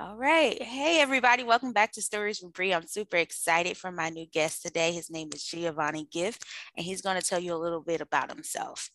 All 0.00 0.16
right. 0.16 0.60
Hey, 0.62 0.98
everybody. 1.02 1.44
Welcome 1.44 1.74
back 1.74 1.92
to 1.92 2.00
Stories 2.00 2.38
from 2.38 2.52
Bri. 2.52 2.72
I'm 2.72 2.86
super 2.86 3.18
excited 3.18 3.76
for 3.76 3.92
my 3.92 4.08
new 4.08 4.24
guest 4.24 4.62
today. 4.62 4.92
His 4.92 5.10
name 5.10 5.28
is 5.34 5.42
Giovonni 5.42 6.08
Gifft, 6.08 6.40
and 6.74 6.86
he's 6.86 7.02
going 7.02 7.20
to 7.20 7.26
tell 7.26 7.38
you 7.38 7.52
a 7.52 7.60
little 7.60 7.82
bit 7.82 8.00
about 8.00 8.30
himself. 8.30 8.88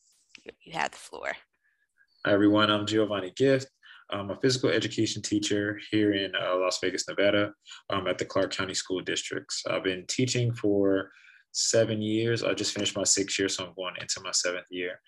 You 0.64 0.74
have 0.74 0.90
the 0.90 0.98
floor. 0.98 1.34
Hi, 2.26 2.32
everyone. 2.32 2.72
I'm 2.72 2.88
Giovonni 2.88 3.36
Gifft. 3.36 3.68
I'm 4.10 4.32
a 4.32 4.40
physical 4.42 4.72
education 4.72 5.22
teacher 5.22 5.80
here 5.92 6.14
in 6.14 6.32
uh, 6.36 6.58
Las 6.58 6.80
Vegas, 6.82 7.08
Nevada, 7.08 7.54
um, 7.92 8.08
at 8.08 8.18
the 8.18 8.26
Clark 8.26 8.52
County 8.52 8.74
School 8.74 9.02
Districts. 9.02 9.62
I've 9.70 9.84
been 9.84 10.06
teaching 10.08 10.56
for 10.56 11.12
seven 11.52 12.02
years. 12.02 12.44
I 12.44 12.56
just 12.56 12.74
finished 12.74 12.98
my 12.98 13.04
sixth 13.04 13.38
year, 13.38 13.48
so 13.48 13.64
I'm 13.64 13.76
going 13.76 13.94
into 14.02 14.22
my 14.24 14.32
seventh 14.32 14.72
year. 14.72 15.00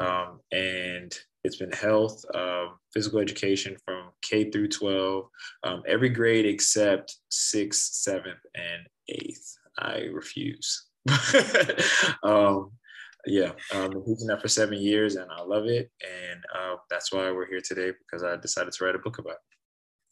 Um, 0.00 0.40
and 0.52 1.18
it's 1.46 1.56
been 1.56 1.72
health, 1.72 2.24
uh, 2.34 2.66
physical 2.92 3.20
education 3.20 3.76
from 3.84 4.10
K 4.22 4.50
through 4.50 4.68
12, 4.68 5.24
um, 5.64 5.82
every 5.86 6.08
grade 6.08 6.44
except 6.44 7.16
sixth, 7.30 7.94
seventh, 7.94 8.40
and 8.54 8.86
eighth. 9.08 9.56
I 9.78 10.08
refuse. 10.12 10.86
um, 12.22 12.72
yeah, 13.26 13.52
um, 13.74 13.90
been 13.90 14.04
teaching 14.04 14.26
that 14.28 14.40
for 14.40 14.48
seven 14.48 14.78
years 14.78 15.16
and 15.16 15.30
I 15.30 15.42
love 15.42 15.66
it. 15.66 15.90
And 16.02 16.40
uh, 16.54 16.76
that's 16.90 17.12
why 17.12 17.30
we're 17.30 17.48
here 17.48 17.60
today 17.60 17.92
because 17.98 18.22
I 18.22 18.36
decided 18.36 18.72
to 18.72 18.84
write 18.84 18.94
a 18.94 18.98
book 18.98 19.18
about 19.18 19.34
it. 19.34 19.38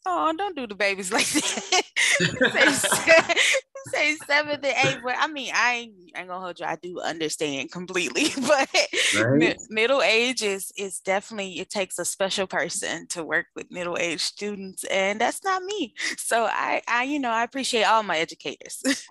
Oh, 0.07 0.33
don't 0.37 0.55
do 0.55 0.67
the 0.67 0.75
babies 0.75 1.11
like 1.11 1.27
that. 1.27 1.83
say 3.95 4.15
seven 4.27 4.61
to 4.61 4.87
eight, 4.87 4.99
but 5.03 5.15
I 5.17 5.27
mean, 5.27 5.51
I 5.53 5.73
ain't, 5.73 5.93
I 6.15 6.19
ain't 6.19 6.27
gonna 6.27 6.39
hold 6.39 6.59
you. 6.59 6.65
I 6.65 6.77
do 6.81 6.99
understand 6.99 7.71
completely, 7.71 8.25
but 8.47 8.69
right? 9.17 9.37
mi- 9.37 9.55
middle 9.69 10.01
age 10.01 10.41
is 10.41 10.71
is 10.77 10.99
definitely 10.99 11.59
it 11.59 11.69
takes 11.69 11.99
a 11.99 12.05
special 12.05 12.47
person 12.47 13.07
to 13.07 13.23
work 13.23 13.47
with 13.55 13.71
middle 13.71 13.97
age 13.97 14.21
students, 14.21 14.83
and 14.85 15.19
that's 15.19 15.43
not 15.43 15.63
me. 15.63 15.93
So 16.17 16.45
I, 16.45 16.81
I, 16.87 17.03
you 17.03 17.19
know, 17.19 17.31
I 17.31 17.43
appreciate 17.43 17.83
all 17.83 18.03
my 18.03 18.17
educators. 18.17 18.81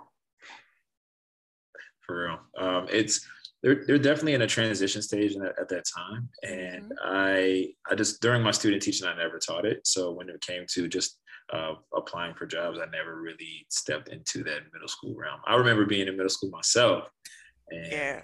For 2.07 2.25
real, 2.27 2.39
um, 2.59 2.87
it's 2.91 3.27
they're, 3.63 3.83
they're 3.87 3.99
definitely 3.99 4.35
in 4.35 4.43
a 4.43 4.47
transition 4.47 5.01
stage 5.01 5.35
at 5.37 5.69
that 5.71 5.85
time 5.97 6.29
and 6.43 6.83
mm-hmm. 6.83 6.93
i 7.03 7.67
i 7.91 7.95
just 7.95 8.21
during 8.21 8.43
my 8.43 8.51
student 8.51 8.83
teaching 8.83 9.09
i 9.09 9.17
never 9.17 9.39
taught 9.39 9.65
it 9.65 9.87
so 9.87 10.13
when 10.13 10.29
it 10.29 10.39
came 10.43 10.67
to 10.69 10.87
just 10.87 11.19
uh, 11.53 11.75
applying 11.97 12.35
for 12.35 12.47
jobs, 12.47 12.79
I 12.79 12.87
never 12.91 13.21
really 13.21 13.67
stepped 13.69 14.09
into 14.09 14.43
that 14.45 14.61
middle 14.73 14.89
school 14.89 15.15
realm. 15.17 15.41
I 15.47 15.57
remember 15.57 15.85
being 15.85 16.09
in 16.09 16.17
middle 16.17 16.31
school 16.31 16.51
myself. 16.51 17.09
Yeah. 17.71 18.23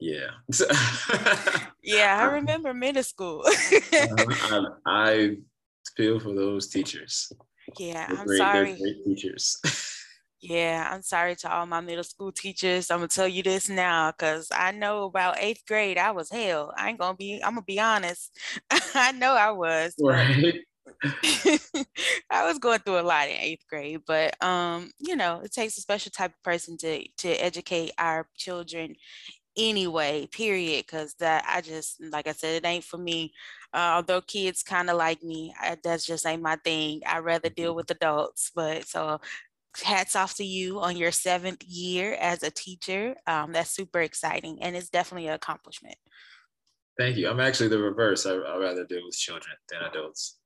Yeah. 0.00 0.30
yeah, 1.82 2.18
I 2.20 2.24
remember 2.34 2.74
middle 2.74 3.02
school. 3.02 3.42
I, 3.92 4.64
I, 4.86 5.36
feel 5.96 6.18
for 6.18 6.34
those 6.34 6.68
teachers. 6.68 7.30
Yeah, 7.78 8.06
they're 8.08 8.18
I'm 8.18 8.26
great, 8.26 8.38
sorry. 8.38 8.76
great 8.78 9.04
teachers. 9.04 9.60
Yeah, 10.46 10.90
I'm 10.92 11.00
sorry 11.00 11.36
to 11.36 11.50
all 11.50 11.64
my 11.64 11.80
middle 11.80 12.04
school 12.04 12.30
teachers. 12.30 12.90
I'm 12.90 12.98
gonna 12.98 13.08
tell 13.08 13.26
you 13.26 13.42
this 13.42 13.70
now 13.70 14.10
because 14.10 14.48
I 14.54 14.72
know 14.72 15.04
about 15.04 15.38
eighth 15.38 15.62
grade, 15.66 15.96
I 15.96 16.10
was 16.10 16.30
hell. 16.30 16.70
I 16.76 16.90
ain't 16.90 16.98
gonna 16.98 17.16
be, 17.16 17.40
I'm 17.42 17.54
gonna 17.54 17.62
be 17.62 17.80
honest. 17.80 18.38
I 18.94 19.12
know 19.12 19.32
I 19.32 19.52
was. 19.52 19.94
Right. 19.98 20.56
I 22.30 22.46
was 22.46 22.58
going 22.58 22.80
through 22.80 23.00
a 23.00 23.02
lot 23.02 23.28
in 23.28 23.36
eighth 23.36 23.66
grade, 23.68 24.00
but 24.06 24.42
um, 24.42 24.90
you 24.98 25.16
know, 25.16 25.40
it 25.44 25.52
takes 25.52 25.78
a 25.78 25.80
special 25.80 26.10
type 26.10 26.32
of 26.32 26.42
person 26.42 26.76
to 26.78 27.04
to 27.18 27.28
educate 27.30 27.92
our 27.98 28.28
children 28.36 28.94
anyway, 29.56 30.26
period. 30.26 30.86
Cause 30.86 31.14
that 31.20 31.44
I 31.48 31.60
just 31.60 32.02
like 32.10 32.26
I 32.26 32.32
said, 32.32 32.56
it 32.56 32.66
ain't 32.66 32.84
for 32.84 32.98
me. 32.98 33.32
Uh, 33.72 33.94
although 33.96 34.20
kids 34.20 34.62
kind 34.62 34.90
of 34.90 34.96
like 34.96 35.22
me, 35.22 35.54
I, 35.60 35.76
that's 35.82 36.06
just 36.06 36.26
ain't 36.26 36.42
my 36.42 36.56
thing. 36.64 37.00
I 37.06 37.18
rather 37.18 37.48
deal 37.48 37.70
mm-hmm. 37.70 37.76
with 37.76 37.90
adults. 37.90 38.50
But 38.54 38.86
so 38.86 39.20
hats 39.82 40.14
off 40.14 40.36
to 40.36 40.44
you 40.44 40.80
on 40.80 40.96
your 40.96 41.12
seventh 41.12 41.62
year 41.64 42.14
as 42.20 42.42
a 42.42 42.50
teacher. 42.50 43.16
Um, 43.26 43.52
that's 43.52 43.70
super 43.70 44.00
exciting 44.00 44.62
and 44.62 44.76
it's 44.76 44.90
definitely 44.90 45.28
an 45.28 45.34
accomplishment. 45.34 45.96
Thank 46.96 47.16
you. 47.16 47.28
I'm 47.28 47.40
actually 47.40 47.68
the 47.68 47.78
reverse. 47.78 48.24
I, 48.24 48.34
I'd 48.34 48.60
rather 48.60 48.84
deal 48.84 49.02
with 49.04 49.16
children 49.16 49.56
than 49.68 49.82
adults. 49.82 50.38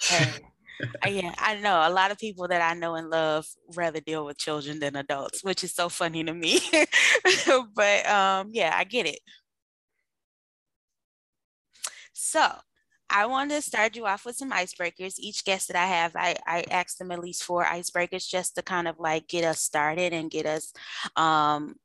Yeah, 1.08 1.34
I 1.38 1.54
know 1.60 1.82
a 1.86 1.90
lot 1.90 2.10
of 2.10 2.18
people 2.18 2.48
that 2.48 2.60
I 2.60 2.74
know 2.74 2.96
and 2.96 3.08
love 3.08 3.46
rather 3.74 4.00
deal 4.00 4.26
with 4.26 4.38
children 4.38 4.78
than 4.78 4.96
adults, 4.96 5.42
which 5.42 5.64
is 5.64 5.74
so 5.74 5.88
funny 5.88 6.22
to 6.24 6.34
me. 6.34 6.60
but 7.74 8.06
um, 8.06 8.50
yeah, 8.52 8.74
I 8.76 8.84
get 8.84 9.06
it. 9.06 9.20
So 12.12 12.46
I 13.08 13.26
want 13.26 13.50
to 13.52 13.62
start 13.62 13.96
you 13.96 14.06
off 14.06 14.24
with 14.24 14.36
some 14.36 14.50
icebreakers. 14.50 15.18
Each 15.18 15.44
guest 15.44 15.68
that 15.68 15.76
I 15.76 15.86
have, 15.86 16.12
I, 16.16 16.36
I 16.46 16.64
ask 16.70 16.98
them 16.98 17.12
at 17.12 17.20
least 17.20 17.44
four 17.44 17.64
icebreakers 17.64 18.28
just 18.28 18.56
to 18.56 18.62
kind 18.62 18.88
of 18.88 18.98
like 18.98 19.28
get 19.28 19.44
us 19.44 19.60
started 19.60 20.12
and 20.12 20.30
get 20.30 20.46
us 20.46 20.72
um, 21.14 21.76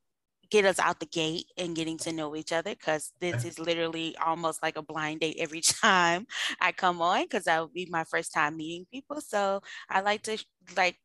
get 0.52 0.66
us 0.66 0.80
out 0.80 1.00
the 1.00 1.06
gate 1.08 1.46
and 1.58 1.76
getting 1.76 1.98
to 2.00 2.14
know 2.14 2.36
each 2.36 2.52
other 2.52 2.72
because 2.72 3.14
this 3.22 3.46
is 3.46 3.60
literally 3.60 4.16
almost 4.18 4.62
like 4.62 4.78
a 4.78 4.84
blind 4.84 5.22
date 5.22 5.38
every 5.40 5.62
time 5.84 6.28
I 6.60 6.74
come 6.74 7.02
on 7.02 7.24
because 7.24 7.46
that 7.46 7.60
will 7.60 7.70
be 7.70 7.88
my 7.90 8.04
first 8.04 8.34
time 8.34 8.58
meeting 8.58 8.86
people. 8.92 9.22
So 9.22 9.62
I 9.90 10.02
like 10.02 10.24
to 10.24 10.38
like 10.78 10.98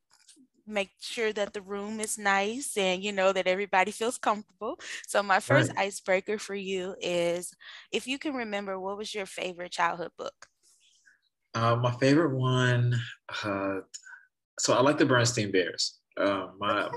make 0.66 0.92
sure 1.00 1.32
that 1.32 1.52
the 1.54 1.62
room 1.62 2.00
is 2.00 2.18
nice 2.18 2.76
and 2.76 3.02
you 3.04 3.12
know 3.12 3.32
that 3.32 3.46
everybody 3.46 3.90
feels 3.92 4.18
comfortable. 4.18 4.78
So 5.06 5.22
my 5.22 5.40
first 5.40 5.70
right. 5.70 5.76
icebreaker 5.76 6.38
for 6.38 6.54
you 6.54 6.96
is 7.00 7.54
if 7.92 8.06
you 8.06 8.18
can 8.18 8.34
remember 8.34 8.78
what 8.80 8.98
was 8.98 9.14
your 9.14 9.26
favorite 9.26 9.72
childhood 9.72 10.12
book? 10.18 10.48
Uh, 11.54 11.76
my 11.76 11.90
favorite 11.98 12.34
one, 12.36 12.94
uh, 13.44 13.80
so 14.60 14.74
I 14.74 14.80
like 14.82 14.98
the 14.98 15.06
Berenstain 15.06 15.52
Bears. 15.52 16.00
Um, 16.18 16.52
my 16.58 16.88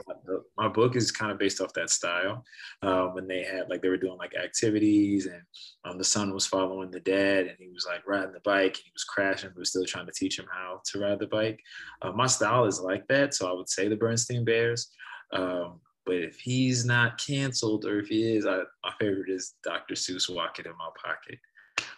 my 0.58 0.70
book 0.70 0.96
is 0.96 1.12
kind 1.12 1.32
of 1.32 1.38
based 1.38 1.60
off 1.60 1.74
that 1.74 1.90
style. 1.90 2.46
Um, 2.82 3.14
when 3.14 3.28
they 3.28 3.44
had 3.44 3.70
like 3.70 3.82
they 3.82 3.90
were 3.90 3.98
doing 3.98 4.18
like 4.18 4.36
activities, 4.36 5.26
and 5.26 5.42
um, 5.84 5.98
the 5.98 6.04
son 6.04 6.34
was 6.34 6.48
following 6.48 6.92
the 6.92 7.02
dad, 7.02 7.48
and 7.48 7.58
he 7.60 7.70
was 7.70 7.86
like 7.86 8.08
riding 8.08 8.32
the 8.32 8.40
bike, 8.42 8.76
and 8.76 8.84
he 8.86 8.92
was 8.94 9.04
crashing, 9.04 9.50
but 9.50 9.60
was 9.60 9.70
still 9.70 9.86
trying 9.86 10.06
to 10.06 10.14
teach 10.14 10.40
him 10.40 10.48
how 10.52 10.82
to 10.86 11.00
ride 11.00 11.20
the 11.20 11.28
bike. 11.28 11.60
Uh, 12.02 12.12
my 12.12 12.28
style 12.28 12.66
is 12.66 12.80
like 12.80 13.08
that, 13.08 13.34
so 13.34 13.50
I 13.50 13.54
would 13.54 13.70
say 13.70 13.88
the 13.88 13.98
Berenstain 13.98 14.46
Bears. 14.46 14.90
Um, 15.32 15.82
but 16.06 16.16
if 16.16 16.40
he's 16.40 16.86
not 16.86 17.24
canceled, 17.24 17.86
or 17.86 18.00
if 18.00 18.08
he 18.08 18.36
is, 18.36 18.46
I, 18.46 18.60
my 18.84 18.92
favorite 19.00 19.30
is 19.30 19.56
Dr. 19.64 19.96
Seuss 19.96 20.34
Wocket 20.34 20.66
in 20.66 20.72
My 20.72 20.90
Pocket. 21.04 21.40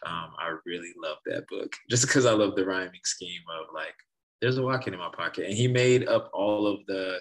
Um, 0.06 0.34
I 0.38 0.56
really 0.66 0.92
love 1.02 1.18
that 1.26 1.48
book 1.48 1.74
just 1.90 2.06
because 2.08 2.26
I 2.26 2.34
love 2.34 2.56
the 2.56 2.66
rhyming 2.66 3.02
scheme 3.04 3.42
of 3.60 3.74
like 3.74 3.96
there's 4.42 4.58
a 4.58 4.64
Wocket 4.64 4.94
in 4.94 5.00
my 5.00 5.10
pocket. 5.16 5.46
And 5.46 5.54
he 5.54 5.68
made 5.68 6.08
up 6.08 6.30
all 6.34 6.68
of 6.68 6.86
the 6.88 7.20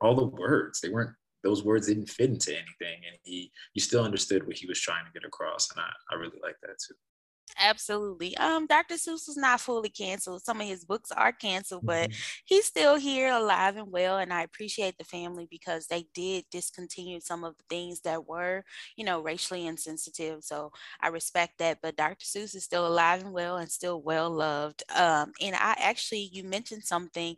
all 0.00 0.14
the 0.14 0.26
words. 0.26 0.80
They 0.80 0.88
weren't 0.88 1.10
those 1.42 1.62
words 1.62 1.88
didn't 1.88 2.08
fit 2.08 2.30
into 2.30 2.52
anything. 2.52 3.00
And 3.06 3.16
he 3.22 3.50
you 3.74 3.82
still 3.82 4.04
understood 4.04 4.46
what 4.46 4.56
he 4.56 4.66
was 4.66 4.80
trying 4.80 5.04
to 5.04 5.12
get 5.12 5.26
across. 5.26 5.70
And 5.70 5.80
I, 5.80 6.14
I 6.14 6.18
really 6.18 6.38
like 6.42 6.56
that 6.62 6.78
too. 6.78 6.94
Absolutely. 7.58 8.36
Um, 8.36 8.66
Dr. 8.66 8.94
Seuss 8.96 9.28
was 9.28 9.36
not 9.36 9.60
fully 9.60 9.88
canceled. 9.88 10.42
Some 10.42 10.60
of 10.60 10.66
his 10.66 10.84
books 10.84 11.12
are 11.12 11.32
canceled, 11.32 11.86
but 11.86 12.10
mm-hmm. 12.10 12.18
he's 12.44 12.64
still 12.66 12.96
here 12.96 13.30
alive 13.32 13.76
and 13.76 13.92
well. 13.92 14.18
And 14.18 14.32
I 14.32 14.42
appreciate 14.42 14.98
the 14.98 15.04
family 15.04 15.46
because 15.48 15.86
they 15.86 16.06
did 16.14 16.44
discontinue 16.50 17.20
some 17.20 17.44
of 17.44 17.56
the 17.56 17.62
things 17.70 18.00
that 18.00 18.26
were, 18.26 18.64
you 18.96 19.04
know, 19.04 19.20
racially 19.20 19.66
insensitive. 19.66 20.42
So 20.42 20.72
I 21.00 21.08
respect 21.08 21.58
that. 21.58 21.78
But 21.82 21.96
Dr. 21.96 22.24
Seuss 22.24 22.54
is 22.54 22.64
still 22.64 22.86
alive 22.86 23.22
and 23.22 23.32
well 23.32 23.56
and 23.56 23.70
still 23.70 24.02
well 24.02 24.30
loved. 24.30 24.82
Um, 24.94 25.32
and 25.40 25.54
I 25.54 25.76
actually, 25.78 26.30
you 26.32 26.44
mentioned 26.44 26.84
something 26.84 27.36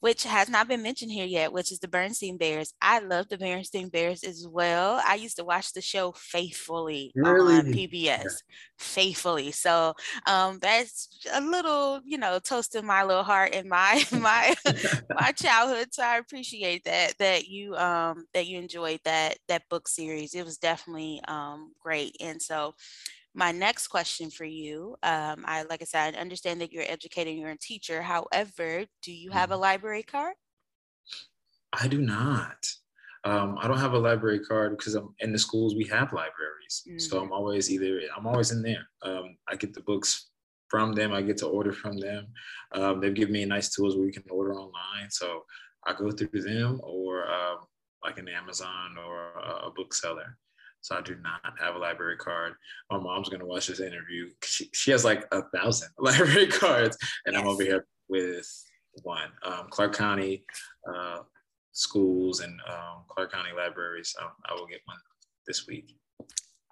which 0.00 0.24
has 0.24 0.48
not 0.48 0.68
been 0.68 0.82
mentioned 0.82 1.10
here 1.10 1.26
yet, 1.26 1.52
which 1.52 1.72
is 1.72 1.78
the 1.78 1.88
Berenstain 1.88 2.38
Bears. 2.38 2.72
I 2.82 2.98
love 2.98 3.28
the 3.28 3.38
Berenstain 3.38 3.90
Bears 3.90 4.24
as 4.24 4.46
well. 4.46 5.00
I 5.06 5.14
used 5.14 5.36
to 5.36 5.44
watch 5.44 5.72
the 5.72 5.80
show 5.80 6.12
faithfully 6.12 7.12
really? 7.16 7.56
on 7.56 7.66
PBS, 7.66 8.02
yeah. 8.02 8.24
faithfully. 8.78 9.52
So 9.52 9.94
um, 10.26 10.58
that's 10.60 11.08
a 11.32 11.40
little, 11.40 12.00
you 12.04 12.18
know, 12.18 12.38
toast 12.38 12.74
in 12.74 12.84
my 12.84 13.04
little 13.04 13.24
heart 13.24 13.54
and 13.54 13.68
my 13.68 14.04
my 14.12 14.54
my 15.10 15.32
childhood. 15.32 15.88
So 15.92 16.02
I 16.02 16.18
appreciate 16.18 16.84
that 16.84 17.14
that 17.18 17.48
you 17.48 17.74
um, 17.76 18.26
that 18.34 18.46
you 18.46 18.58
enjoyed 18.58 19.00
that 19.04 19.38
that 19.48 19.68
book 19.70 19.88
series. 19.88 20.34
It 20.34 20.44
was 20.44 20.58
definitely 20.58 21.20
um, 21.26 21.72
great. 21.80 22.16
And 22.20 22.40
so 22.40 22.74
my 23.36 23.52
next 23.52 23.88
question 23.88 24.30
for 24.30 24.46
you, 24.46 24.96
um, 25.02 25.44
I 25.46 25.64
like 25.68 25.82
I 25.82 25.84
said, 25.84 26.16
I 26.16 26.18
understand 26.18 26.62
that 26.62 26.72
you're 26.72 26.84
educating, 26.88 27.38
you're 27.38 27.50
a 27.50 27.58
teacher. 27.58 28.00
However, 28.00 28.86
do 29.02 29.12
you 29.12 29.30
have 29.30 29.50
a 29.50 29.54
mm-hmm. 29.54 29.62
library 29.62 30.02
card? 30.02 30.34
I 31.74 31.86
do 31.86 32.00
not. 32.00 32.66
Um, 33.24 33.58
I 33.60 33.68
don't 33.68 33.78
have 33.78 33.92
a 33.92 33.98
library 33.98 34.40
card 34.40 34.78
because 34.78 34.94
I'm 34.94 35.14
in 35.18 35.32
the 35.32 35.38
schools. 35.38 35.74
We 35.74 35.84
have 35.88 36.14
libraries, 36.14 36.82
mm-hmm. 36.88 36.98
so 36.98 37.18
I'm 37.18 37.24
mm-hmm. 37.24 37.32
always 37.34 37.70
either 37.70 38.00
I'm 38.16 38.26
always 38.26 38.52
in 38.52 38.62
there. 38.62 38.88
Um, 39.02 39.36
I 39.46 39.56
get 39.56 39.74
the 39.74 39.82
books 39.82 40.30
from 40.68 40.94
them. 40.94 41.12
I 41.12 41.20
get 41.20 41.36
to 41.38 41.46
order 41.46 41.72
from 41.72 41.98
them. 41.98 42.28
Um, 42.72 43.00
they've 43.00 43.14
given 43.14 43.34
me 43.34 43.44
nice 43.44 43.68
tools 43.68 43.96
where 43.96 44.06
you 44.06 44.12
can 44.12 44.24
order 44.30 44.54
online, 44.54 45.10
so 45.10 45.44
I 45.86 45.92
go 45.92 46.10
through 46.10 46.40
them 46.40 46.80
or 46.82 47.30
um, 47.30 47.58
like 48.02 48.18
an 48.18 48.28
Amazon 48.28 48.96
or 49.06 49.32
a 49.66 49.70
bookseller. 49.76 50.38
So 50.86 50.96
I 50.96 51.00
do 51.00 51.16
not 51.16 51.40
have 51.58 51.74
a 51.74 51.78
library 51.78 52.16
card. 52.16 52.52
My 52.92 52.98
mom's 52.98 53.28
gonna 53.28 53.44
watch 53.44 53.66
this 53.66 53.80
interview. 53.80 54.30
She, 54.44 54.70
she 54.72 54.92
has 54.92 55.04
like 55.04 55.26
a 55.32 55.42
thousand 55.52 55.88
library 55.98 56.46
cards, 56.46 56.96
and 57.24 57.34
yes. 57.34 57.42
I'm 57.42 57.48
over 57.48 57.64
here 57.64 57.86
with 58.08 58.46
one. 59.02 59.30
Um, 59.42 59.66
Clark 59.68 59.96
County 59.96 60.44
uh, 60.88 61.22
schools 61.72 62.38
and 62.38 62.52
um, 62.70 63.02
Clark 63.08 63.32
County 63.32 63.50
libraries. 63.56 64.14
Um, 64.22 64.30
I 64.48 64.54
will 64.54 64.68
get 64.68 64.80
one 64.84 64.96
this 65.48 65.66
week. 65.66 65.96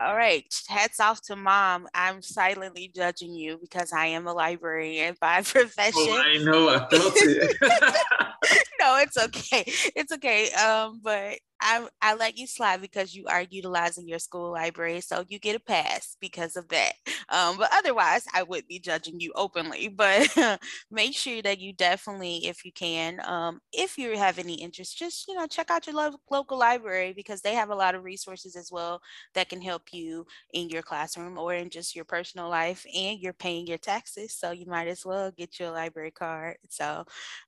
All 0.00 0.16
right. 0.16 0.44
Hats 0.68 1.00
off 1.00 1.20
to 1.22 1.36
mom. 1.36 1.88
I'm 1.94 2.22
silently 2.22 2.92
judging 2.94 3.32
you 3.32 3.58
because 3.60 3.92
I 3.92 4.06
am 4.06 4.26
a 4.26 4.32
librarian 4.32 5.16
by 5.20 5.42
profession. 5.42 5.94
Oh, 5.96 6.22
I 6.24 6.38
know. 6.38 6.68
I 6.68 6.78
felt 6.88 7.14
it. 7.16 7.56
no, 8.80 8.96
it's 8.98 9.16
okay. 9.16 9.64
It's 9.96 10.12
okay. 10.12 10.50
Um, 10.52 11.00
but 11.02 11.38
I, 11.64 11.86
I 12.02 12.14
let 12.14 12.36
you 12.36 12.46
slide 12.46 12.82
because 12.82 13.14
you 13.14 13.24
are 13.26 13.46
utilizing 13.48 14.06
your 14.06 14.18
school 14.18 14.52
library, 14.52 15.00
so 15.00 15.24
you 15.28 15.38
get 15.38 15.56
a 15.56 15.60
pass 15.60 16.14
because 16.20 16.56
of 16.56 16.68
that. 16.68 16.92
Um, 17.30 17.56
but 17.56 17.70
otherwise, 17.72 18.26
I 18.34 18.42
would 18.42 18.66
be 18.68 18.78
judging 18.78 19.18
you 19.18 19.32
openly. 19.34 19.88
But 20.04 20.60
make 20.90 21.14
sure 21.14 21.40
that 21.40 21.60
you 21.60 21.72
definitely, 21.72 22.46
if 22.46 22.64
you 22.66 22.72
can, 22.72 23.20
um, 23.24 23.60
if 23.72 23.96
you 23.96 24.18
have 24.18 24.38
any 24.38 24.54
interest, 24.54 24.98
just 24.98 25.26
you 25.26 25.34
know 25.34 25.46
check 25.46 25.70
out 25.70 25.86
your 25.86 25.96
lo- 25.96 26.18
local 26.30 26.58
library 26.58 27.14
because 27.16 27.40
they 27.40 27.54
have 27.54 27.70
a 27.70 27.74
lot 27.74 27.94
of 27.94 28.04
resources 28.04 28.54
as 28.56 28.70
well 28.70 29.00
that 29.34 29.48
can 29.48 29.62
help 29.62 29.84
you 29.92 30.26
in 30.52 30.68
your 30.68 30.82
classroom 30.82 31.38
or 31.38 31.54
in 31.54 31.70
just 31.70 31.96
your 31.96 32.04
personal 32.04 32.50
life. 32.50 32.84
And 32.94 33.18
you're 33.18 33.32
paying 33.32 33.66
your 33.66 33.78
taxes, 33.78 34.34
so 34.34 34.50
you 34.50 34.66
might 34.66 34.88
as 34.88 35.06
well 35.06 35.30
get 35.30 35.58
your 35.58 35.70
library 35.70 36.10
card. 36.10 36.56
So, 36.68 37.04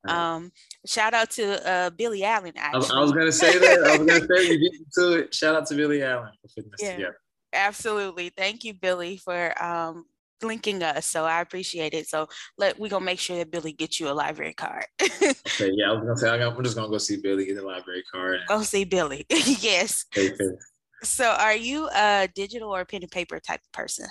um, 0.08 0.52
shout 0.86 1.12
out 1.12 1.30
to 1.32 1.68
uh, 1.68 1.90
Billy 1.90 2.24
Allen. 2.24 2.54
Actually. 2.56 2.96
I, 2.96 2.98
I 2.98 3.00
was 3.02 3.12
gonna 3.12 3.32
say 3.44 3.58
that 3.58 4.05
gonna 4.06 4.26
say 4.26 4.52
you 4.52 4.58
beat 4.58 4.86
to 4.98 5.12
it. 5.12 5.34
Shout 5.34 5.54
out 5.54 5.66
to 5.66 5.74
Billy 5.74 6.02
Allen 6.02 6.30
for 6.40 6.48
putting 6.48 6.70
this 6.70 6.82
yeah, 6.82 6.96
together. 6.96 7.18
Absolutely. 7.52 8.30
Thank 8.36 8.64
you, 8.64 8.74
Billy, 8.74 9.16
for 9.16 9.54
um, 9.62 10.04
linking 10.42 10.82
us. 10.82 11.06
So 11.06 11.24
I 11.24 11.40
appreciate 11.40 11.94
it. 11.94 12.08
So 12.08 12.28
let 12.58 12.78
we 12.78 12.88
gonna 12.88 13.04
make 13.04 13.18
sure 13.18 13.36
that 13.38 13.50
Billy 13.50 13.72
gets 13.72 13.98
you 14.00 14.08
a 14.08 14.12
library 14.12 14.54
card. 14.54 14.86
okay, 15.02 15.70
yeah, 15.72 15.90
I 15.90 15.92
was 15.92 16.02
gonna 16.02 16.16
say 16.16 16.30
I'm 16.30 16.62
just 16.62 16.76
gonna 16.76 16.88
go 16.88 16.98
see 16.98 17.16
Billy 17.16 17.46
get 17.46 17.56
a 17.56 17.66
library 17.66 18.04
card. 18.12 18.40
Go 18.48 18.62
see 18.62 18.84
Billy. 18.84 19.26
yes. 19.30 20.04
Okay, 20.16 20.34
So 21.02 21.30
are 21.30 21.56
you 21.56 21.88
a 21.94 22.28
digital 22.34 22.74
or 22.74 22.84
pen 22.84 23.02
and 23.02 23.10
paper 23.10 23.40
type 23.40 23.60
of 23.60 23.72
person? 23.72 24.06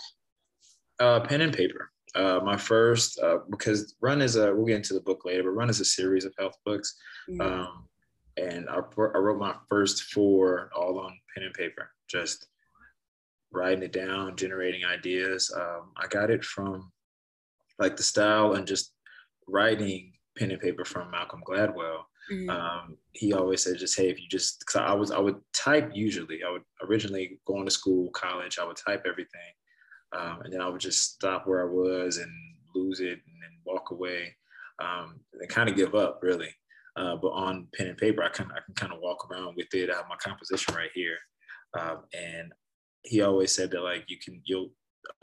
Uh, 0.99 1.19
pen 1.19 1.41
and 1.41 1.53
paper. 1.53 1.91
Uh, 2.15 2.39
my 2.43 2.55
first 2.55 3.19
uh, 3.19 3.39
because 3.49 3.95
Run 3.99 4.21
is 4.21 4.37
a 4.37 4.55
we'll 4.55 4.65
get 4.65 4.77
into 4.77 4.93
the 4.93 5.01
book 5.01 5.25
later, 5.25 5.43
but 5.43 5.49
Run 5.49 5.69
is 5.69 5.81
a 5.81 5.85
series 5.85 6.25
of 6.25 6.33
health 6.39 6.55
books. 6.65 6.95
Mm-hmm. 7.29 7.41
Um, 7.41 7.87
and 8.37 8.69
I, 8.69 8.77
I 8.77 9.17
wrote 9.17 9.39
my 9.39 9.55
first 9.69 10.03
four 10.03 10.69
all 10.75 10.99
on 10.99 11.17
pen 11.33 11.45
and 11.45 11.53
paper, 11.53 11.89
just 12.09 12.47
writing 13.51 13.83
it 13.83 13.93
down, 13.93 14.35
generating 14.35 14.85
ideas. 14.85 15.51
Um, 15.55 15.91
I 15.97 16.07
got 16.07 16.29
it 16.29 16.43
from 16.43 16.91
like 17.79 17.95
the 17.95 18.03
style 18.03 18.53
and 18.53 18.67
just 18.67 18.93
writing 19.47 20.13
pen 20.37 20.51
and 20.51 20.59
paper 20.59 20.85
from 20.85 21.11
Malcolm 21.11 21.41
Gladwell. 21.47 22.01
Mm-hmm. 22.31 22.49
Um, 22.49 22.97
he 23.13 23.33
always 23.33 23.63
said, 23.63 23.77
just 23.77 23.97
hey, 23.97 24.09
if 24.09 24.19
you 24.19 24.27
just, 24.29 24.59
because 24.59 24.81
I 24.81 24.93
was, 24.93 25.11
I 25.11 25.19
would 25.19 25.39
type 25.53 25.91
usually. 25.93 26.41
I 26.43 26.51
would 26.51 26.63
originally 26.83 27.39
going 27.45 27.65
to 27.65 27.71
school, 27.71 28.09
college, 28.11 28.57
I 28.57 28.65
would 28.65 28.77
type 28.77 29.03
everything, 29.07 29.53
um, 30.17 30.41
and 30.43 30.51
then 30.51 30.61
I 30.61 30.67
would 30.67 30.81
just 30.81 31.13
stop 31.13 31.47
where 31.47 31.61
I 31.61 31.71
was 31.71 32.17
and 32.17 32.31
lose 32.73 32.99
it, 32.99 33.19
and 33.27 33.41
then 33.41 33.51
walk 33.63 33.91
away, 33.91 34.35
um, 34.79 35.19
and 35.39 35.49
kind 35.49 35.69
of 35.69 35.75
give 35.75 35.93
up 35.93 36.19
really. 36.23 36.49
Uh, 36.95 37.15
but 37.15 37.29
on 37.29 37.67
pen 37.75 37.87
and 37.87 37.97
paper, 37.97 38.23
I 38.23 38.29
can 38.29 38.51
I 38.51 38.59
can 38.65 38.73
kind 38.75 38.93
of 38.93 38.99
walk 39.01 39.29
around 39.29 39.55
with 39.55 39.73
it. 39.73 39.89
I 39.89 39.95
have 39.95 40.05
my 40.09 40.15
composition 40.15 40.75
right 40.75 40.91
here, 40.93 41.17
um, 41.77 42.03
and 42.13 42.53
he 43.03 43.21
always 43.21 43.53
said 43.53 43.71
that 43.71 43.81
like 43.81 44.05
you 44.07 44.17
can 44.23 44.41
you'll 44.45 44.69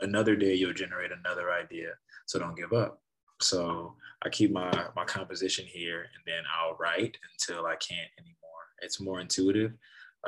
another 0.01 0.35
day 0.35 0.53
you'll 0.53 0.73
generate 0.73 1.11
another 1.11 1.51
idea, 1.51 1.89
so 2.27 2.39
don't 2.39 2.57
give 2.57 2.73
up. 2.73 3.01
So 3.41 3.95
I 4.23 4.29
keep 4.29 4.51
my 4.51 4.71
my 4.95 5.05
composition 5.05 5.65
here, 5.65 6.01
and 6.01 6.23
then 6.25 6.43
I'll 6.55 6.77
write 6.77 7.17
until 7.31 7.65
I 7.65 7.75
can't 7.75 8.11
anymore. 8.19 8.37
It's 8.81 9.01
more 9.01 9.19
intuitive 9.19 9.73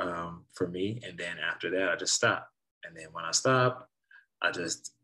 um, 0.00 0.44
for 0.54 0.66
me, 0.68 1.00
and 1.06 1.16
then 1.16 1.36
after 1.38 1.70
that 1.70 1.88
I 1.88 1.96
just 1.96 2.14
stop. 2.14 2.48
And 2.84 2.96
then 2.96 3.08
when 3.12 3.24
I 3.24 3.30
stop, 3.30 3.88
I 4.42 4.50
just 4.50 4.95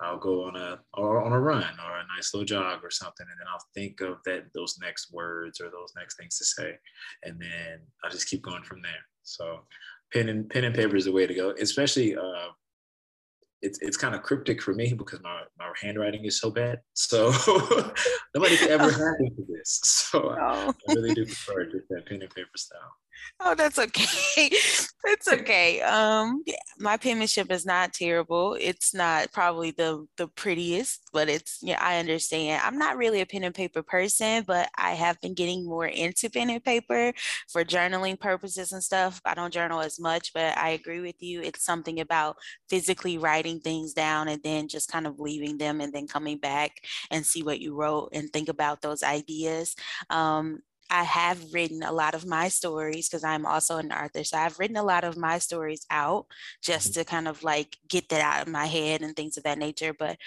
I'll 0.00 0.18
go 0.18 0.44
on 0.44 0.56
a 0.56 0.78
or 0.94 1.22
on 1.22 1.32
a 1.32 1.40
run 1.40 1.62
or 1.62 1.98
a 1.98 2.16
nice 2.16 2.32
little 2.32 2.46
jog 2.46 2.80
or 2.82 2.90
something, 2.90 3.26
and 3.28 3.38
then 3.38 3.46
I'll 3.52 3.64
think 3.74 4.00
of 4.00 4.18
that 4.24 4.44
those 4.54 4.78
next 4.80 5.12
words 5.12 5.60
or 5.60 5.70
those 5.70 5.92
next 5.96 6.16
things 6.16 6.38
to 6.38 6.44
say, 6.44 6.74
and 7.22 7.40
then 7.40 7.80
I 8.04 8.08
just 8.08 8.28
keep 8.28 8.42
going 8.42 8.62
from 8.62 8.82
there. 8.82 8.92
So, 9.22 9.60
pen 10.12 10.28
and 10.28 10.48
pen 10.48 10.64
and 10.64 10.74
paper 10.74 10.96
is 10.96 11.04
the 11.04 11.12
way 11.12 11.26
to 11.26 11.34
go, 11.34 11.54
especially. 11.60 12.16
Uh, 12.16 12.48
it's 13.62 13.78
it's 13.82 13.98
kind 13.98 14.14
of 14.14 14.22
cryptic 14.22 14.62
for 14.62 14.72
me 14.72 14.94
because 14.94 15.20
my, 15.22 15.42
my 15.58 15.70
handwriting 15.82 16.24
is 16.24 16.40
so 16.40 16.50
bad. 16.50 16.78
So 16.94 17.30
nobody 18.34 18.56
can 18.56 18.70
ever 18.70 18.84
happen 18.90 19.36
to 19.36 19.44
this. 19.48 19.80
So 19.84 20.18
no. 20.20 20.30
I, 20.30 20.72
I 20.88 20.92
really 20.94 21.14
do 21.14 21.26
prefer 21.26 21.64
just 21.66 21.86
that 21.90 22.06
pen 22.06 22.22
and 22.22 22.34
paper 22.34 22.48
style. 22.56 22.80
Oh, 23.42 23.54
that's 23.54 23.78
okay. 23.78 24.50
that's 25.04 25.28
okay. 25.28 25.80
Um, 25.80 26.42
yeah, 26.46 26.56
my 26.78 26.96
penmanship 26.96 27.50
is 27.50 27.64
not 27.64 27.92
terrible. 27.92 28.56
It's 28.60 28.92
not 28.94 29.32
probably 29.32 29.70
the 29.70 30.06
the 30.16 30.28
prettiest, 30.28 31.08
but 31.12 31.28
it's 31.28 31.58
yeah, 31.62 31.78
I 31.80 31.98
understand. 31.98 32.60
I'm 32.64 32.76
not 32.78 32.96
really 32.98 33.20
a 33.20 33.26
pen 33.26 33.44
and 33.44 33.54
paper 33.54 33.82
person, 33.82 34.44
but 34.46 34.68
I 34.76 34.92
have 34.92 35.20
been 35.20 35.34
getting 35.34 35.64
more 35.64 35.86
into 35.86 36.28
pen 36.30 36.50
and 36.50 36.62
paper 36.62 37.12
for 37.50 37.64
journaling 37.64 38.20
purposes 38.20 38.72
and 38.72 38.82
stuff. 38.82 39.20
I 39.24 39.34
don't 39.34 39.52
journal 39.54 39.80
as 39.80 39.98
much, 39.98 40.32
but 40.34 40.56
I 40.58 40.70
agree 40.70 41.00
with 41.00 41.16
you. 41.22 41.40
It's 41.40 41.64
something 41.64 42.00
about 42.00 42.36
physically 42.68 43.16
writing 43.18 43.60
things 43.60 43.92
down 43.94 44.28
and 44.28 44.42
then 44.42 44.68
just 44.68 44.90
kind 44.90 45.06
of 45.06 45.18
leaving 45.18 45.56
them 45.58 45.80
and 45.80 45.92
then 45.92 46.06
coming 46.06 46.38
back 46.38 46.72
and 47.10 47.24
see 47.24 47.42
what 47.42 47.60
you 47.60 47.74
wrote 47.74 48.10
and 48.12 48.30
think 48.32 48.48
about 48.48 48.82
those 48.82 49.02
ideas. 49.02 49.74
Um, 50.10 50.60
I 50.90 51.04
have 51.04 51.52
written 51.52 51.82
a 51.82 51.92
lot 51.92 52.14
of 52.14 52.26
my 52.26 52.48
stories 52.48 53.08
because 53.08 53.24
I'm 53.24 53.46
also 53.46 53.78
an 53.78 53.92
author. 53.92 54.24
So 54.24 54.36
I've 54.36 54.58
written 54.58 54.76
a 54.76 54.82
lot 54.82 55.04
of 55.04 55.16
my 55.16 55.38
stories 55.38 55.86
out 55.90 56.26
just 56.62 56.92
mm-hmm. 56.92 57.00
to 57.00 57.04
kind 57.04 57.28
of 57.28 57.42
like 57.42 57.76
get 57.88 58.08
that 58.08 58.20
out 58.20 58.46
of 58.46 58.52
my 58.52 58.66
head 58.66 59.02
and 59.02 59.14
things 59.14 59.36
of 59.36 59.44
that 59.44 59.58
nature. 59.58 59.94
But 59.96 60.18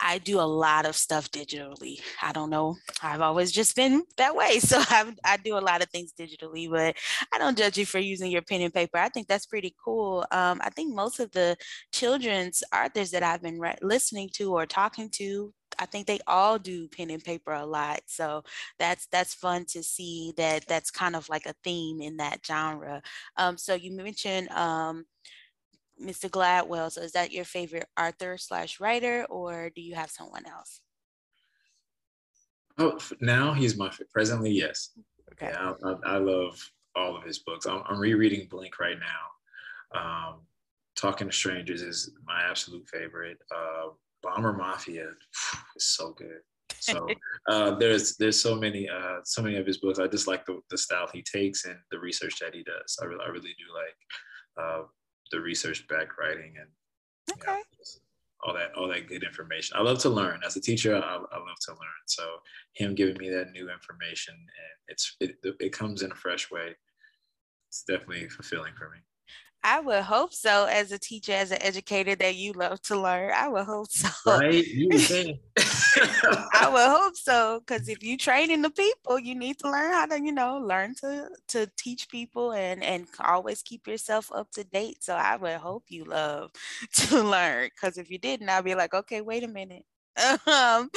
I 0.00 0.18
do 0.18 0.40
a 0.40 0.42
lot 0.42 0.86
of 0.86 0.96
stuff 0.96 1.30
digitally. 1.30 2.00
I 2.20 2.32
don't 2.32 2.50
know. 2.50 2.76
I've 3.02 3.20
always 3.20 3.52
just 3.52 3.76
been 3.76 4.02
that 4.16 4.34
way. 4.34 4.60
So 4.64 4.78
I, 4.80 5.12
I 5.24 5.36
do 5.36 5.56
a 5.56 5.60
lot 5.60 5.82
of 5.82 5.90
things 5.90 6.12
digitally, 6.18 6.70
but 6.70 6.96
I 7.32 7.38
don't 7.38 7.56
judge 7.56 7.78
you 7.78 7.86
for 7.86 7.98
using 7.98 8.30
your 8.30 8.42
pen 8.42 8.60
and 8.60 8.72
paper. 8.72 8.98
I 8.98 9.08
think 9.08 9.28
that's 9.28 9.46
pretty 9.46 9.74
cool. 9.82 10.26
Um, 10.30 10.60
I 10.64 10.70
think 10.70 10.94
most 10.94 11.20
of 11.20 11.30
the 11.32 11.56
children's 11.92 12.62
authors 12.74 13.10
that 13.12 13.22
I've 13.22 13.42
been 13.42 13.60
re- 13.60 13.76
listening 13.82 14.30
to 14.34 14.52
or 14.54 14.66
talking 14.66 15.10
to 15.14 15.52
I 15.78 15.86
think 15.86 16.06
they 16.06 16.20
all 16.26 16.58
do 16.58 16.88
pen 16.88 17.10
and 17.10 17.22
paper 17.24 17.52
a 17.52 17.66
lot. 17.66 18.00
So 18.06 18.44
that's 18.78 19.06
that's 19.06 19.34
fun 19.34 19.64
to 19.66 19.82
see 19.82 20.32
that 20.36 20.66
that's 20.66 20.90
kind 20.90 21.16
of 21.16 21.28
like 21.28 21.46
a 21.46 21.54
theme 21.64 22.00
in 22.00 22.16
that 22.18 22.44
genre. 22.44 23.02
Um, 23.36 23.58
so 23.58 23.74
you 23.74 23.92
mentioned 23.92 24.48
um, 24.50 25.06
Mr. 26.02 26.28
Gladwell. 26.28 26.90
So 26.90 27.02
is 27.02 27.12
that 27.12 27.32
your 27.32 27.44
favorite 27.44 27.86
author 27.98 28.36
slash 28.38 28.80
writer, 28.80 29.26
or 29.28 29.70
do 29.74 29.80
you 29.80 29.94
have 29.94 30.10
someone 30.10 30.46
else? 30.46 30.80
Oh, 32.78 32.98
now 33.20 33.52
he's 33.52 33.76
my 33.76 33.90
presently 34.12 34.50
yes. 34.50 34.90
Okay. 35.32 35.52
Yeah, 35.52 35.74
I, 35.84 36.14
I, 36.14 36.18
love 36.18 36.58
all 36.96 37.16
of 37.16 37.22
his 37.22 37.38
books. 37.38 37.66
I'm, 37.66 37.82
I'm 37.88 37.98
rereading 37.98 38.48
Blink 38.48 38.78
right 38.80 38.96
now. 38.98 40.00
Um, 40.00 40.40
Talking 40.96 41.28
to 41.28 41.32
Strangers 41.32 41.82
is 41.82 42.10
my 42.26 42.42
absolute 42.42 42.88
favorite. 42.88 43.38
Uh, 43.54 43.90
Bomber 44.24 44.52
Mafia 44.52 45.08
is 45.76 45.84
so 45.84 46.12
good. 46.12 46.40
So 46.80 47.06
uh, 47.48 47.76
there's 47.76 48.16
there's 48.16 48.40
so 48.40 48.56
many 48.56 48.88
uh, 48.88 49.18
so 49.24 49.42
many 49.42 49.56
of 49.56 49.66
his 49.66 49.78
books. 49.78 49.98
I 49.98 50.06
just 50.06 50.26
like 50.26 50.44
the, 50.46 50.60
the 50.70 50.78
style 50.78 51.08
he 51.12 51.22
takes 51.22 51.64
and 51.64 51.76
the 51.90 51.98
research 51.98 52.38
that 52.40 52.54
he 52.54 52.62
does. 52.62 52.98
I 53.00 53.04
really 53.04 53.24
I 53.24 53.28
really 53.28 53.54
do 53.58 53.72
like 53.74 54.64
uh, 54.64 54.82
the 55.30 55.40
research 55.40 55.86
back 55.88 56.18
writing 56.18 56.54
and 56.58 56.68
okay. 57.32 57.52
You 57.52 57.56
know, 57.56 57.64
all 58.46 58.54
that 58.54 58.74
all 58.74 58.88
that 58.88 59.08
good 59.08 59.24
information. 59.24 59.76
I 59.76 59.82
love 59.82 59.98
to 60.00 60.10
learn. 60.10 60.40
As 60.44 60.56
a 60.56 60.60
teacher, 60.60 60.94
I, 60.96 61.00
I 61.00 61.38
love 61.38 61.58
to 61.66 61.72
learn. 61.72 62.04
So 62.06 62.24
him 62.74 62.94
giving 62.94 63.16
me 63.16 63.30
that 63.30 63.52
new 63.52 63.70
information 63.70 64.34
and 64.34 64.78
it's 64.88 65.16
it, 65.20 65.36
it 65.60 65.72
comes 65.72 66.02
in 66.02 66.12
a 66.12 66.14
fresh 66.14 66.50
way. 66.50 66.74
It's 67.68 67.84
definitely 67.84 68.28
fulfilling 68.28 68.74
for 68.74 68.90
me. 68.90 68.98
I 69.64 69.80
would 69.80 70.02
hope 70.02 70.34
so 70.34 70.66
as 70.66 70.92
a 70.92 70.98
teacher, 70.98 71.32
as 71.32 71.50
an 71.50 71.62
educator 71.62 72.14
that 72.16 72.36
you 72.36 72.52
love 72.52 72.82
to 72.82 73.00
learn. 73.00 73.32
I 73.34 73.48
would 73.48 73.64
hope 73.64 73.90
so. 73.90 74.10
Right? 74.26 74.66
You 74.66 74.90
I 76.52 76.68
would 76.70 77.00
hope 77.00 77.16
so. 77.16 77.62
Cause 77.66 77.88
if 77.88 78.02
you 78.02 78.18
training 78.18 78.60
the 78.60 78.68
people, 78.68 79.18
you 79.18 79.34
need 79.34 79.58
to 79.60 79.70
learn 79.70 79.92
how 79.92 80.04
to, 80.04 80.22
you 80.22 80.32
know, 80.32 80.58
learn 80.58 80.94
to 80.96 81.30
to 81.48 81.70
teach 81.78 82.10
people 82.10 82.52
and 82.52 82.84
and 82.84 83.06
always 83.20 83.62
keep 83.62 83.86
yourself 83.86 84.30
up 84.34 84.50
to 84.52 84.64
date. 84.64 85.02
So 85.02 85.14
I 85.14 85.36
would 85.36 85.56
hope 85.56 85.84
you 85.88 86.04
love 86.04 86.50
to 86.92 87.22
learn. 87.22 87.70
Cause 87.80 87.96
if 87.96 88.10
you 88.10 88.18
didn't, 88.18 88.50
I'd 88.50 88.64
be 88.64 88.74
like, 88.74 88.92
okay, 88.92 89.22
wait 89.22 89.44
a 89.44 89.48
minute. 89.48 89.86
um, 90.46 90.90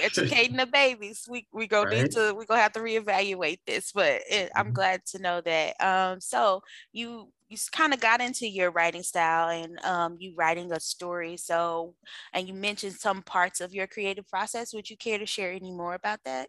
educating 0.00 0.56
the 0.56 0.66
babies. 0.66 1.26
We 1.28 1.46
we 1.52 1.66
gonna 1.66 1.90
right. 1.90 2.02
need 2.04 2.12
to 2.12 2.34
we 2.34 2.46
gonna 2.46 2.62
have 2.62 2.72
to 2.72 2.80
reevaluate 2.80 3.60
this, 3.66 3.92
but 3.92 4.22
it, 4.30 4.50
I'm 4.54 4.66
mm-hmm. 4.66 4.74
glad 4.74 5.04
to 5.06 5.18
know 5.18 5.40
that. 5.42 5.74
Um, 5.80 6.20
so 6.20 6.62
you 6.92 7.30
you 7.48 7.56
kind 7.72 7.94
of 7.94 8.00
got 8.00 8.20
into 8.20 8.46
your 8.46 8.70
writing 8.70 9.02
style 9.02 9.48
and 9.48 9.82
um, 9.84 10.16
you 10.18 10.34
writing 10.36 10.70
a 10.72 10.80
story. 10.80 11.36
So, 11.36 11.94
and 12.32 12.46
you 12.46 12.54
mentioned 12.54 12.94
some 12.94 13.22
parts 13.22 13.60
of 13.60 13.74
your 13.74 13.86
creative 13.86 14.28
process. 14.28 14.74
Would 14.74 14.90
you 14.90 14.96
care 14.96 15.18
to 15.18 15.26
share 15.26 15.52
any 15.52 15.72
more 15.72 15.94
about 15.94 16.20
that? 16.24 16.48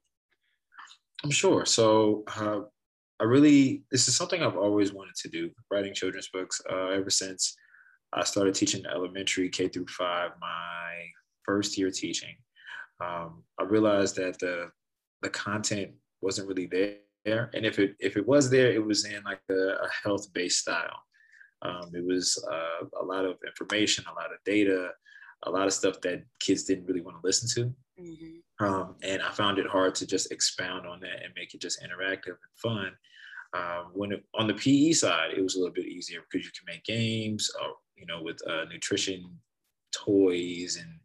I'm 1.24 1.32
sure. 1.32 1.65
So, 1.65 2.24
uh, 2.36 2.62
I 3.20 3.25
really 3.25 3.84
this 3.91 4.08
is 4.08 4.15
something 4.15 4.41
I've 4.41 4.58
always 4.58 4.94
wanted 4.94 5.15
to 5.15 5.29
do, 5.29 5.50
writing 5.70 5.94
children's 5.94 6.29
books. 6.29 6.62
Uh, 6.72 6.88
ever 6.88 7.10
since 7.10 7.56
I 8.13 8.24
started 8.24 8.56
teaching 8.56 8.86
elementary 8.86 9.50
K 9.50 9.68
through 9.68 9.88
five, 9.88 10.32
my 10.39 11.06
first 11.44 11.77
year 11.77 11.91
teaching, 11.91 12.36
um, 13.01 13.44
I 13.60 13.63
realized 13.63 14.15
that 14.15 14.39
the 14.39 14.70
the 15.22 15.29
content 15.29 15.91
wasn't 16.22 16.48
really 16.48 16.68
there, 16.68 16.96
and 17.26 17.66
if 17.66 17.80
it 17.80 17.96
if 18.00 18.18
it 18.18 18.28
was 18.28 18.50
there, 18.50 18.72
it 18.72 18.84
was 18.84 19.06
in 19.06 19.24
like 19.24 19.42
a, 19.50 19.54
a 19.54 19.90
health 20.04 20.32
based 20.34 20.60
style. 20.60 21.04
Um, 21.62 21.92
it 21.94 22.06
was 22.06 22.44
uh, 22.50 22.86
a 23.02 23.06
lot 23.06 23.26
of 23.26 23.38
information, 23.46 24.06
a 24.10 24.14
lot 24.14 24.32
of 24.32 24.40
data, 24.46 24.92
a 25.44 25.52
lot 25.52 25.68
of 25.68 25.74
stuff 25.74 26.00
that 26.02 26.24
kids 26.40 26.64
didn't 26.64 26.86
really 26.86 27.02
want 27.02 27.18
to 27.22 27.28
listen 27.28 27.50
to. 27.56 27.74
Mm-hmm. 28.02 28.66
Um, 28.66 28.96
and 29.04 29.22
I 29.22 29.32
found 29.32 29.58
it 29.58 29.68
hard 29.68 29.96
to 29.96 30.08
just 30.08 30.32
expound 30.32 30.88
on 30.88 31.00
that 31.02 31.24
and 31.24 31.34
make 31.36 31.54
it 31.54 31.62
just 31.62 31.82
interactive 31.82 32.28
and 32.28 32.56
fun. 32.56 32.92
Um, 33.54 33.92
when 33.94 34.12
it, 34.12 34.24
on 34.36 34.48
the 34.48 34.54
PE 34.54 34.92
side, 34.94 35.32
it 35.36 35.42
was 35.42 35.56
a 35.56 35.60
little 35.60 35.74
bit 35.74 35.88
easier 35.88 36.22
because 36.30 36.46
you 36.46 36.52
can 36.52 36.74
make 36.74 36.84
games, 36.84 37.50
or, 37.62 37.74
you 37.98 38.06
know, 38.06 38.22
with 38.22 38.40
uh, 38.48 38.66
nutrition 38.72 39.38
toys 39.92 40.78
and 40.78 41.00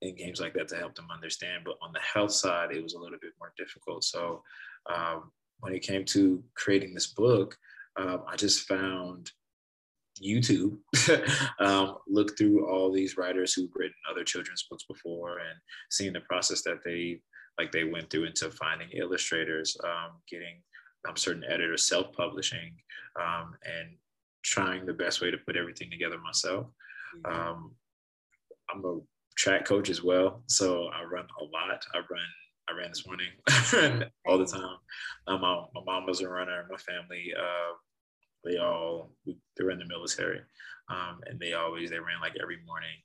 and 0.00 0.16
games 0.16 0.40
like 0.40 0.54
that 0.54 0.68
to 0.68 0.76
help 0.76 0.94
them 0.94 1.08
understand. 1.12 1.64
But 1.64 1.76
on 1.82 1.92
the 1.92 2.00
health 2.00 2.30
side, 2.30 2.70
it 2.70 2.82
was 2.82 2.94
a 2.94 2.98
little 3.00 3.18
bit 3.20 3.32
more 3.40 3.52
difficult. 3.58 4.04
So 4.04 4.44
um, 4.88 5.32
when 5.60 5.74
it 5.74 5.82
came 5.82 6.04
to 6.06 6.42
creating 6.54 6.94
this 6.94 7.08
book, 7.08 7.56
um, 7.96 8.22
I 8.28 8.36
just 8.36 8.66
found 8.68 9.30
YouTube, 10.22 10.78
um, 11.60 11.96
look 12.06 12.36
through 12.36 12.68
all 12.68 12.92
these 12.92 13.16
writers 13.16 13.54
who've 13.54 13.70
written 13.74 13.94
other 14.10 14.24
children's 14.24 14.64
books 14.68 14.84
before 14.84 15.38
and 15.38 15.58
seeing 15.90 16.12
the 16.12 16.20
process 16.20 16.62
that 16.62 16.78
they 16.84 17.20
like 17.58 17.72
they 17.72 17.84
went 17.84 18.08
through 18.08 18.24
into 18.24 18.50
finding 18.52 18.88
illustrators, 18.90 19.76
um, 19.84 20.12
getting 20.30 20.62
um, 21.08 21.16
certain 21.16 21.42
editors 21.48 21.88
self-publishing, 21.88 22.72
um, 23.20 23.54
and 23.64 23.96
trying 24.44 24.86
the 24.86 24.92
best 24.92 25.20
way 25.20 25.30
to 25.30 25.38
put 25.38 25.56
everything 25.56 25.90
together 25.90 26.18
myself. 26.18 26.66
Mm-hmm. 27.26 27.40
Um, 27.40 27.74
I'm 28.70 28.84
a 28.84 29.00
track 29.36 29.64
coach 29.64 29.90
as 29.90 30.04
well, 30.04 30.42
so 30.46 30.86
I 30.86 31.02
run 31.02 31.26
a 31.40 31.44
lot. 31.44 31.84
I 31.94 31.98
run 31.98 32.28
I 32.68 32.76
ran 32.76 32.90
this 32.90 33.06
morning, 33.06 33.28
all 34.26 34.38
the 34.38 34.46
time. 34.46 34.76
Um, 35.26 35.40
my, 35.40 35.64
my 35.74 35.80
mom 35.86 36.06
was 36.06 36.20
a 36.20 36.28
runner. 36.28 36.66
My 36.70 36.76
family, 36.76 37.32
uh, 37.38 37.74
they 38.44 38.58
all 38.58 39.10
they 39.24 39.64
were 39.64 39.70
in 39.70 39.78
the 39.78 39.86
military, 39.86 40.40
um, 40.88 41.20
and 41.26 41.40
they 41.40 41.54
always 41.54 41.90
they 41.90 41.98
ran 41.98 42.20
like 42.20 42.36
every 42.40 42.58
morning. 42.66 42.96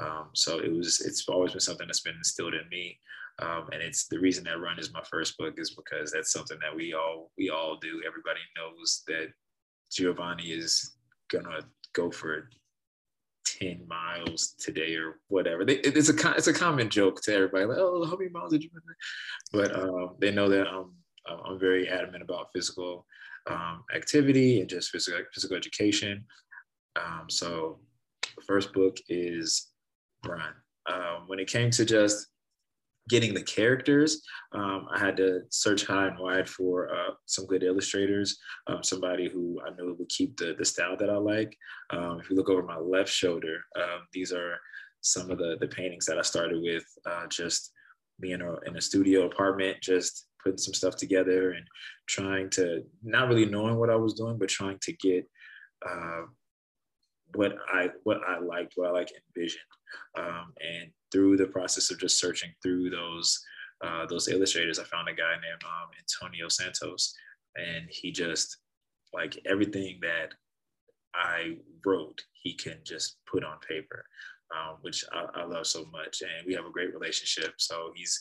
Um, 0.00 0.30
so 0.34 0.58
it 0.58 0.72
was 0.72 1.00
it's 1.00 1.26
always 1.28 1.52
been 1.52 1.60
something 1.60 1.86
that's 1.86 2.00
been 2.00 2.16
instilled 2.16 2.54
in 2.54 2.68
me, 2.70 2.98
um, 3.38 3.68
and 3.72 3.82
it's 3.82 4.06
the 4.06 4.18
reason 4.18 4.44
that 4.44 4.60
Run 4.60 4.78
is 4.78 4.92
my 4.92 5.02
first 5.10 5.38
book 5.38 5.54
is 5.56 5.70
because 5.70 6.12
that's 6.12 6.32
something 6.32 6.58
that 6.60 6.74
we 6.74 6.92
all 6.92 7.30
we 7.38 7.50
all 7.50 7.78
do. 7.80 8.02
Everybody 8.06 8.40
knows 8.56 9.02
that 9.06 9.28
Giovonni 9.90 10.56
is 10.56 10.96
gonna 11.30 11.60
go 11.94 12.10
for 12.10 12.50
10 13.58 13.86
miles 13.88 14.54
today 14.58 14.94
or 14.96 15.20
whatever. 15.28 15.64
They, 15.64 15.76
it's 15.76 16.08
a 16.08 16.34
it's 16.36 16.46
a 16.46 16.52
common 16.52 16.90
joke 16.90 17.22
to 17.22 17.34
everybody, 17.34 17.64
like, 17.64 17.78
oh, 17.78 18.04
how 18.04 18.16
many 18.16 18.30
miles 18.30 18.52
did 18.52 18.62
you 18.62 18.70
run? 18.72 18.82
But 19.52 19.72
uh, 19.74 20.08
they 20.20 20.30
know 20.30 20.48
that 20.48 20.66
I'm 20.66 20.92
I'm 21.26 21.58
very 21.58 21.88
adamant 21.88 22.22
about 22.22 22.48
physical 22.54 23.06
um, 23.48 23.84
activity 23.94 24.60
and 24.60 24.68
just 24.68 24.90
physical, 24.90 25.20
physical 25.32 25.56
education. 25.56 26.24
Um, 26.96 27.26
so 27.28 27.78
the 28.36 28.42
first 28.42 28.72
book 28.72 28.96
is 29.08 29.68
Run. 30.26 30.52
Um, 30.86 31.24
when 31.26 31.40
it 31.40 31.48
came 31.48 31.70
to 31.72 31.84
just 31.84 32.28
getting 33.08 33.34
the 33.34 33.42
characters, 33.42 34.22
um, 34.52 34.86
I 34.92 34.98
had 34.98 35.16
to 35.18 35.42
search 35.50 35.86
high 35.86 36.08
and 36.08 36.18
wide 36.18 36.48
for 36.48 36.92
uh, 36.94 37.14
some 37.26 37.46
good 37.46 37.62
illustrators, 37.62 38.38
um, 38.66 38.82
somebody 38.82 39.28
who 39.28 39.60
I 39.66 39.70
know 39.70 39.94
would 39.98 40.08
keep 40.08 40.36
the, 40.36 40.54
the 40.58 40.64
style 40.64 40.96
that 40.98 41.10
I 41.10 41.16
like. 41.16 41.56
Um, 41.90 42.20
if 42.20 42.30
you 42.30 42.36
look 42.36 42.50
over 42.50 42.62
my 42.62 42.78
left 42.78 43.10
shoulder, 43.10 43.60
these 44.12 44.32
are 44.32 44.58
some 45.02 45.30
of 45.30 45.38
the, 45.38 45.56
the 45.60 45.68
paintings 45.68 46.06
that 46.06 46.18
I 46.18 46.22
started 46.22 46.60
with, 46.60 46.84
uh, 47.08 47.26
just 47.28 47.72
being 48.18 48.34
in 48.34 48.42
a, 48.42 48.56
in 48.66 48.76
a 48.76 48.80
studio 48.80 49.26
apartment, 49.26 49.76
just 49.80 50.26
putting 50.42 50.58
some 50.58 50.74
stuff 50.74 50.96
together 50.96 51.52
and 51.52 51.66
trying 52.08 52.50
to 52.50 52.82
not 53.02 53.28
really 53.28 53.46
knowing 53.46 53.76
what 53.76 53.90
I 53.90 53.96
was 53.96 54.14
doing, 54.14 54.38
but 54.38 54.48
trying 54.48 54.78
to 54.82 54.92
get 54.94 55.28
uh, 55.88 56.22
what 57.34 57.56
I 57.72 57.90
what 58.04 58.18
I 58.26 58.38
liked, 58.38 58.72
what 58.76 58.88
I 58.88 58.92
like 58.92 59.10
envisioned. 59.36 59.62
Um, 60.18 60.52
and 60.60 60.90
through 61.12 61.36
the 61.36 61.46
process 61.46 61.90
of 61.90 61.98
just 61.98 62.18
searching 62.18 62.50
through 62.62 62.90
those 62.90 63.38
uh, 63.84 64.06
those 64.06 64.28
illustrators, 64.28 64.78
I 64.78 64.84
found 64.84 65.08
a 65.08 65.12
guy 65.12 65.34
named 65.34 65.62
um, 65.64 65.90
Antonio 65.98 66.48
Santos, 66.48 67.14
and 67.56 67.86
he 67.90 68.10
just 68.10 68.56
like 69.12 69.38
everything 69.46 69.98
that 70.00 70.32
I 71.14 71.56
wrote, 71.84 72.22
he 72.32 72.54
can 72.54 72.78
just 72.84 73.18
put 73.30 73.44
on 73.44 73.58
paper, 73.66 74.04
um, 74.54 74.76
which 74.82 75.04
I, 75.12 75.42
I, 75.42 75.44
love 75.44 75.66
so 75.66 75.86
much. 75.90 76.22
And 76.22 76.46
we 76.46 76.54
have 76.54 76.66
a 76.66 76.70
great 76.70 76.92
relationship. 76.92 77.54
So 77.56 77.92
he's 77.94 78.20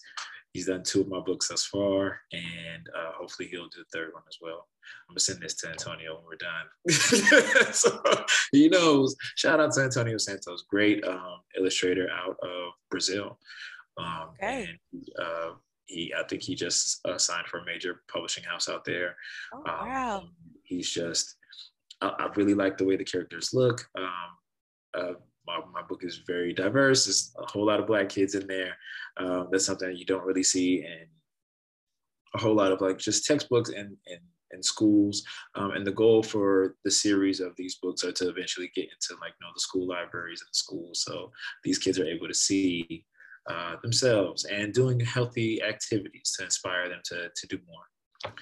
he's 0.56 0.68
done 0.68 0.82
two 0.84 1.02
of 1.02 1.10
my 1.10 1.20
books 1.20 1.50
thus 1.50 1.66
far, 1.66 2.22
and 2.32 2.88
uh, 2.98 3.12
hopefully 3.12 3.50
he'll 3.50 3.68
do 3.68 3.80
the 3.80 3.98
third 3.98 4.14
one 4.14 4.24
as 4.30 4.38
well. 4.42 4.70
I'm 5.10 5.14
gonna 5.14 5.20
send 5.20 5.42
this 5.42 5.54
to 5.56 5.68
Antonio 5.68 6.16
when 6.16 6.24
we're 6.24 6.38
done. 6.38 7.74
so 7.74 8.02
he 8.54 8.70
knows. 8.70 9.18
Shout 9.36 9.60
out 9.60 9.74
to 9.74 9.82
Antonio 9.82 10.18
Santos, 10.18 10.64
great 10.70 11.06
um, 11.06 11.42
illustrator 11.58 12.10
out 12.10 12.38
of 12.42 12.72
Brazil. 12.90 13.38
Um, 13.98 14.30
okay. 14.42 14.70
And 14.94 15.04
uh, 15.22 15.52
he, 15.88 16.14
I 16.18 16.24
think 16.24 16.42
he 16.42 16.56
just 16.56 17.06
uh, 17.06 17.18
signed 17.18 17.48
for 17.48 17.60
a 17.60 17.66
major 17.66 18.04
publishing 18.08 18.46
house 18.46 18.70
out 18.70 18.86
there. 18.86 19.18
Oh, 19.54 19.58
um, 19.58 19.90
wow. 19.90 20.24
He's 20.64 20.90
just, 20.90 21.36
I, 22.00 22.14
I, 22.18 22.30
really 22.38 22.54
like 22.54 22.78
the 22.78 22.86
way 22.86 22.96
the 22.96 23.04
characters 23.04 23.54
look. 23.54 23.90
Um, 23.98 24.08
uh, 24.98 25.14
my, 25.48 25.60
my 25.74 25.82
book 25.82 26.04
is 26.04 26.22
very 26.28 26.54
diverse. 26.54 27.06
There's 27.06 27.34
a 27.38 27.52
whole 27.52 27.66
lot 27.66 27.80
of 27.80 27.88
black 27.88 28.10
kids 28.10 28.36
in 28.36 28.48
there. 28.48 28.76
Um, 29.18 29.48
that's 29.52 29.66
something 29.66 29.96
you 29.96 30.06
don't 30.06 30.26
really 30.26 30.44
see 30.44 30.84
in 30.86 31.08
a 32.36 32.40
whole 32.40 32.56
lot 32.56 32.72
of 32.72 32.82
like 32.82 32.98
just 32.98 33.26
textbooks 33.26 33.70
and 33.70 33.98
in, 34.08 34.20
in, 34.52 34.64
schools. 34.64 35.24
Um, 35.56 35.72
and 35.72 35.86
the 35.86 35.92
goal 35.92 36.24
for 36.24 36.76
the 36.84 36.92
series 36.92 37.40
of 37.40 37.56
these 37.58 37.76
books 37.82 38.04
are 38.04 38.12
to 38.12 38.30
eventually 38.30 38.72
get 38.76 38.86
into 38.86 39.20
like 39.22 39.34
you 39.40 39.46
know 39.46 39.52
the 39.54 39.60
school 39.60 39.88
libraries 39.88 40.42
and 40.42 40.56
schools, 40.56 41.04
so 41.06 41.32
these 41.64 41.78
kids 41.78 42.00
are 42.00 42.06
able 42.06 42.28
to 42.28 42.34
see 42.34 43.06
uh, 43.50 43.76
themselves 43.82 44.46
and 44.46 44.74
doing 44.74 45.00
healthy 45.00 45.62
activities 45.62 46.34
to 46.38 46.46
inspire 46.46 46.90
them 46.90 47.02
to 47.06 47.30
to 47.36 47.48
do 47.48 47.60
more. 47.68 48.34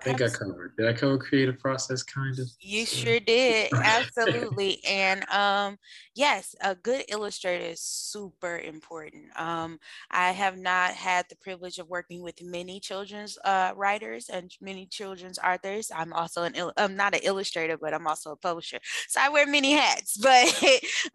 I 0.00 0.04
think 0.04 0.20
I 0.22 0.28
covered. 0.30 0.76
Did 0.76 0.86
I 0.86 0.92
cover 0.92 1.18
creative 1.18 1.58
process 1.58 2.02
kind 2.02 2.38
of? 2.38 2.48
You 2.60 2.86
sure 2.86 3.20
did. 3.20 3.72
Absolutely. 3.84 4.82
and 4.84 5.24
um 5.30 5.78
yes, 6.16 6.56
a 6.60 6.74
good 6.74 7.04
illustrator 7.08 7.64
is 7.66 7.80
super 7.80 8.58
important. 8.58 9.30
Um 9.38 9.78
I 10.10 10.32
have 10.32 10.58
not 10.58 10.90
had 10.94 11.26
the 11.30 11.36
privilege 11.36 11.78
of 11.78 11.88
working 11.88 12.20
with 12.20 12.42
many 12.42 12.80
children's 12.80 13.38
uh 13.44 13.72
writers 13.76 14.28
and 14.28 14.50
many 14.60 14.86
children's 14.86 15.38
authors. 15.38 15.92
I'm 15.94 16.12
also 16.12 16.42
an 16.42 16.54
I'm 16.76 16.96
not 16.96 17.14
an 17.14 17.20
illustrator, 17.22 17.78
but 17.78 17.94
I'm 17.94 18.08
also 18.08 18.32
a 18.32 18.36
publisher. 18.36 18.80
So 19.08 19.20
I 19.20 19.28
wear 19.28 19.46
many 19.46 19.70
hats, 19.72 20.16
but 20.22 20.48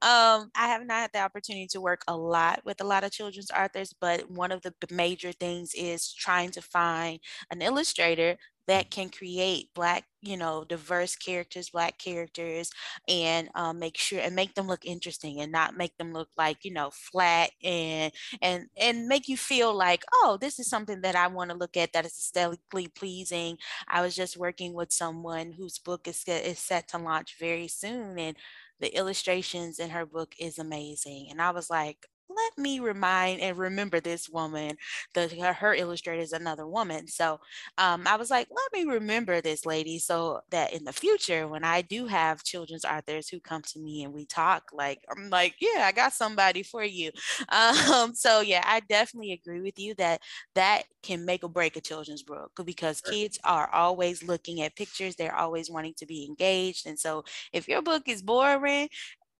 um 0.01 0.49
I 0.55 0.67
have 0.67 0.85
not 0.85 1.01
had 1.01 1.11
the 1.13 1.19
opportunity 1.19 1.67
to 1.67 1.81
work 1.81 2.03
a 2.07 2.15
lot 2.15 2.61
with 2.63 2.79
a 2.81 2.85
lot 2.85 3.03
of 3.03 3.11
children's 3.11 3.51
authors, 3.51 3.93
but 3.93 4.29
one 4.31 4.51
of 4.53 4.61
the 4.61 4.73
major 4.91 5.33
things 5.33 5.73
is 5.75 6.13
trying 6.13 6.51
to 6.51 6.61
find 6.61 7.19
an 7.51 7.61
illustrator 7.61 8.37
that 8.67 8.89
can 8.91 9.09
create 9.09 9.67
black 9.73 10.05
you 10.21 10.37
know 10.37 10.63
diverse 10.63 11.15
characters 11.15 11.69
black 11.69 11.97
characters 11.97 12.69
and 13.07 13.49
um, 13.55 13.79
make 13.79 13.97
sure 13.97 14.19
and 14.19 14.35
make 14.35 14.53
them 14.55 14.67
look 14.67 14.85
interesting 14.85 15.41
and 15.41 15.51
not 15.51 15.75
make 15.75 15.97
them 15.97 16.13
look 16.13 16.29
like 16.37 16.57
you 16.63 16.71
know 16.71 16.89
flat 16.93 17.49
and 17.63 18.11
and 18.41 18.67
and 18.77 19.07
make 19.07 19.27
you 19.27 19.37
feel 19.37 19.73
like 19.73 20.03
oh 20.13 20.37
this 20.39 20.59
is 20.59 20.67
something 20.69 21.01
that 21.01 21.15
i 21.15 21.27
want 21.27 21.49
to 21.51 21.57
look 21.57 21.75
at 21.77 21.91
that 21.93 22.05
is 22.05 22.13
aesthetically 22.17 22.87
pleasing. 22.87 23.57
I 23.87 24.01
was 24.01 24.15
just 24.15 24.37
working 24.37 24.73
with 24.73 24.91
someone 24.91 25.51
whose 25.51 25.77
book 25.79 26.07
is, 26.07 26.23
is 26.27 26.59
set 26.59 26.87
to 26.89 26.97
launch 26.97 27.35
very 27.39 27.67
soon 27.67 28.17
and 28.19 28.37
the 28.79 28.95
illustrations 28.95 29.79
in 29.79 29.89
her 29.91 30.05
book 30.05 30.33
is 30.39 30.59
amazing 30.59 31.27
and 31.29 31.41
i 31.41 31.51
was 31.51 31.69
like 31.69 32.07
let 32.29 32.57
me 32.57 32.79
remind 32.79 33.41
and 33.41 33.57
remember 33.57 33.99
this 33.99 34.27
woman. 34.29 34.77
The 35.13 35.27
her, 35.41 35.53
her 35.53 35.73
illustrator 35.73 36.21
is 36.21 36.33
another 36.33 36.65
woman. 36.67 37.07
So 37.07 37.39
um, 37.77 38.07
I 38.07 38.15
was 38.15 38.29
like, 38.31 38.47
let 38.49 38.73
me 38.73 38.91
remember 38.91 39.41
this 39.41 39.65
lady 39.65 39.99
so 39.99 40.41
that 40.49 40.73
in 40.73 40.83
the 40.83 40.93
future, 40.93 41.47
when 41.47 41.63
I 41.63 41.81
do 41.81 42.07
have 42.07 42.43
children's 42.43 42.85
authors 42.85 43.29
who 43.29 43.39
come 43.39 43.61
to 43.63 43.79
me 43.79 44.03
and 44.03 44.13
we 44.13 44.25
talk, 44.25 44.69
like 44.73 44.99
I'm 45.15 45.29
like, 45.29 45.55
yeah, 45.59 45.83
I 45.85 45.91
got 45.91 46.13
somebody 46.13 46.63
for 46.63 46.83
you. 46.83 47.11
Um, 47.49 48.13
so 48.15 48.41
yeah, 48.41 48.63
I 48.65 48.79
definitely 48.81 49.31
agree 49.33 49.61
with 49.61 49.77
you 49.77 49.93
that 49.95 50.21
that 50.55 50.83
can 51.01 51.25
make 51.25 51.43
or 51.43 51.49
break 51.49 51.75
a 51.75 51.81
children's 51.81 52.23
book 52.23 52.51
because 52.65 53.01
kids 53.01 53.37
are 53.43 53.69
always 53.71 54.23
looking 54.23 54.61
at 54.61 54.75
pictures. 54.75 55.15
They're 55.15 55.35
always 55.35 55.69
wanting 55.69 55.93
to 55.97 56.05
be 56.05 56.25
engaged. 56.25 56.87
And 56.87 56.97
so 56.97 57.23
if 57.51 57.67
your 57.67 57.81
book 57.81 58.03
is 58.07 58.21
boring, 58.21 58.89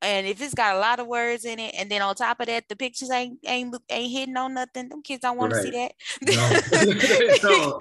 and 0.04 0.28
if 0.28 0.42
it's 0.42 0.54
got 0.54 0.76
a 0.76 0.80
lot 0.80 1.00
of 1.00 1.08
words 1.08 1.46
in 1.46 1.60
it, 1.60 1.74
and 1.78 1.90
then 1.90 2.02
on 2.02 2.16
top 2.16 2.40
of 2.40 2.48
that, 2.48 2.68
the 2.70 2.76
pictures 2.76 3.10
ain't 3.10 3.40
ain't 3.46 3.76
ain't 3.90 4.12
hitting 4.12 4.38
on 4.38 4.54
nothing, 4.54 4.90
them 4.90 5.02
kids 5.02 5.22
don't 5.22 5.38
want 5.38 5.54
right. 5.54 5.66
to 5.66 5.72
see 5.72 5.72
that. 5.72 5.94
No, 7.44 7.80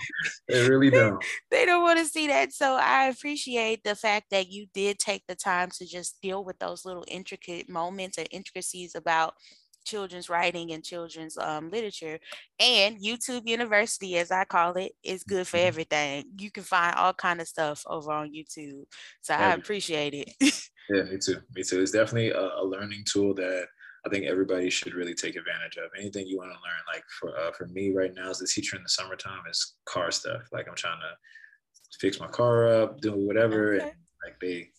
they 0.49 0.69
really 0.69 0.91
don't. 0.91 1.23
They 1.51 1.67
don't 1.67 1.83
want 1.83 1.99
to 1.99 2.05
see 2.05 2.27
that. 2.29 2.53
So 2.53 2.77
I 2.77 3.09
appreciate 3.09 3.85
the 3.85 3.95
fact 3.95 4.27
that 4.31 4.49
you 4.49 4.67
did 4.73 4.99
take 4.99 5.25
the 5.27 5.35
time 5.35 5.71
to 5.79 5.87
just 5.87 6.21
deal 6.21 6.45
with 6.45 6.59
those 6.59 6.85
little 6.85 7.05
intricate 7.09 7.69
moments 7.69 8.19
and 8.19 8.29
intricacies 8.31 8.95
about 8.95 9.35
children's 9.85 10.29
writing 10.29 10.73
and 10.73 10.85
children's 10.85 11.37
um, 11.39 11.71
literature. 11.71 12.19
And 12.61 12.99
YouTube 12.99 13.47
University, 13.47 14.17
as 14.19 14.31
I 14.31 14.45
call 14.45 14.75
it, 14.75 14.93
is 15.03 15.25
good 15.25 15.47
for 15.47 15.57
mm-hmm. 15.57 15.67
everything. 15.67 16.25
You 16.39 16.51
can 16.51 16.63
find 16.63 16.95
all 16.97 17.13
kind 17.13 17.41
of 17.41 17.49
stuff 17.49 17.83
over 17.87 18.13
on 18.13 18.33
YouTube. 18.33 18.85
So 19.21 19.35
I 19.35 19.53
appreciate 19.53 20.15
it. 20.15 20.55
yeah, 20.91 21.03
me 21.03 21.19
too. 21.19 21.41
Me 21.55 21.63
too. 21.63 21.81
It's 21.81 21.93
definitely 21.93 22.31
a, 22.31 22.41
a, 22.41 22.65
learning 22.65 23.05
tool 23.11 23.35
that 23.35 23.67
I 24.05 24.09
think 24.09 24.27
everybody 24.27 24.69
should 24.71 24.95
really 24.95 25.15
take 25.15 25.37
advantage 25.37 25.77
of. 25.77 25.91
Anything 25.99 26.27
you 26.27 26.39
want 26.39 26.51
to 26.51 26.55
learn, 26.55 26.83
like 26.93 27.05
for 27.21 27.39
uh, 27.39 27.53
for 27.53 27.67
me 27.69 27.93
right 27.93 28.13
now 28.15 28.31
as 28.31 28.41
a 28.41 28.47
teacher 28.47 28.77
in 28.77 28.83
the 28.83 28.89
summertime, 28.89 29.43
is 29.51 29.75
car 29.87 30.11
stuff. 30.11 30.43
Like 30.53 30.69
I'm 30.69 30.75
trying 30.75 31.01
to 31.01 31.99
fix 32.01 32.19
my 32.19 32.29
car 32.29 32.69
up, 32.69 33.01
do 33.01 33.13
whatever, 33.13 33.75
okay. 33.75 33.85
and 33.85 33.93
like 34.25 34.41
they 34.41 34.71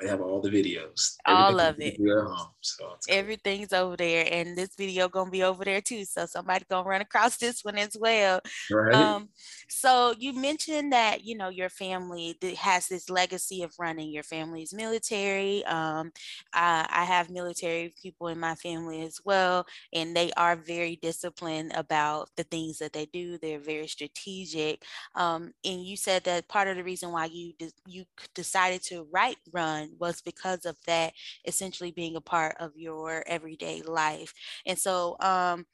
they 0.00 0.08
have 0.08 0.20
all 0.20 0.40
the 0.40 0.50
videos. 0.50 1.16
All 1.26 1.60
of 1.60 1.80
it. 1.80 1.98
Home, 1.98 2.48
so 2.60 2.96
Everything's 3.08 3.72
over 3.72 3.96
there, 3.96 4.26
and 4.30 4.56
this 4.56 4.74
video 4.76 5.08
gonna 5.08 5.30
be 5.30 5.42
over 5.42 5.64
there 5.64 5.80
too. 5.80 6.04
So 6.04 6.26
somebody 6.26 6.64
gonna 6.70 6.88
run 6.88 7.00
across 7.00 7.36
this 7.38 7.64
one 7.64 7.78
as 7.78 7.96
well. 7.98 8.40
Right. 8.70 8.94
Um, 8.94 9.28
so 9.68 10.14
you 10.18 10.32
mentioned 10.32 10.92
that 10.92 11.24
you 11.24 11.36
know 11.36 11.48
your 11.48 11.68
family 11.68 12.36
has 12.58 12.88
this 12.88 13.10
legacy 13.10 13.62
of 13.62 13.74
running. 13.78 14.10
Your 14.10 14.22
family's 14.22 14.72
military. 14.72 15.64
Um, 15.66 16.12
I, 16.54 16.86
I 16.90 17.04
have 17.04 17.30
military 17.30 17.92
people 18.00 18.28
in 18.28 18.40
my 18.40 18.54
family 18.54 19.02
as 19.02 19.18
well, 19.24 19.66
and 19.92 20.16
they 20.16 20.30
are 20.36 20.56
very 20.56 20.98
disciplined 21.02 21.72
about 21.74 22.28
the 22.36 22.44
things 22.44 22.78
that 22.78 22.92
they 22.92 23.06
do. 23.06 23.38
They're 23.38 23.60
very 23.60 23.86
strategic. 23.86 24.82
Um, 25.14 25.52
and 25.64 25.84
you 25.84 25.96
said 25.96 26.24
that 26.24 26.48
part 26.48 26.68
of 26.68 26.76
the 26.76 26.84
reason 26.84 27.12
why 27.12 27.26
you 27.26 27.52
de- 27.58 27.72
you 27.86 28.04
decided 28.34 28.82
to 28.84 29.06
write 29.12 29.36
run 29.52 29.89
was 29.98 30.20
because 30.20 30.64
of 30.64 30.76
that 30.86 31.12
essentially 31.46 31.90
being 31.90 32.16
a 32.16 32.20
part 32.20 32.56
of 32.60 32.76
your 32.76 33.24
everyday 33.26 33.82
life. 33.82 34.32
And 34.66 34.78
so, 34.78 35.16
um, 35.20 35.66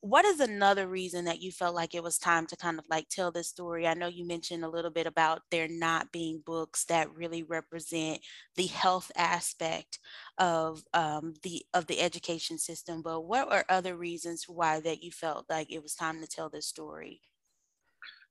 what 0.00 0.26
is 0.26 0.38
another 0.38 0.86
reason 0.86 1.24
that 1.24 1.40
you 1.40 1.50
felt 1.50 1.74
like 1.74 1.94
it 1.94 2.02
was 2.02 2.18
time 2.18 2.46
to 2.48 2.56
kind 2.56 2.78
of 2.78 2.84
like 2.90 3.08
tell 3.08 3.32
this 3.32 3.48
story? 3.48 3.86
I 3.86 3.94
know 3.94 4.06
you 4.06 4.26
mentioned 4.26 4.62
a 4.62 4.68
little 4.68 4.90
bit 4.90 5.06
about 5.06 5.40
there 5.50 5.66
not 5.66 6.12
being 6.12 6.42
books 6.44 6.84
that 6.86 7.14
really 7.14 7.42
represent 7.42 8.20
the 8.54 8.66
health 8.66 9.10
aspect 9.16 9.98
of 10.36 10.84
um, 10.92 11.34
the 11.42 11.64
of 11.72 11.86
the 11.86 12.00
education 12.02 12.58
system, 12.58 13.00
but 13.00 13.22
what 13.22 13.50
are 13.50 13.64
other 13.70 13.96
reasons 13.96 14.44
why 14.46 14.78
that 14.80 15.02
you 15.02 15.10
felt 15.10 15.46
like 15.48 15.72
it 15.72 15.82
was 15.82 15.94
time 15.94 16.20
to 16.20 16.26
tell 16.26 16.50
this 16.50 16.66
story? 16.66 17.22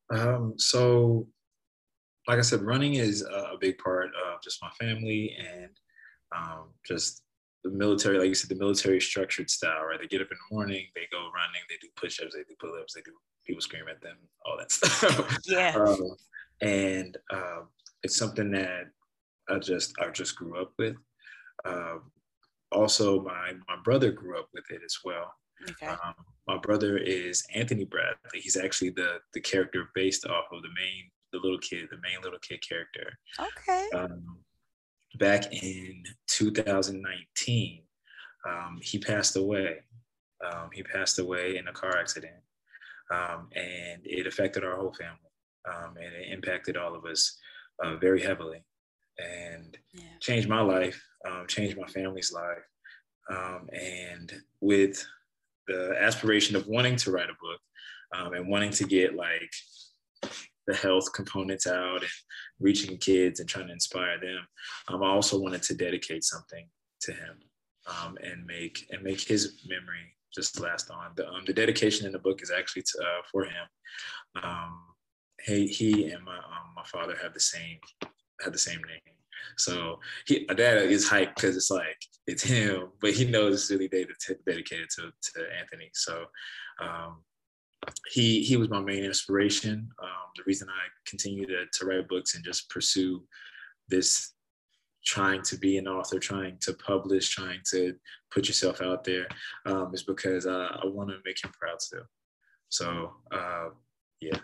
Um, 0.09 0.53
so 0.57 1.27
like 2.27 2.39
I 2.39 2.41
said, 2.41 2.61
running 2.61 2.95
is 2.95 3.21
a 3.21 3.57
big 3.59 3.77
part 3.77 4.07
of 4.07 4.41
just 4.41 4.61
my 4.61 4.69
family 4.79 5.35
and 5.37 5.69
um, 6.35 6.69
just 6.85 7.23
the 7.63 7.69
military, 7.69 8.17
like 8.17 8.27
you 8.27 8.35
said, 8.35 8.49
the 8.49 8.55
military 8.55 8.99
structured 8.99 9.49
style, 9.49 9.83
right? 9.83 9.99
They 9.99 10.07
get 10.07 10.21
up 10.21 10.31
in 10.31 10.37
the 10.49 10.55
morning, 10.55 10.85
they 10.95 11.07
go 11.11 11.19
running, 11.19 11.61
they 11.69 11.75
do 11.81 11.87
push-ups, 11.95 12.33
they 12.33 12.43
do 12.43 12.55
pull-ups, 12.59 12.93
they 12.93 13.01
do 13.01 13.11
people 13.45 13.61
scream 13.61 13.85
at 13.89 14.01
them, 14.01 14.17
all 14.45 14.57
that 14.57 14.71
stuff. 14.71 15.37
Yeah. 15.45 15.75
um, 15.75 16.15
and 16.61 17.17
um, 17.31 17.67
it's 18.03 18.17
something 18.17 18.51
that 18.51 18.85
I 19.49 19.59
just 19.59 19.93
I 19.99 20.09
just 20.09 20.35
grew 20.35 20.61
up 20.61 20.71
with. 20.77 20.95
Um, 21.65 22.11
also, 22.71 23.21
my 23.21 23.53
my 23.67 23.75
brother 23.83 24.11
grew 24.11 24.39
up 24.39 24.47
with 24.53 24.65
it 24.69 24.81
as 24.83 24.97
well. 25.03 25.33
Okay. 25.69 25.87
Um, 25.87 26.13
my 26.47 26.57
brother 26.57 26.97
is 26.97 27.43
Anthony 27.53 27.85
Bradley. 27.85 28.39
He's 28.41 28.57
actually 28.57 28.91
the 28.91 29.19
the 29.33 29.41
character 29.41 29.89
based 29.95 30.25
off 30.25 30.45
of 30.51 30.61
the 30.61 30.69
main 30.69 31.11
the 31.33 31.39
little 31.39 31.59
kid, 31.59 31.87
the 31.89 31.97
main 31.97 32.21
little 32.23 32.39
kid 32.39 32.61
character. 32.67 33.17
Okay. 33.39 33.89
Um, 33.93 34.37
back 35.15 35.51
in 35.51 36.03
2019, 36.27 37.81
um, 38.47 38.79
he 38.81 38.99
passed 38.99 39.35
away. 39.35 39.79
Um, 40.45 40.69
he 40.71 40.83
passed 40.83 41.19
away 41.19 41.57
in 41.57 41.67
a 41.67 41.73
car 41.73 41.97
accident, 41.97 42.35
um, 43.11 43.49
and 43.55 44.01
it 44.05 44.27
affected 44.27 44.63
our 44.63 44.75
whole 44.75 44.93
family, 44.93 45.17
um, 45.67 45.95
and 45.97 46.13
it 46.13 46.31
impacted 46.31 46.77
all 46.77 46.95
of 46.95 47.05
us 47.05 47.37
uh, 47.83 47.95
very 47.95 48.21
heavily, 48.21 48.63
and 49.17 49.77
yeah. 49.93 50.03
changed 50.19 50.49
my 50.49 50.61
life, 50.61 51.01
um, 51.29 51.47
changed 51.47 51.77
my 51.77 51.87
family's 51.87 52.33
life, 52.33 52.63
and 53.29 54.33
with 54.59 55.05
the 55.67 55.95
aspiration 55.97 56.57
of 56.57 56.67
wanting 56.67 56.97
to 56.97 57.11
write 57.11 57.29
a 57.29 57.41
book 57.41 57.61
and 58.35 58.49
wanting 58.49 58.71
to 58.71 58.83
get 58.83 59.15
like 59.15 59.51
the 60.67 60.75
health 60.75 61.11
components 61.13 61.67
out 61.67 62.01
and 62.01 62.11
reaching 62.59 62.97
kids 62.97 63.39
and 63.39 63.49
trying 63.49 63.67
to 63.67 63.73
inspire 63.73 64.19
them. 64.19 64.39
Um, 64.87 65.03
I 65.03 65.09
also 65.09 65.39
wanted 65.39 65.63
to 65.63 65.75
dedicate 65.75 66.23
something 66.23 66.65
to 67.01 67.11
him 67.11 67.37
um, 67.87 68.17
and 68.23 68.45
make 68.45 68.87
and 68.91 69.03
make 69.03 69.21
his 69.21 69.63
memory 69.67 70.15
just 70.33 70.59
last 70.59 70.89
on. 70.89 71.11
The, 71.15 71.27
um, 71.27 71.43
the 71.45 71.53
dedication 71.53 72.05
in 72.05 72.11
the 72.11 72.19
book 72.19 72.41
is 72.41 72.51
actually 72.51 72.83
to, 72.83 72.99
uh, 73.01 73.21
for 73.31 73.45
him. 73.45 74.41
Um, 74.41 74.79
he, 75.45 75.67
he 75.67 76.11
and 76.11 76.23
my 76.23 76.37
um, 76.37 76.73
my 76.75 76.83
father 76.85 77.15
have 77.21 77.33
the 77.33 77.39
same 77.39 77.77
have 78.41 78.53
the 78.53 78.59
same 78.59 78.79
name. 78.79 79.15
So 79.57 79.99
he, 80.25 80.45
my 80.47 80.53
dad 80.53 80.77
is 80.83 81.07
hyped 81.07 81.35
because 81.35 81.57
it's 81.57 81.69
like 81.69 81.97
it's 82.27 82.43
him, 82.43 82.89
but 83.01 83.11
he 83.11 83.25
knows 83.25 83.53
it's 83.53 83.71
really 83.71 83.89
dedicated 83.89 84.89
to, 84.95 85.01
to 85.01 85.45
Anthony. 85.59 85.89
So 85.93 86.25
um, 86.81 87.17
he 88.11 88.43
he 88.43 88.57
was 88.57 88.69
my 88.69 88.81
main 88.81 89.03
inspiration. 89.03 89.89
Um, 90.01 90.09
the 90.35 90.43
reason 90.45 90.67
I 90.69 90.87
continue 91.05 91.45
to, 91.47 91.65
to 91.71 91.85
write 91.85 92.07
books 92.07 92.35
and 92.35 92.43
just 92.43 92.69
pursue 92.69 93.23
this 93.89 94.33
trying 95.05 95.41
to 95.43 95.57
be 95.57 95.77
an 95.77 95.87
author, 95.87 96.19
trying 96.19 96.57
to 96.61 96.73
publish, 96.73 97.29
trying 97.29 97.59
to 97.71 97.93
put 98.31 98.47
yourself 98.47 98.81
out 98.81 99.03
there 99.03 99.27
um, 99.65 99.91
is 99.93 100.03
because 100.03 100.45
uh, 100.45 100.77
I 100.81 100.87
want 100.87 101.09
to 101.09 101.17
make 101.25 101.43
him 101.43 101.51
proud 101.51 101.81
still. 101.81 102.05
So 102.69 103.11
uh, 103.31 103.69
yeah. 104.21 104.37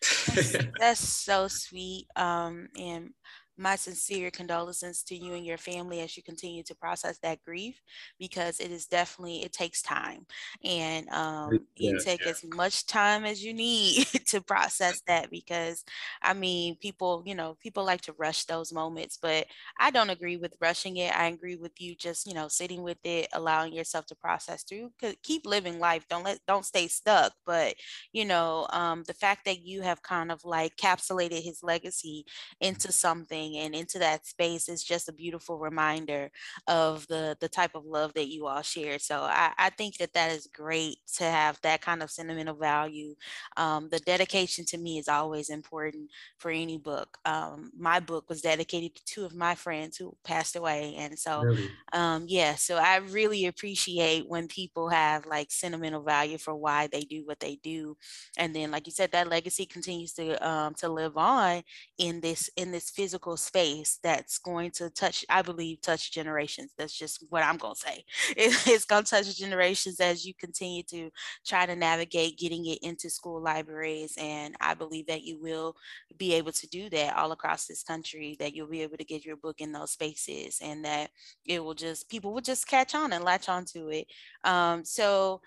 that's, 0.00 0.56
that's, 0.80 1.00
so 1.00 1.48
sweet. 1.48 2.06
Um, 2.16 2.68
and 2.78 3.10
my 3.58 3.76
sincere 3.76 4.30
condolences 4.30 5.02
to 5.04 5.16
you 5.16 5.34
and 5.34 5.44
your 5.44 5.58
family 5.58 6.00
as 6.00 6.16
you 6.16 6.22
continue 6.22 6.62
to 6.64 6.74
process 6.74 7.18
that 7.18 7.42
grief 7.44 7.82
because 8.18 8.60
it 8.60 8.70
is 8.70 8.86
definitely 8.86 9.42
it 9.42 9.52
takes 9.52 9.82
time. 9.82 10.26
And 10.64 11.08
um, 11.10 11.50
yeah, 11.76 11.92
you 11.92 11.98
take 11.98 12.24
yeah. 12.24 12.30
as 12.30 12.44
much 12.44 12.86
time 12.86 13.24
as 13.24 13.44
you 13.44 13.52
need 13.54 14.06
to 14.26 14.40
process 14.40 15.00
that 15.06 15.30
because 15.30 15.84
i 16.22 16.32
mean 16.32 16.76
people 16.76 17.22
you 17.26 17.34
know 17.34 17.56
people 17.60 17.84
like 17.84 18.00
to 18.00 18.14
rush 18.18 18.44
those 18.44 18.72
moments 18.72 19.18
but 19.20 19.46
i 19.78 19.90
don't 19.90 20.10
agree 20.10 20.36
with 20.36 20.54
rushing 20.60 20.96
it. 20.96 21.14
I 21.16 21.26
agree 21.26 21.56
with 21.56 21.72
you 21.80 21.94
just 21.94 22.26
you 22.26 22.34
know 22.34 22.48
sitting 22.48 22.82
with 22.82 22.98
it 23.04 23.28
allowing 23.32 23.72
yourself 23.72 24.06
to 24.06 24.14
process 24.16 24.64
through 24.64 24.90
keep 25.22 25.46
living 25.46 25.78
life. 25.78 26.06
Don't 26.08 26.24
let 26.24 26.40
don't 26.46 26.64
stay 26.64 26.88
stuck. 26.88 27.32
But 27.46 27.74
you 28.12 28.24
know 28.24 28.66
um, 28.70 29.04
the 29.04 29.14
fact 29.14 29.44
that 29.44 29.60
you 29.64 29.82
have 29.82 30.02
kind 30.02 30.30
of 30.32 30.44
like 30.44 30.76
capsulated 30.76 31.42
his 31.42 31.62
legacy 31.62 32.24
into 32.60 32.92
something 32.92 33.47
and 33.56 33.74
into 33.74 33.98
that 33.98 34.26
space 34.26 34.68
is 34.68 34.82
just 34.82 35.08
a 35.08 35.12
beautiful 35.12 35.58
reminder 35.58 36.30
of 36.66 37.06
the 37.08 37.36
the 37.40 37.48
type 37.48 37.74
of 37.74 37.84
love 37.84 38.12
that 38.14 38.28
you 38.28 38.46
all 38.46 38.62
share. 38.62 38.98
So 38.98 39.20
i, 39.22 39.52
I 39.58 39.70
think 39.70 39.96
that 39.98 40.12
that 40.12 40.30
is 40.32 40.46
great 40.46 40.98
to 41.16 41.24
have 41.24 41.60
that 41.62 41.80
kind 41.80 42.02
of 42.02 42.10
sentimental 42.10 42.54
value. 42.54 43.14
Um, 43.56 43.88
the 43.90 43.98
dedication 44.00 44.64
to 44.66 44.78
me 44.78 44.98
is 44.98 45.08
always 45.08 45.48
important 45.48 46.10
for 46.38 46.50
any 46.50 46.78
book. 46.78 47.18
Um, 47.24 47.70
my 47.76 48.00
book 48.00 48.28
was 48.28 48.40
dedicated 48.42 48.94
to 48.94 49.04
two 49.04 49.24
of 49.24 49.34
my 49.34 49.54
friends 49.54 49.96
who 49.96 50.16
passed 50.24 50.56
away 50.56 50.94
and 50.96 51.18
so 51.18 51.44
really? 51.44 51.70
um, 51.92 52.24
yeah 52.28 52.54
so 52.54 52.76
i 52.76 52.96
really 52.96 53.46
appreciate 53.46 54.28
when 54.28 54.46
people 54.48 54.88
have 54.88 55.26
like 55.26 55.50
sentimental 55.50 56.02
value 56.02 56.38
for 56.38 56.54
why 56.54 56.86
they 56.88 57.02
do 57.02 57.24
what 57.26 57.40
they 57.40 57.56
do. 57.62 57.96
And 58.36 58.54
then 58.54 58.70
like 58.70 58.86
you 58.86 58.92
said 58.92 59.12
that 59.12 59.28
legacy 59.28 59.66
continues 59.66 60.12
to 60.14 60.36
um, 60.46 60.74
to 60.76 60.88
live 60.88 61.16
on 61.16 61.62
in 61.98 62.20
this 62.20 62.50
in 62.56 62.72
this 62.72 62.90
physical 62.90 63.36
space 63.38 63.98
that's 64.02 64.38
going 64.38 64.70
to 64.72 64.90
touch, 64.90 65.24
I 65.28 65.42
believe, 65.42 65.80
touch 65.80 66.12
generations. 66.12 66.72
That's 66.76 66.96
just 66.96 67.24
what 67.30 67.42
I'm 67.42 67.56
going 67.56 67.74
to 67.74 67.80
say. 67.80 68.04
It, 68.36 68.54
it's 68.66 68.84
going 68.84 69.04
to 69.04 69.10
touch 69.10 69.36
generations 69.36 70.00
as 70.00 70.26
you 70.26 70.34
continue 70.34 70.82
to 70.84 71.10
try 71.46 71.66
to 71.66 71.74
navigate 71.74 72.38
getting 72.38 72.66
it 72.66 72.78
into 72.82 73.10
school 73.10 73.40
libraries. 73.42 74.14
And 74.18 74.54
I 74.60 74.74
believe 74.74 75.06
that 75.06 75.22
you 75.22 75.40
will 75.40 75.76
be 76.16 76.34
able 76.34 76.52
to 76.52 76.68
do 76.68 76.90
that 76.90 77.16
all 77.16 77.32
across 77.32 77.66
this 77.66 77.82
country, 77.82 78.36
that 78.40 78.54
you'll 78.54 78.68
be 78.68 78.82
able 78.82 78.96
to 78.96 79.04
get 79.04 79.24
your 79.24 79.36
book 79.36 79.60
in 79.60 79.72
those 79.72 79.92
spaces 79.92 80.58
and 80.62 80.84
that 80.84 81.10
it 81.44 81.62
will 81.64 81.74
just, 81.74 82.08
people 82.08 82.32
will 82.32 82.40
just 82.40 82.68
catch 82.68 82.94
on 82.94 83.12
and 83.12 83.24
latch 83.24 83.48
onto 83.48 83.88
it. 83.88 84.06
Um, 84.44 84.84
so, 84.84 85.40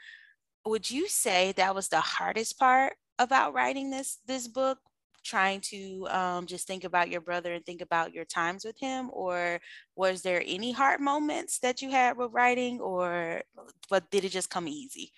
would 0.66 0.90
you 0.90 1.08
say 1.08 1.54
that 1.54 1.74
was 1.74 1.88
the 1.90 2.00
hardest 2.02 2.60
part 2.60 2.94
about 3.20 3.54
writing 3.54 3.92
this 3.92 4.18
this 4.26 4.48
book 4.48 4.80
trying 5.24 5.62
to 5.62 6.08
um, 6.10 6.46
just 6.46 6.68
think 6.68 6.84
about 6.84 7.10
your 7.10 7.22
brother 7.22 7.54
and 7.54 7.66
think 7.66 7.82
about 7.82 8.14
your 8.14 8.26
times 8.26 8.66
with 8.66 8.80
him? 8.80 9.10
Or 9.14 9.60
was 9.96 10.22
there 10.22 10.44
any 10.46 10.72
hard 10.72 11.00
moments 11.00 11.60
that 11.60 11.82
you 11.82 11.92
had 11.92 12.18
with 12.18 12.32
writing 12.34 12.80
or 12.80 13.42
but 13.90 14.10
did 14.10 14.26
it 14.26 14.30
just 14.30 14.50
come 14.50 14.68
easy? 14.68 15.12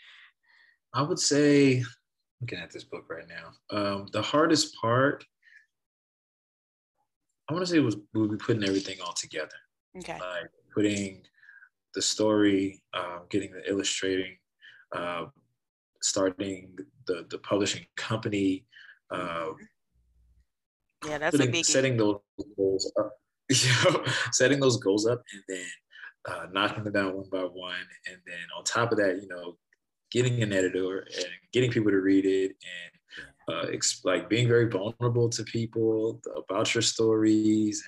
I 0.94 1.02
would 1.02 1.20
say 1.20 1.84
looking 2.42 2.60
at 2.60 2.72
this 2.72 2.84
book 2.84 3.06
right 3.10 3.26
now 3.28 3.78
um, 3.78 4.08
the 4.12 4.22
hardest 4.22 4.76
part 4.76 5.24
i 7.50 7.54
want 7.54 7.66
to 7.66 7.72
say 7.72 7.80
was 7.80 7.96
would 8.14 8.32
be 8.32 8.38
putting 8.38 8.64
everything 8.64 8.98
all 9.06 9.14
together. 9.14 9.56
Okay. 9.98 10.14
Like 10.14 10.50
putting 10.74 11.22
the 11.94 12.02
story 12.02 12.82
um, 12.94 13.22
getting 13.30 13.52
the 13.52 13.70
illustrating 13.70 14.38
uh, 14.96 15.26
starting 16.02 16.78
the 17.08 17.26
the 17.30 17.38
publishing 17.40 17.86
company 17.96 18.66
uh, 19.12 19.48
yeah, 21.06 21.18
that's 21.18 21.36
putting, 21.36 21.50
a 21.50 21.52
big 21.52 21.66
setting 21.66 21.98
those 21.98 22.20
goals 22.58 22.92
up. 23.00 23.12
You 23.50 23.70
know, 23.84 24.04
setting 24.32 24.62
those 24.62 24.78
goals 24.78 25.06
up 25.06 25.22
and 25.32 25.44
then 25.50 25.66
uh, 26.28 26.46
knocking 26.54 26.86
them 26.86 26.94
down 26.94 27.14
one 27.14 27.28
by 27.30 27.42
one, 27.42 27.76
and 28.08 28.18
then 28.26 28.40
on 28.58 28.64
top 28.64 28.92
of 28.92 28.98
that, 29.00 29.22
you 29.22 29.28
know, 29.28 29.58
getting 30.12 30.42
an 30.42 30.54
editor 30.54 31.00
and 31.00 31.26
getting 31.52 31.70
people 31.70 31.92
to 31.92 31.98
read 31.98 32.26
it, 32.26 32.52
and 32.52 33.56
uh, 33.56 33.68
ex- 33.72 34.02
like 34.06 34.30
being 34.30 34.48
very 34.48 34.70
vulnerable 34.70 35.30
to 35.30 35.44
people 35.44 36.22
about 36.38 36.74
your 36.74 36.82
stories. 36.82 37.84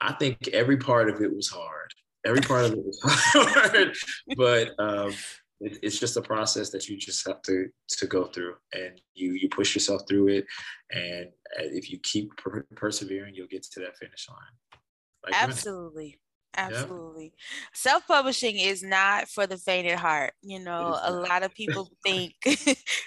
And 0.00 0.10
I 0.10 0.14
think 0.14 0.48
every 0.48 0.76
part 0.76 1.08
of 1.08 1.20
it 1.20 1.34
was 1.34 1.48
hard. 1.48 1.94
Every 2.26 2.42
part 2.42 2.64
of 2.66 2.72
it 2.72 2.78
was 2.78 3.00
hard, 3.04 3.94
but 4.36 4.70
um, 4.78 5.14
it, 5.60 5.78
it's 5.82 5.98
just 5.98 6.16
a 6.16 6.22
process 6.22 6.70
that 6.70 6.88
you 6.88 6.96
just 6.96 7.26
have 7.26 7.42
to 7.42 7.66
to 7.88 8.06
go 8.06 8.24
through 8.24 8.54
and 8.72 9.00
you 9.14 9.32
you 9.32 9.48
push 9.48 9.74
yourself 9.74 10.02
through 10.08 10.28
it 10.28 10.46
and 10.90 11.26
if 11.58 11.90
you 11.90 11.98
keep 12.02 12.34
per- 12.36 12.66
persevering 12.76 13.34
you'll 13.34 13.46
get 13.46 13.62
to 13.62 13.80
that 13.80 13.96
finish 13.96 14.28
line. 14.28 14.80
Like 15.24 15.42
absolutely 15.42 16.18
Absolutely. 16.56 17.32
Yeah. 17.36 17.68
Self 17.74 18.06
publishing 18.08 18.56
is 18.58 18.82
not 18.82 19.28
for 19.28 19.46
the 19.46 19.56
faint 19.56 19.86
at 19.86 19.98
heart. 20.00 20.32
You 20.42 20.58
know, 20.58 20.98
a 21.00 21.12
lot 21.12 21.44
of 21.44 21.54
people 21.54 21.88
think 22.04 22.34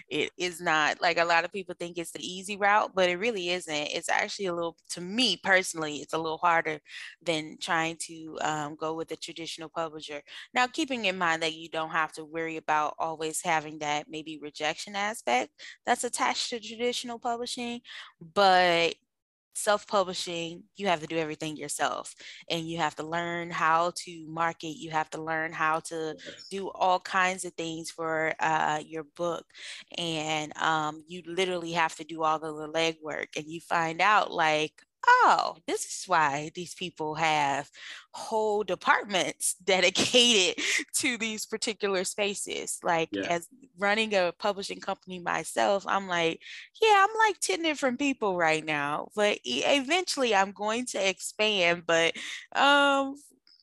it 0.09 0.31
is 0.37 0.61
not. 0.61 1.01
Like 1.01 1.17
a 1.17 1.25
lot 1.25 1.43
of 1.43 1.51
people 1.51 1.75
think 1.77 1.97
it's 1.97 2.11
the 2.11 2.25
easy 2.25 2.55
route, 2.55 2.91
but 2.95 3.09
it 3.09 3.17
really 3.17 3.49
isn't. 3.49 3.73
It's 3.75 4.07
actually 4.07 4.45
a 4.45 4.53
little, 4.53 4.77
to 4.91 5.01
me 5.01 5.37
personally, 5.43 5.97
it's 5.97 6.13
a 6.13 6.17
little 6.17 6.37
harder 6.37 6.79
than 7.21 7.57
trying 7.61 7.97
to 8.03 8.37
um, 8.41 8.75
go 8.77 8.93
with 8.93 9.11
a 9.11 9.17
traditional 9.17 9.67
publisher. 9.69 10.21
Now, 10.53 10.67
keeping 10.67 11.03
in 11.05 11.17
mind 11.17 11.43
that 11.43 11.53
you 11.53 11.67
don't 11.69 11.91
have 11.91 12.13
to 12.13 12.23
worry 12.23 12.55
about 12.55 12.95
always 12.97 13.41
having 13.41 13.79
that 13.79 14.07
maybe 14.09 14.39
rejection 14.41 14.95
aspect 14.95 15.51
that's 15.85 16.05
attached 16.05 16.49
to 16.51 16.59
traditional 16.61 17.19
publishing, 17.19 17.81
but 18.21 18.95
self-publishing 19.53 20.63
you 20.75 20.87
have 20.87 20.99
to 20.99 21.07
do 21.07 21.17
everything 21.17 21.55
yourself 21.55 22.15
and 22.49 22.67
you 22.67 22.77
have 22.77 22.95
to 22.95 23.03
learn 23.03 23.49
how 23.49 23.91
to 23.95 24.25
market 24.27 24.77
you 24.77 24.91
have 24.91 25.09
to 25.09 25.21
learn 25.21 25.51
how 25.51 25.79
to 25.79 26.15
do 26.49 26.69
all 26.71 26.99
kinds 26.99 27.45
of 27.45 27.53
things 27.53 27.89
for 27.91 28.33
uh, 28.39 28.81
your 28.85 29.03
book 29.15 29.45
and 29.97 30.55
um, 30.57 31.03
you 31.07 31.21
literally 31.25 31.71
have 31.71 31.95
to 31.95 32.03
do 32.03 32.23
all 32.23 32.39
the 32.39 32.47
legwork 32.47 33.27
and 33.37 33.45
you 33.47 33.59
find 33.61 34.01
out 34.01 34.31
like 34.31 34.81
oh, 35.05 35.57
this 35.67 35.85
is 35.85 36.03
why 36.07 36.51
these 36.55 36.73
people 36.73 37.15
have 37.15 37.69
whole 38.11 38.63
departments 38.63 39.55
dedicated 39.63 40.63
to 40.97 41.17
these 41.17 41.45
particular 41.45 42.03
spaces. 42.03 42.79
Like, 42.83 43.09
yeah. 43.11 43.27
as 43.29 43.47
running 43.77 44.13
a 44.13 44.33
publishing 44.37 44.79
company 44.79 45.19
myself, 45.19 45.85
I'm 45.87 46.07
like, 46.07 46.39
yeah, 46.81 47.05
I'm 47.07 47.15
like 47.27 47.39
10 47.39 47.61
different 47.63 47.99
people 47.99 48.37
right 48.37 48.63
now, 48.63 49.09
but 49.15 49.39
eventually 49.43 50.35
I'm 50.35 50.51
going 50.51 50.85
to 50.87 51.09
expand. 51.09 51.83
But 51.85 52.13
um, 52.55 53.15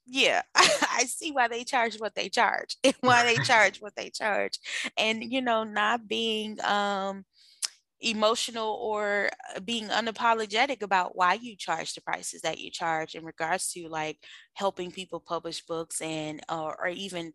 yeah, 0.06 0.42
I 0.54 1.04
see 1.06 1.30
why 1.30 1.48
they 1.48 1.64
charge 1.64 1.96
what 1.98 2.14
they 2.14 2.28
charge 2.28 2.76
and 2.84 2.94
why 3.00 3.24
they 3.24 3.42
charge 3.42 3.80
what 3.80 3.94
they 3.96 4.10
charge. 4.10 4.58
And, 4.96 5.22
you 5.22 5.40
know, 5.40 5.64
not 5.64 6.08
being, 6.08 6.58
um, 6.64 7.24
emotional 8.00 8.78
or 8.80 9.30
uh, 9.54 9.60
being 9.60 9.88
unapologetic 9.88 10.82
about 10.82 11.16
why 11.16 11.34
you 11.34 11.56
charge 11.56 11.94
the 11.94 12.00
prices 12.00 12.42
that 12.42 12.58
you 12.58 12.70
charge 12.70 13.14
in 13.14 13.24
regards 13.24 13.72
to 13.72 13.88
like 13.88 14.18
helping 14.54 14.90
people 14.90 15.20
publish 15.20 15.64
books 15.66 16.00
and 16.00 16.40
uh, 16.48 16.72
or 16.78 16.88
even 16.88 17.32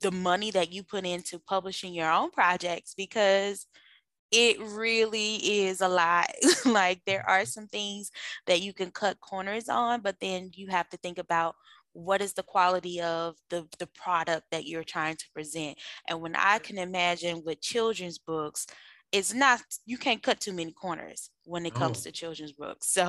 the 0.00 0.10
money 0.10 0.50
that 0.50 0.72
you 0.72 0.82
put 0.82 1.04
into 1.04 1.38
publishing 1.38 1.92
your 1.94 2.10
own 2.10 2.30
projects 2.30 2.94
because 2.94 3.66
it 4.30 4.58
really 4.60 5.36
is 5.36 5.80
a 5.80 5.88
lot. 5.88 6.30
Like 6.64 7.02
there 7.06 7.28
are 7.28 7.44
some 7.44 7.66
things 7.66 8.10
that 8.46 8.62
you 8.62 8.72
can 8.72 8.90
cut 8.90 9.20
corners 9.20 9.68
on 9.68 10.00
but 10.00 10.16
then 10.20 10.50
you 10.54 10.68
have 10.68 10.88
to 10.90 10.96
think 10.98 11.18
about 11.18 11.56
what 11.92 12.22
is 12.22 12.32
the 12.32 12.42
quality 12.42 13.02
of 13.02 13.36
the, 13.50 13.66
the 13.78 13.88
product 13.88 14.46
that 14.50 14.66
you're 14.66 14.84
trying 14.84 15.16
to 15.16 15.26
present. 15.34 15.76
And 16.08 16.20
when 16.20 16.34
i 16.36 16.58
can 16.58 16.78
imagine 16.78 17.42
with 17.44 17.60
children's 17.60 18.18
books 18.18 18.66
it's 19.12 19.34
not 19.34 19.60
you 19.84 19.98
can't 19.98 20.22
cut 20.22 20.40
too 20.40 20.52
many 20.52 20.72
corners 20.72 21.30
when 21.44 21.66
it 21.66 21.74
comes 21.74 22.00
oh. 22.00 22.02
to 22.04 22.12
children's 22.12 22.52
books. 22.52 22.96
So 23.02 23.04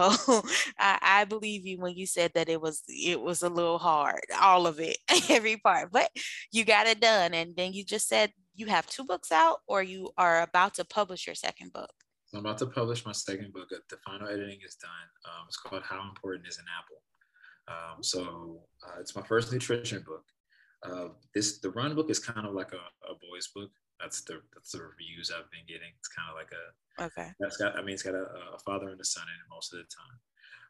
I, 0.80 1.00
I, 1.02 1.26
believe 1.26 1.66
you 1.66 1.78
when 1.80 1.96
you 1.96 2.06
said 2.06 2.32
that 2.36 2.50
it 2.50 2.60
was 2.60 2.84
it 2.88 3.22
was 3.22 3.44
a 3.44 3.50
little 3.50 3.78
hard 3.78 4.22
all 4.42 4.68
of 4.68 4.80
it 4.80 4.98
every 5.30 5.58
part 5.58 5.92
but 5.92 6.10
you 6.52 6.66
got 6.66 6.88
it 6.88 7.00
done 7.00 7.34
and 7.34 7.56
then 7.56 7.74
you 7.74 7.84
just 7.84 8.08
said 8.08 8.32
you 8.56 8.68
have 8.68 8.88
two 8.88 9.04
books 9.04 9.32
out 9.32 9.60
or 9.68 9.84
you 9.84 10.12
are 10.18 10.42
about 10.42 10.76
to 10.76 10.86
publish 10.86 11.28
your 11.28 11.36
second 11.36 11.74
book? 11.74 11.92
I'm 12.34 12.39
about 12.39 12.58
to 12.60 12.66
publish 12.66 13.06
my 13.06 13.12
second 13.12 13.54
book. 13.54 13.70
The 13.70 13.98
final 14.06 14.28
editing 14.28 14.60
is 14.66 14.76
done. 14.76 15.08
Um, 15.26 15.46
it's 15.48 15.58
called 15.58 15.84
how 15.84 16.02
important 16.10 16.48
is 16.48 16.58
an 16.58 16.66
apple? 16.80 17.02
Um, 17.68 18.04
so 18.04 18.62
uh, 18.86 19.00
it's 19.00 19.16
my 19.16 19.22
first 19.22 19.52
nutrition 19.52 20.04
book. 20.06 20.24
Uh, 20.84 21.10
this 21.34 21.60
the 21.60 21.70
run 21.72 21.96
book 21.96 22.10
is 22.10 22.20
kind 22.20 22.46
of 22.46 22.54
like 22.54 22.74
a, 22.74 23.12
a 23.12 23.16
boys 23.16 23.48
book 23.56 23.72
that's 24.04 24.22
the 24.28 24.44
that's 24.52 24.76
the 24.76 24.84
reviews 24.84 25.32
I've 25.32 25.48
been 25.48 25.63
getting. 25.63 25.96
It's 25.96 26.12
kind 26.12 26.28
of 26.28 26.36
like 26.36 26.52
a 26.52 26.66
okay. 27.08 27.32
That's 27.39 27.56
got 27.56 27.80
I 27.80 27.82
mean 27.82 27.96
it's 27.96 28.04
got 28.04 28.20
a, 28.20 28.28
a 28.52 28.60
father 28.60 28.92
and 28.92 29.00
a 29.00 29.08
son 29.08 29.24
in 29.32 29.39
it 29.39 29.48
most 29.48 29.72
of 29.72 29.80
the 29.80 29.88
time. 29.88 30.20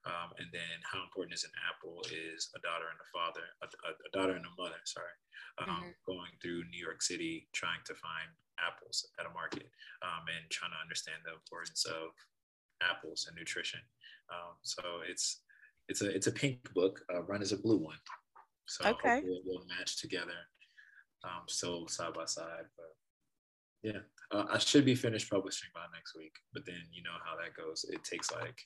Um, 0.06 0.36
and 0.38 0.52
then 0.52 0.78
how 0.84 1.00
important 1.02 1.34
is 1.34 1.48
an 1.48 1.56
apple 1.64 2.04
is 2.12 2.52
a 2.54 2.60
daughter 2.60 2.92
and 2.92 3.00
a 3.00 3.08
father, 3.16 3.46
a, 3.64 3.68
a 3.72 4.12
daughter 4.12 4.36
and 4.36 4.44
a 4.44 4.52
mother, 4.60 4.76
sorry, 4.84 5.16
um, 5.64 5.80
mm-hmm. 5.80 5.96
going 6.04 6.36
through 6.44 6.68
New 6.68 6.84
York 6.84 7.00
City 7.00 7.48
trying 7.56 7.80
to 7.88 7.96
find 7.96 8.28
apples 8.60 9.08
at 9.16 9.26
a 9.26 9.32
market 9.32 9.72
um, 10.04 10.28
and 10.28 10.44
trying 10.52 10.76
to 10.76 10.82
understand 10.84 11.24
the 11.24 11.32
importance 11.32 11.88
of 11.88 12.12
apples 12.84 13.32
and 13.32 13.40
nutrition. 13.40 13.80
Um, 14.28 14.60
so 14.62 14.84
it's 15.08 15.40
it's 15.88 16.04
a 16.04 16.12
it's 16.12 16.28
a 16.28 16.36
pink 16.36 16.60
book. 16.76 17.00
Uh, 17.08 17.24
Run 17.24 17.42
is 17.42 17.52
a 17.52 17.58
blue 17.58 17.80
one. 17.80 18.00
So 18.68 18.84
okay. 18.84 19.24
hopefully 19.24 19.40
it 19.40 19.48
will 19.48 19.64
match 19.68 20.00
together, 20.00 20.52
um, 21.24 21.48
so 21.48 21.88
side 21.88 22.14
by 22.14 22.26
side. 22.26 22.68
But 22.76 22.92
yeah, 23.84 24.00
uh, 24.32 24.46
I 24.52 24.58
should 24.58 24.86
be 24.86 24.96
finished 24.96 25.30
publishing 25.30 25.70
by 25.74 25.82
next 25.94 26.16
week, 26.16 26.34
but 26.54 26.66
then 26.66 26.82
you 26.92 27.04
know 27.04 27.18
how 27.26 27.36
that 27.36 27.54
goes. 27.56 27.86
It 27.90 28.04
takes 28.04 28.32
like 28.32 28.60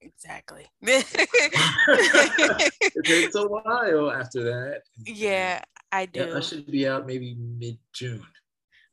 exactly. 0.00 0.66
it 0.82 1.04
takes 3.04 3.34
a 3.34 3.46
while 3.46 4.10
after 4.10 4.42
that. 4.44 4.82
Yeah, 5.04 5.62
I 5.92 6.06
do. 6.06 6.20
Yeah, 6.20 6.36
I 6.36 6.40
should 6.40 6.66
be 6.66 6.88
out 6.88 7.06
maybe 7.06 7.36
mid 7.38 7.78
June. 7.92 8.24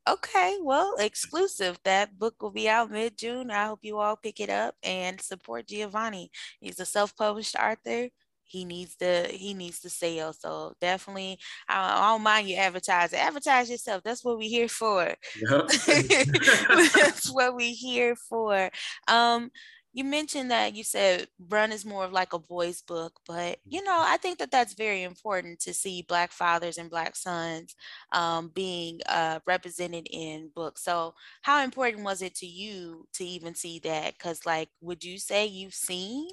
Okay, 0.09 0.57
well, 0.61 0.95
exclusive. 0.97 1.79
That 1.83 2.17
book 2.17 2.41
will 2.41 2.51
be 2.51 2.67
out 2.67 2.91
mid 2.91 3.17
June. 3.17 3.51
I 3.51 3.65
hope 3.65 3.79
you 3.83 3.99
all 3.99 4.15
pick 4.15 4.39
it 4.39 4.49
up 4.49 4.75
and 4.83 5.21
support 5.21 5.67
Giovonni. 5.67 6.29
He's 6.59 6.79
a 6.79 6.85
self 6.85 7.15
published 7.15 7.55
author 7.55 8.09
he 8.51 8.65
needs 8.65 8.95
to 8.97 9.27
he 9.29 9.53
needs 9.53 9.79
to 9.81 9.89
sell 9.89 10.33
So 10.33 10.73
definitely, 10.81 11.39
I, 11.69 11.97
I 11.97 12.11
don't 12.11 12.23
mind 12.23 12.49
you 12.49 12.57
advertising. 12.57 13.19
Advertise 13.19 13.69
yourself. 13.69 14.03
That's 14.03 14.23
what 14.23 14.37
we're 14.37 14.49
here 14.49 14.67
for. 14.67 15.13
Yep. 15.49 15.67
That's 16.93 17.31
what 17.31 17.55
we're 17.55 17.73
here 17.73 18.15
for. 18.15 18.69
Um, 19.07 19.51
you 19.93 20.03
mentioned 20.05 20.51
that 20.51 20.75
you 20.75 20.83
said 20.83 21.27
Run 21.49 21.71
is 21.71 21.85
more 21.85 22.05
of 22.05 22.13
like 22.13 22.33
a 22.33 22.39
boys 22.39 22.81
book, 22.81 23.13
but 23.27 23.57
you 23.65 23.83
know, 23.83 24.01
I 24.05 24.17
think 24.17 24.39
that 24.39 24.51
that's 24.51 24.73
very 24.73 25.03
important 25.03 25.59
to 25.61 25.73
see 25.73 26.05
Black 26.07 26.31
fathers 26.31 26.77
and 26.77 26.89
Black 26.89 27.15
sons 27.15 27.75
um, 28.13 28.51
being 28.53 28.99
uh, 29.07 29.39
represented 29.45 30.07
in 30.09 30.49
books. 30.55 30.83
So, 30.83 31.13
how 31.41 31.63
important 31.63 32.05
was 32.05 32.21
it 32.21 32.35
to 32.35 32.45
you 32.45 33.07
to 33.13 33.25
even 33.25 33.53
see 33.55 33.79
that? 33.79 34.13
Because, 34.13 34.45
like, 34.45 34.69
would 34.81 35.03
you 35.03 35.17
say 35.17 35.45
you've 35.45 35.73
seen 35.73 36.29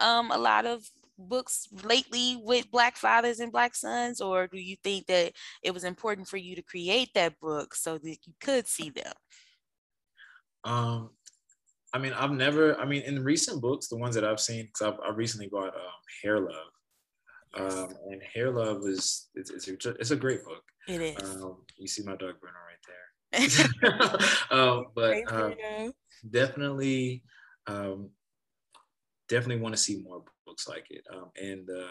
um, 0.00 0.30
a 0.30 0.38
lot 0.38 0.66
of 0.66 0.90
books 1.18 1.68
lately 1.84 2.40
with 2.42 2.70
Black 2.70 2.96
fathers 2.96 3.40
and 3.40 3.52
Black 3.52 3.74
sons, 3.74 4.20
or 4.20 4.46
do 4.46 4.58
you 4.58 4.76
think 4.82 5.06
that 5.06 5.32
it 5.62 5.72
was 5.72 5.84
important 5.84 6.28
for 6.28 6.36
you 6.36 6.56
to 6.56 6.62
create 6.62 7.10
that 7.14 7.38
book 7.40 7.74
so 7.74 7.98
that 7.98 8.18
you 8.26 8.32
could 8.40 8.66
see 8.66 8.90
them? 8.90 9.12
Um, 10.64 11.10
I 11.92 11.98
mean, 11.98 12.12
I've 12.12 12.32
never. 12.32 12.78
I 12.78 12.84
mean, 12.84 13.02
in 13.02 13.22
recent 13.22 13.62
books, 13.62 13.88
the 13.88 13.96
ones 13.96 14.14
that 14.14 14.24
I've 14.24 14.40
seen, 14.40 14.66
because 14.66 14.94
I've, 14.94 15.00
I 15.00 15.14
recently 15.14 15.48
bought 15.48 15.68
um, 15.68 16.02
Hair 16.22 16.40
Love, 16.40 16.72
um, 17.54 17.94
and 18.10 18.22
Hair 18.34 18.50
Love 18.50 18.82
is 18.84 19.28
it's, 19.34 19.50
it's, 19.50 19.86
a, 19.86 19.90
it's 19.90 20.10
a 20.10 20.16
great 20.16 20.44
book. 20.44 20.62
It 20.88 21.00
is. 21.00 21.42
Um, 21.42 21.58
you 21.78 21.88
see 21.88 22.02
my 22.02 22.16
dog 22.16 22.34
Bruno 22.40 22.56
right 22.66 22.78
there. 22.86 24.18
um, 24.50 24.86
but 24.94 25.32
um, 25.32 25.92
definitely, 26.28 27.22
um, 27.66 28.10
definitely 29.28 29.62
want 29.62 29.74
to 29.74 29.80
see 29.80 30.02
more 30.02 30.22
books 30.46 30.68
like 30.68 30.86
it. 30.90 31.04
Um, 31.12 31.30
and 31.40 31.68
uh, 31.68 31.88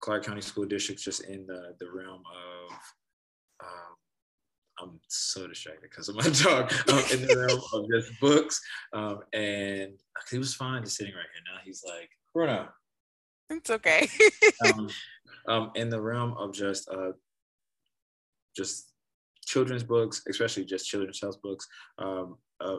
Clark 0.00 0.24
County 0.24 0.40
School 0.40 0.66
District's 0.66 1.04
just 1.04 1.24
in 1.24 1.46
the 1.46 1.74
the 1.80 1.90
realm 1.90 2.22
of 2.26 2.72
um, 3.64 3.96
I'm 4.80 5.00
so 5.08 5.46
distracted 5.46 5.82
because 5.82 6.08
of 6.08 6.16
my 6.16 6.22
dog 6.44 6.72
um, 6.88 7.02
in 7.12 7.26
the 7.26 7.36
realm 7.36 7.60
of 7.72 7.90
just 7.90 8.20
books. 8.20 8.60
Um, 8.92 9.20
and 9.32 9.92
he 10.30 10.38
was 10.38 10.54
fine 10.54 10.84
just 10.84 10.96
sitting 10.96 11.14
right 11.14 11.26
here. 11.32 11.42
Now 11.52 11.60
he's 11.64 11.84
like, 11.86 12.10
Bruno. 12.32 12.68
It's 13.50 13.70
okay. 13.70 14.08
um, 14.66 14.88
um, 15.48 15.70
in 15.74 15.88
the 15.88 16.00
realm 16.00 16.34
of 16.34 16.52
just 16.52 16.88
uh, 16.88 17.12
just 18.56 18.92
children's 19.46 19.82
books, 19.82 20.22
especially 20.28 20.64
just 20.64 20.88
children's 20.88 21.20
health 21.20 21.40
books, 21.42 21.66
um, 21.98 22.36
uh, 22.60 22.76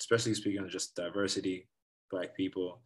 especially 0.00 0.34
speaking 0.34 0.62
of 0.62 0.70
just 0.70 0.94
diversity, 0.94 1.68
black 2.10 2.36
people, 2.36 2.80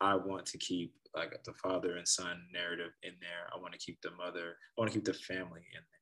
I 0.00 0.14
want 0.14 0.46
to 0.46 0.58
keep 0.58 0.94
like 1.14 1.32
the 1.44 1.54
father 1.54 1.96
and 1.96 2.06
son 2.06 2.40
narrative 2.52 2.92
in 3.02 3.12
there. 3.20 3.48
I 3.54 3.60
want 3.60 3.72
to 3.72 3.78
keep 3.78 4.00
the 4.02 4.10
mother, 4.12 4.56
I 4.76 4.80
want 4.80 4.92
to 4.92 4.98
keep 4.98 5.04
the 5.04 5.14
family 5.14 5.62
in 5.74 5.80
there 5.90 5.98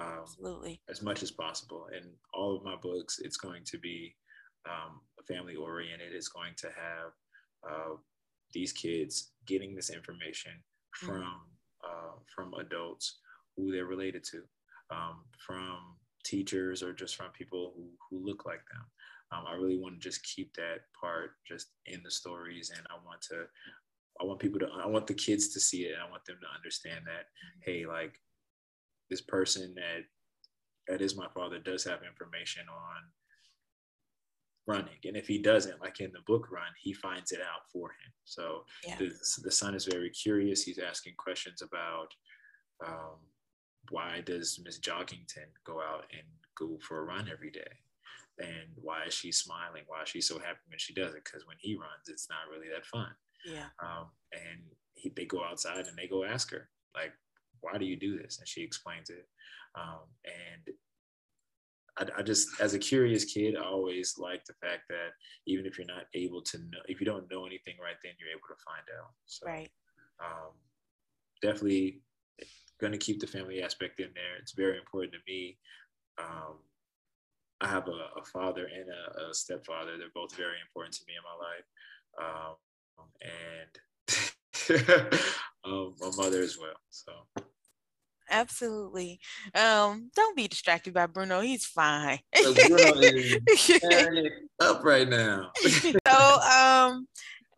um, 0.00 0.18
Absolutely. 0.22 0.80
as 0.88 1.02
much 1.02 1.22
as 1.22 1.30
possible. 1.30 1.86
In 1.96 2.10
all 2.32 2.56
of 2.56 2.64
my 2.64 2.76
books, 2.76 3.18
it's 3.18 3.36
going 3.36 3.64
to 3.64 3.78
be 3.78 4.14
um, 4.66 5.00
family 5.26 5.56
oriented. 5.56 6.12
It's 6.12 6.28
going 6.28 6.52
to 6.58 6.66
have 6.68 7.70
uh, 7.70 7.96
these 8.52 8.72
kids 8.72 9.32
getting 9.46 9.74
this 9.74 9.90
information 9.90 10.52
mm-hmm. 10.52 11.06
from 11.06 11.22
mm-hmm. 11.22 11.86
uh, 11.86 12.14
from 12.34 12.54
adults 12.54 13.18
who 13.56 13.70
they're 13.70 13.86
related 13.86 14.24
to, 14.24 14.42
um, 14.90 15.24
from 15.38 15.78
teachers 16.24 16.82
or 16.82 16.92
just 16.92 17.16
from 17.16 17.30
people 17.30 17.72
who, 17.76 17.88
who 18.10 18.24
look 18.24 18.46
like 18.46 18.62
them. 18.72 18.82
Um, 19.32 19.44
I 19.48 19.54
really 19.54 19.78
want 19.78 19.94
to 19.94 20.00
just 20.00 20.22
keep 20.22 20.54
that 20.54 20.82
part 21.00 21.32
just 21.46 21.68
in 21.86 22.02
the 22.04 22.10
stories, 22.10 22.70
and 22.74 22.86
I 22.90 22.94
want 23.04 23.20
to 23.30 23.46
I 24.20 24.24
want 24.24 24.40
people 24.40 24.60
to 24.60 24.68
I 24.82 24.86
want 24.86 25.06
the 25.06 25.14
kids 25.14 25.48
to 25.54 25.60
see 25.60 25.82
it. 25.82 25.96
I 25.98 26.10
want 26.10 26.24
them 26.24 26.38
to 26.40 26.56
understand 26.56 27.00
that 27.06 27.26
mm-hmm. 27.26 27.60
hey, 27.64 27.86
like 27.86 28.20
this 29.10 29.20
person 29.20 29.74
that 29.74 30.04
that 30.88 31.00
is 31.00 31.16
my 31.16 31.28
father 31.34 31.58
does 31.58 31.84
have 31.84 32.00
information 32.02 32.64
on 32.68 33.02
running 34.66 34.96
and 35.04 35.16
if 35.16 35.26
he 35.26 35.38
doesn't 35.38 35.80
like 35.80 36.00
in 36.00 36.10
the 36.12 36.20
book 36.26 36.50
run 36.50 36.72
he 36.82 36.92
finds 36.92 37.32
it 37.32 37.40
out 37.40 37.68
for 37.70 37.88
him 37.88 38.12
so 38.24 38.64
yeah. 38.86 38.96
the, 38.96 39.12
the 39.42 39.50
son 39.50 39.74
is 39.74 39.84
very 39.84 40.08
curious 40.10 40.62
he's 40.62 40.78
asking 40.78 41.12
questions 41.18 41.60
about 41.60 42.08
um, 42.86 43.18
why 43.90 44.22
does 44.24 44.58
miss 44.64 44.80
joggington 44.80 45.50
go 45.66 45.80
out 45.80 46.04
and 46.12 46.26
go 46.58 46.78
for 46.80 47.00
a 47.00 47.04
run 47.04 47.28
every 47.30 47.50
day 47.50 47.60
and 48.38 48.68
why 48.74 49.04
is 49.06 49.14
she 49.14 49.30
smiling 49.30 49.82
why 49.86 50.02
is 50.02 50.08
she 50.08 50.20
so 50.20 50.38
happy 50.38 50.58
when 50.68 50.78
she 50.78 50.92
does 50.92 51.14
it 51.14 51.22
because 51.24 51.46
when 51.46 51.56
he 51.60 51.74
runs 51.76 52.08
it's 52.08 52.28
not 52.28 52.50
really 52.50 52.68
that 52.72 52.84
fun 52.86 53.10
yeah 53.46 53.66
um, 53.82 54.06
and 54.32 54.60
he, 54.94 55.12
they 55.14 55.24
go 55.24 55.44
outside 55.44 55.86
and 55.86 55.96
they 55.96 56.08
go 56.08 56.24
ask 56.24 56.50
her 56.50 56.68
like 56.96 57.12
why 57.64 57.78
do 57.78 57.86
you 57.86 57.96
do 57.96 58.18
this? 58.18 58.38
And 58.38 58.46
she 58.46 58.62
explains 58.62 59.08
it. 59.08 59.26
Um, 59.74 60.04
and 60.24 60.76
I, 61.96 62.20
I, 62.20 62.22
just, 62.22 62.48
as 62.60 62.74
a 62.74 62.78
curious 62.78 63.24
kid, 63.24 63.56
I 63.56 63.64
always 63.64 64.16
like 64.18 64.44
the 64.44 64.54
fact 64.54 64.82
that 64.90 65.12
even 65.46 65.64
if 65.64 65.78
you're 65.78 65.86
not 65.86 66.04
able 66.14 66.42
to 66.42 66.58
know, 66.58 66.84
if 66.88 67.00
you 67.00 67.06
don't 67.06 67.30
know 67.30 67.46
anything 67.46 67.74
right 67.82 67.96
then, 68.02 68.12
you're 68.20 68.30
able 68.30 68.48
to 68.48 68.62
find 68.64 68.86
out. 69.00 69.12
So, 69.26 69.46
right. 69.46 69.70
Um, 70.20 70.52
definitely 71.42 72.02
going 72.80 72.92
to 72.92 72.98
keep 72.98 73.20
the 73.20 73.26
family 73.26 73.62
aspect 73.62 73.98
in 73.98 74.10
there. 74.14 74.36
It's 74.40 74.52
very 74.52 74.78
important 74.78 75.14
to 75.14 75.18
me. 75.26 75.56
Um, 76.18 76.58
I 77.60 77.68
have 77.68 77.88
a, 77.88 78.20
a 78.20 78.24
father 78.32 78.66
and 78.66 78.88
a, 78.88 79.30
a, 79.30 79.34
stepfather. 79.34 79.96
They're 79.96 80.08
both 80.14 80.34
very 80.36 80.56
important 80.66 80.94
to 80.96 81.04
me 81.06 81.14
in 81.16 81.22
my 81.24 81.36
life. 81.46 81.64
Um, 82.20 82.56
and 83.22 83.70
um, 85.64 85.94
my 86.00 86.10
mother 86.16 86.40
as 86.42 86.58
well. 86.58 86.76
So 86.90 87.12
absolutely. 88.30 89.20
Um, 89.54 90.10
don't 90.14 90.36
be 90.36 90.48
distracted 90.48 90.94
by 90.94 91.06
Bruno. 91.06 91.40
He's 91.40 91.66
fine. 91.66 92.18
up 94.60 94.84
right 94.84 95.08
now. 95.08 95.50
so 96.06 96.40
um 96.50 97.06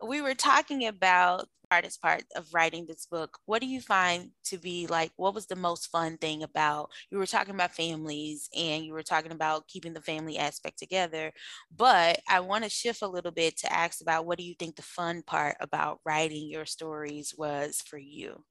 we 0.05 0.21
were 0.21 0.35
talking 0.35 0.87
about 0.87 1.47
hardest 1.69 2.01
part 2.01 2.23
of 2.35 2.53
writing 2.53 2.85
this 2.85 3.05
book 3.05 3.39
what 3.45 3.61
do 3.61 3.67
you 3.67 3.81
find 3.81 4.29
to 4.45 4.57
be 4.57 4.87
like 4.87 5.11
what 5.17 5.33
was 5.33 5.47
the 5.47 5.55
most 5.55 5.87
fun 5.87 6.17
thing 6.17 6.41
about 6.43 6.89
you 7.11 7.17
were 7.17 7.25
talking 7.25 7.53
about 7.53 7.73
families 7.73 8.47
and 8.55 8.85
you 8.85 8.93
were 8.93 9.03
talking 9.03 9.33
about 9.33 9.67
keeping 9.67 9.93
the 9.93 10.01
family 10.01 10.37
aspect 10.37 10.79
together 10.79 11.29
but 11.75 12.21
i 12.29 12.39
want 12.39 12.63
to 12.63 12.69
shift 12.69 13.01
a 13.01 13.07
little 13.07 13.31
bit 13.31 13.57
to 13.57 13.71
ask 13.73 13.99
about 14.01 14.25
what 14.25 14.37
do 14.37 14.45
you 14.45 14.55
think 14.57 14.77
the 14.77 14.81
fun 14.81 15.21
part 15.23 15.57
about 15.59 15.99
writing 16.05 16.47
your 16.49 16.65
stories 16.65 17.33
was 17.37 17.81
for 17.85 17.97
you 17.97 18.41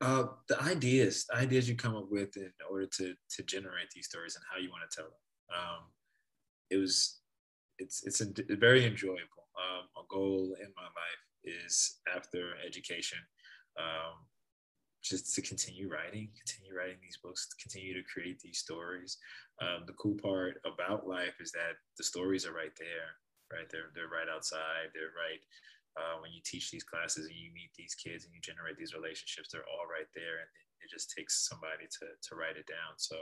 uh, 0.00 0.26
the 0.48 0.62
ideas, 0.62 1.26
the 1.28 1.36
ideas 1.36 1.68
you 1.68 1.74
come 1.74 1.96
up 1.96 2.06
with 2.08 2.36
in 2.36 2.52
order 2.70 2.86
to 2.86 3.14
to 3.30 3.42
generate 3.42 3.90
these 3.94 4.06
stories 4.06 4.36
and 4.36 4.44
how 4.50 4.58
you 4.58 4.70
want 4.70 4.88
to 4.88 4.96
tell 4.96 5.06
them. 5.06 5.58
Um, 5.58 5.82
it 6.70 6.76
was, 6.76 7.18
it's 7.78 8.06
it's 8.06 8.20
a, 8.20 8.28
very 8.56 8.86
enjoyable. 8.86 9.47
Um, 9.58 9.90
a 9.98 10.04
goal 10.08 10.54
in 10.62 10.70
my 10.76 10.86
life 10.86 11.24
is 11.42 11.98
after 12.14 12.54
education, 12.64 13.18
um, 13.78 14.22
just 15.02 15.34
to 15.34 15.42
continue 15.42 15.90
writing, 15.90 16.30
continue 16.38 16.74
writing 16.76 16.98
these 17.02 17.18
books, 17.22 17.48
continue 17.60 17.94
to 17.94 18.06
create 18.06 18.38
these 18.40 18.58
stories. 18.58 19.18
Um, 19.60 19.82
the 19.86 19.98
cool 19.98 20.14
part 20.22 20.60
about 20.62 21.06
life 21.06 21.34
is 21.40 21.50
that 21.52 21.78
the 21.96 22.04
stories 22.04 22.46
are 22.46 22.54
right 22.54 22.74
there, 22.78 23.18
right? 23.50 23.66
They're 23.70 23.90
they're 23.94 24.10
right 24.12 24.30
outside. 24.30 24.94
They're 24.94 25.14
right 25.14 25.42
uh, 25.98 26.22
when 26.22 26.30
you 26.30 26.40
teach 26.44 26.70
these 26.70 26.86
classes 26.86 27.26
and 27.26 27.34
you 27.34 27.50
meet 27.54 27.74
these 27.74 27.94
kids 27.94 28.24
and 28.24 28.34
you 28.34 28.40
generate 28.42 28.78
these 28.78 28.94
relationships, 28.94 29.50
they're 29.50 29.66
all 29.66 29.90
right 29.90 30.10
there, 30.14 30.42
and 30.42 30.50
it 30.82 30.90
just 30.90 31.10
takes 31.10 31.48
somebody 31.48 31.90
to 31.98 32.06
to 32.14 32.30
write 32.38 32.56
it 32.56 32.66
down. 32.66 32.94
So. 32.98 33.16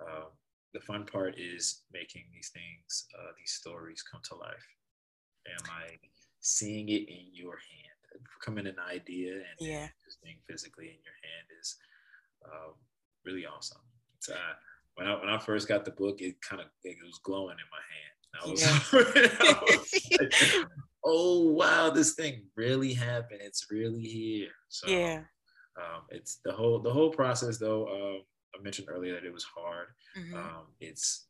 Um, 0.00 0.32
the 0.72 0.80
fun 0.80 1.04
part 1.04 1.34
is 1.36 1.82
making 1.92 2.22
these 2.32 2.50
things, 2.54 3.06
uh, 3.18 3.32
these 3.36 3.52
stories 3.58 4.04
come 4.06 4.20
to 4.30 4.36
life, 4.36 4.64
and 5.46 5.68
like 5.68 6.10
seeing 6.40 6.88
it 6.88 7.08
in 7.08 7.26
your 7.32 7.52
hand, 7.52 8.24
becoming 8.38 8.66
an 8.66 8.76
idea 8.90 9.34
and 9.34 9.58
yeah. 9.58 9.88
just 10.04 10.22
being 10.22 10.38
physically 10.48 10.86
in 10.86 10.98
your 11.04 11.16
hand 11.22 11.46
is 11.60 11.76
um, 12.44 12.74
really 13.24 13.46
awesome. 13.46 13.80
Uh, 14.30 14.54
when 14.96 15.06
I 15.06 15.18
when 15.18 15.28
I 15.28 15.38
first 15.38 15.68
got 15.68 15.84
the 15.84 15.92
book, 15.92 16.20
it 16.20 16.40
kind 16.42 16.60
of 16.60 16.68
it 16.84 16.96
was 17.04 17.20
glowing 17.22 17.56
in 17.56 17.68
my 17.70 17.84
hand. 17.88 18.10
I 18.32 18.50
was, 18.50 18.62
yeah. 18.62 18.78
I 19.40 19.60
was 19.66 20.58
like, 20.60 20.68
oh 21.04 21.50
wow, 21.52 21.90
this 21.90 22.14
thing 22.14 22.42
really 22.56 22.92
happened. 22.92 23.40
It's 23.42 23.66
really 23.70 24.02
here. 24.02 24.50
So 24.68 24.88
yeah, 24.88 25.22
um, 25.76 26.02
it's 26.10 26.40
the 26.44 26.52
whole 26.52 26.80
the 26.80 26.92
whole 26.92 27.10
process 27.10 27.58
though. 27.58 27.86
Um, 27.88 28.22
I 28.54 28.62
mentioned 28.62 28.88
earlier 28.90 29.14
that 29.14 29.24
it 29.24 29.32
was 29.32 29.44
hard. 29.44 29.88
Mm-hmm. 30.18 30.36
Um, 30.36 30.66
it's 30.80 31.26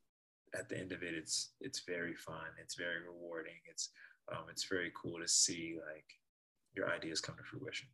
at 0.59 0.69
the 0.69 0.79
end 0.79 0.93
of 0.93 1.03
it, 1.03 1.15
it's 1.15 1.53
it's 1.61 1.83
very 1.87 2.15
fun. 2.15 2.47
It's 2.61 2.75
very 2.75 3.01
rewarding. 3.07 3.61
It's 3.71 3.91
um, 4.33 4.45
it's 4.51 4.65
very 4.65 4.93
cool 5.01 5.19
to 5.21 5.29
see 5.29 5.77
like 5.87 6.07
your 6.75 6.91
ideas 6.91 7.21
come 7.21 7.37
to 7.37 7.43
fruition. 7.43 7.89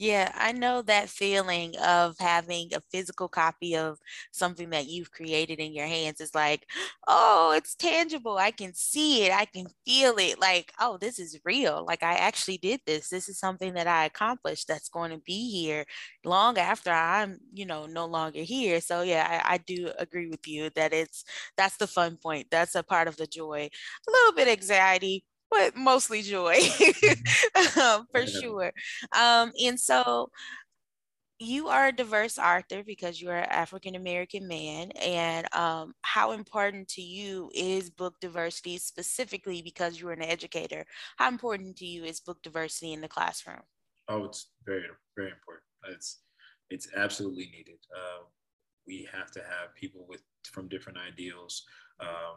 Yeah, 0.00 0.32
I 0.34 0.50
know 0.50 0.82
that 0.82 1.08
feeling 1.08 1.76
of 1.78 2.16
having 2.18 2.74
a 2.74 2.80
physical 2.90 3.28
copy 3.28 3.76
of 3.76 3.98
something 4.32 4.70
that 4.70 4.88
you've 4.88 5.12
created 5.12 5.60
in 5.60 5.72
your 5.72 5.86
hands 5.86 6.20
is 6.20 6.34
like, 6.34 6.66
oh, 7.06 7.52
it's 7.56 7.76
tangible. 7.76 8.36
I 8.36 8.50
can 8.50 8.74
see 8.74 9.22
it. 9.24 9.32
I 9.32 9.44
can 9.44 9.66
feel 9.86 10.16
it. 10.18 10.40
Like, 10.40 10.72
oh, 10.80 10.98
this 11.00 11.20
is 11.20 11.38
real. 11.44 11.84
Like, 11.86 12.02
I 12.02 12.14
actually 12.14 12.58
did 12.58 12.80
this. 12.84 13.08
This 13.08 13.28
is 13.28 13.38
something 13.38 13.74
that 13.74 13.86
I 13.86 14.04
accomplished 14.06 14.66
that's 14.66 14.88
going 14.88 15.12
to 15.12 15.18
be 15.24 15.48
here 15.52 15.84
long 16.24 16.58
after 16.58 16.90
I'm, 16.90 17.38
you 17.52 17.64
know, 17.64 17.86
no 17.86 18.06
longer 18.06 18.40
here. 18.40 18.80
So, 18.80 19.02
yeah, 19.02 19.42
I, 19.44 19.54
I 19.54 19.58
do 19.58 19.92
agree 20.00 20.26
with 20.26 20.48
you 20.48 20.70
that 20.74 20.92
it's 20.92 21.24
that's 21.56 21.76
the 21.76 21.86
fun 21.86 22.16
point. 22.20 22.48
That's 22.50 22.74
a 22.74 22.82
part 22.82 23.06
of 23.06 23.16
the 23.16 23.28
joy. 23.28 23.68
A 24.08 24.10
little 24.10 24.32
bit 24.34 24.48
anxiety, 24.48 25.24
but 25.54 25.76
mostly 25.76 26.22
joy 26.22 26.56
um, 27.80 28.06
for 28.10 28.26
sure. 28.26 28.72
Um, 29.16 29.52
and 29.62 29.78
so 29.78 30.30
you 31.38 31.68
are 31.68 31.88
a 31.88 31.92
diverse 31.92 32.38
author 32.38 32.82
because 32.84 33.20
you 33.20 33.28
are 33.30 33.38
an 33.38 33.50
African 33.50 33.94
American 33.94 34.48
man. 34.48 34.90
And 34.92 35.52
um, 35.54 35.94
how 36.02 36.32
important 36.32 36.88
to 36.88 37.02
you 37.02 37.50
is 37.54 37.90
book 37.90 38.14
diversity 38.20 38.78
specifically 38.78 39.62
because 39.62 40.00
you're 40.00 40.12
an 40.12 40.22
educator? 40.22 40.84
How 41.16 41.28
important 41.28 41.76
to 41.76 41.86
you 41.86 42.04
is 42.04 42.20
book 42.20 42.42
diversity 42.42 42.92
in 42.92 43.00
the 43.00 43.08
classroom? 43.08 43.62
Oh, 44.08 44.24
it's 44.24 44.50
very, 44.66 44.82
very 45.16 45.30
important. 45.30 45.64
It's 45.88 46.20
it's 46.70 46.88
absolutely 46.96 47.50
needed. 47.52 47.78
Uh, 47.94 48.24
we 48.86 49.08
have 49.12 49.30
to 49.32 49.40
have 49.40 49.74
people 49.74 50.06
with 50.08 50.22
from 50.44 50.68
different 50.68 50.98
ideals 50.98 51.62
um, 52.00 52.36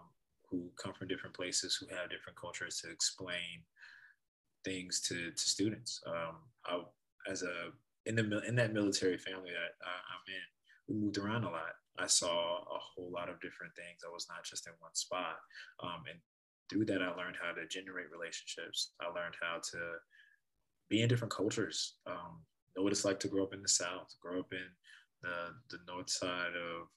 who 0.50 0.70
come 0.82 0.94
from 0.94 1.08
different 1.08 1.36
places, 1.36 1.76
who 1.76 1.88
have 1.96 2.10
different 2.10 2.40
cultures 2.40 2.82
to 2.82 2.92
explain 2.92 3.64
things 4.64 5.02
to, 5.08 5.32
to 5.32 5.44
students. 5.44 6.02
Um, 6.08 6.36
I, 6.66 6.82
as 7.30 7.44
a 7.44 7.72
in 8.06 8.16
the 8.16 8.42
in 8.48 8.56
that 8.56 8.74
military 8.74 9.18
family 9.18 9.52
that 9.52 9.74
uh, 9.86 10.04
I'm 10.12 10.26
in, 10.28 10.48
we 10.88 11.02
moved 11.04 11.18
around 11.18 11.44
a 11.44 11.50
lot. 11.50 11.76
I 12.00 12.08
saw 12.08 12.60
a 12.60 12.80
whole 12.80 13.12
lot 13.12 13.30
of 13.30 13.42
different 13.42 13.76
things. 13.76 14.02
I 14.06 14.14
was 14.14 14.28
not 14.30 14.46
just 14.46 14.68
in 14.68 14.74
one 14.80 14.96
spot, 14.96 15.36
um, 15.84 16.04
and 16.10 16.20
through 16.70 16.86
that, 16.86 17.02
I 17.02 17.10
learned 17.16 17.38
how 17.42 17.52
to 17.54 17.68
generate 17.68 18.12
relationships. 18.12 18.94
I 19.02 19.08
learned 19.08 19.36
how 19.42 19.60
to 19.72 19.80
be 20.90 21.02
in 21.02 21.10
different 21.10 21.34
cultures, 21.34 21.96
um, 22.06 22.44
know 22.78 22.84
what 22.84 22.94
it's 22.94 23.06
like 23.06 23.20
to 23.22 23.28
grow 23.28 23.44
up 23.44 23.54
in 23.54 23.62
the 23.62 23.68
South, 23.68 24.14
grow 24.22 24.40
up 24.40 24.54
in 24.54 24.68
the, 25.22 25.78
the 25.78 25.80
north 25.92 26.10
side 26.10 26.54
of, 26.56 26.88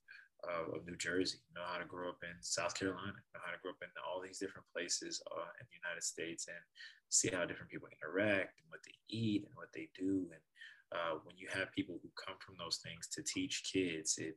of 0.48 0.87
New 0.87 0.96
Jersey, 0.96 1.38
know 1.55 1.62
how 1.66 1.79
to 1.79 1.85
grow 1.85 2.09
up 2.09 2.22
in 2.22 2.37
South 2.40 2.74
Carolina, 2.74 3.18
know 3.35 3.40
how 3.44 3.53
to 3.53 3.61
grow 3.62 3.72
up 3.72 3.83
in 3.83 3.88
all 4.00 4.20
these 4.20 4.38
different 4.38 4.66
places 4.72 5.22
uh, 5.33 5.50
in 5.61 5.66
the 5.68 5.79
United 5.83 6.03
States 6.03 6.48
and 6.48 6.62
see 7.09 7.29
how 7.29 7.44
different 7.44 7.70
people 7.70 7.88
interact 7.92 8.57
and 8.61 8.68
what 8.68 8.81
they 8.85 8.94
eat 9.09 9.44
and 9.44 9.55
what 9.55 9.68
they 9.74 9.88
do. 9.98 10.26
And 10.33 10.44
uh, 10.92 11.18
when 11.24 11.37
you 11.37 11.48
have 11.53 11.72
people 11.72 11.98
who 12.03 12.09
come 12.16 12.37
from 12.38 12.57
those 12.59 12.79
things 12.79 13.07
to 13.12 13.22
teach 13.22 13.68
kids, 13.70 14.18
it, 14.18 14.37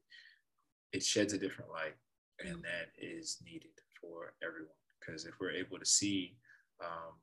it 0.91 1.03
sheds 1.03 1.33
a 1.33 1.37
different 1.37 1.71
light. 1.71 1.95
And 2.43 2.63
that 2.63 2.91
is 2.97 3.37
needed 3.45 3.77
for 4.01 4.33
everyone. 4.43 4.75
Because 4.99 5.25
if 5.25 5.33
we're 5.39 5.51
able 5.51 5.79
to 5.79 5.85
see, 5.85 6.35
um, 6.83 7.15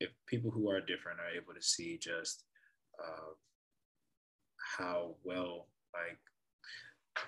if 0.00 0.10
people 0.26 0.50
who 0.50 0.70
are 0.70 0.80
different 0.80 1.20
are 1.20 1.36
able 1.36 1.54
to 1.54 1.62
see 1.62 1.98
just 1.98 2.44
uh, 3.02 3.34
how 4.78 5.14
well 5.24 5.68
like 5.92 6.18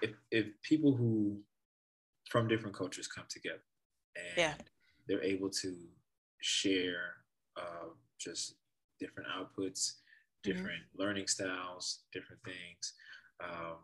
if 0.03 0.11
if 0.31 0.47
people 0.63 0.95
who 0.95 1.39
from 2.29 2.49
different 2.49 2.77
cultures 2.77 3.07
come 3.07 3.25
together 3.29 3.63
and 4.17 4.39
yeah. 4.39 4.55
they're 5.07 5.23
able 5.23 5.51
to 5.51 5.75
share 6.41 7.25
uh, 7.57 7.89
just 8.19 8.55
different 8.99 9.29
outputs, 9.29 9.81
mm-hmm. 9.81 10.51
different 10.51 10.83
mm-hmm. 10.83 11.03
learning 11.03 11.27
styles, 11.27 12.01
different 12.13 12.43
things, 12.45 12.95
um, 13.43 13.77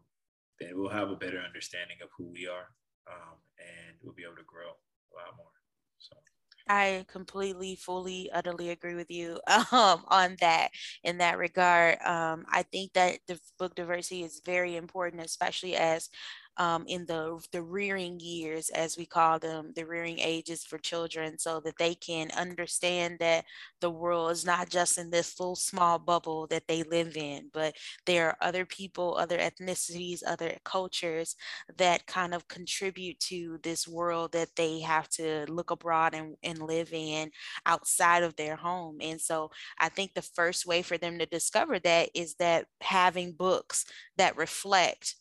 then 0.58 0.70
we'll 0.74 0.90
have 0.90 1.10
a 1.10 1.16
better 1.16 1.40
understanding 1.40 1.96
of 2.02 2.08
who 2.16 2.26
we 2.32 2.46
are, 2.46 2.68
um, 3.10 3.36
and 3.58 3.96
we'll 4.02 4.14
be 4.14 4.24
able 4.24 4.36
to 4.36 4.46
grow 4.46 4.68
a 4.68 5.12
lot 5.16 5.36
more. 5.36 5.52
So. 5.98 6.16
I 6.68 7.04
completely, 7.08 7.74
fully, 7.76 8.30
utterly 8.32 8.70
agree 8.70 8.94
with 8.94 9.10
you 9.10 9.40
um, 9.72 10.04
on 10.08 10.36
that. 10.40 10.70
In 11.02 11.18
that 11.18 11.38
regard, 11.38 12.00
um, 12.02 12.44
I 12.50 12.62
think 12.62 12.92
that 12.94 13.18
the 13.26 13.38
book 13.58 13.74
diversity 13.74 14.22
is 14.22 14.40
very 14.44 14.76
important, 14.76 15.22
especially 15.24 15.76
as 15.76 16.08
um, 16.56 16.84
in 16.86 17.06
the, 17.06 17.40
the 17.52 17.62
rearing 17.62 18.20
years, 18.20 18.70
as 18.70 18.96
we 18.96 19.06
call 19.06 19.38
them, 19.38 19.72
the 19.74 19.86
rearing 19.86 20.18
ages 20.18 20.64
for 20.64 20.78
children, 20.78 21.38
so 21.38 21.60
that 21.60 21.78
they 21.78 21.94
can 21.94 22.30
understand 22.32 23.18
that 23.20 23.44
the 23.80 23.90
world 23.90 24.30
is 24.30 24.44
not 24.44 24.68
just 24.68 24.98
in 24.98 25.10
this 25.10 25.38
little 25.40 25.56
small 25.56 25.98
bubble 25.98 26.46
that 26.48 26.66
they 26.68 26.82
live 26.82 27.16
in, 27.16 27.48
but 27.52 27.74
there 28.06 28.28
are 28.28 28.36
other 28.40 28.66
people, 28.66 29.16
other 29.16 29.38
ethnicities, 29.38 30.22
other 30.26 30.56
cultures 30.64 31.36
that 31.78 32.06
kind 32.06 32.34
of 32.34 32.48
contribute 32.48 33.18
to 33.20 33.58
this 33.62 33.88
world 33.88 34.32
that 34.32 34.48
they 34.56 34.80
have 34.80 35.08
to 35.08 35.46
look 35.48 35.70
abroad 35.70 36.14
and, 36.14 36.36
and 36.42 36.58
live 36.58 36.92
in 36.92 37.30
outside 37.66 38.22
of 38.22 38.36
their 38.36 38.56
home. 38.56 38.98
And 39.00 39.20
so 39.20 39.50
I 39.78 39.88
think 39.88 40.14
the 40.14 40.22
first 40.22 40.66
way 40.66 40.82
for 40.82 40.98
them 40.98 41.18
to 41.18 41.26
discover 41.26 41.78
that 41.80 42.10
is 42.14 42.34
that 42.34 42.66
having 42.80 43.32
books 43.32 43.84
that 44.16 44.36
reflect 44.36 45.16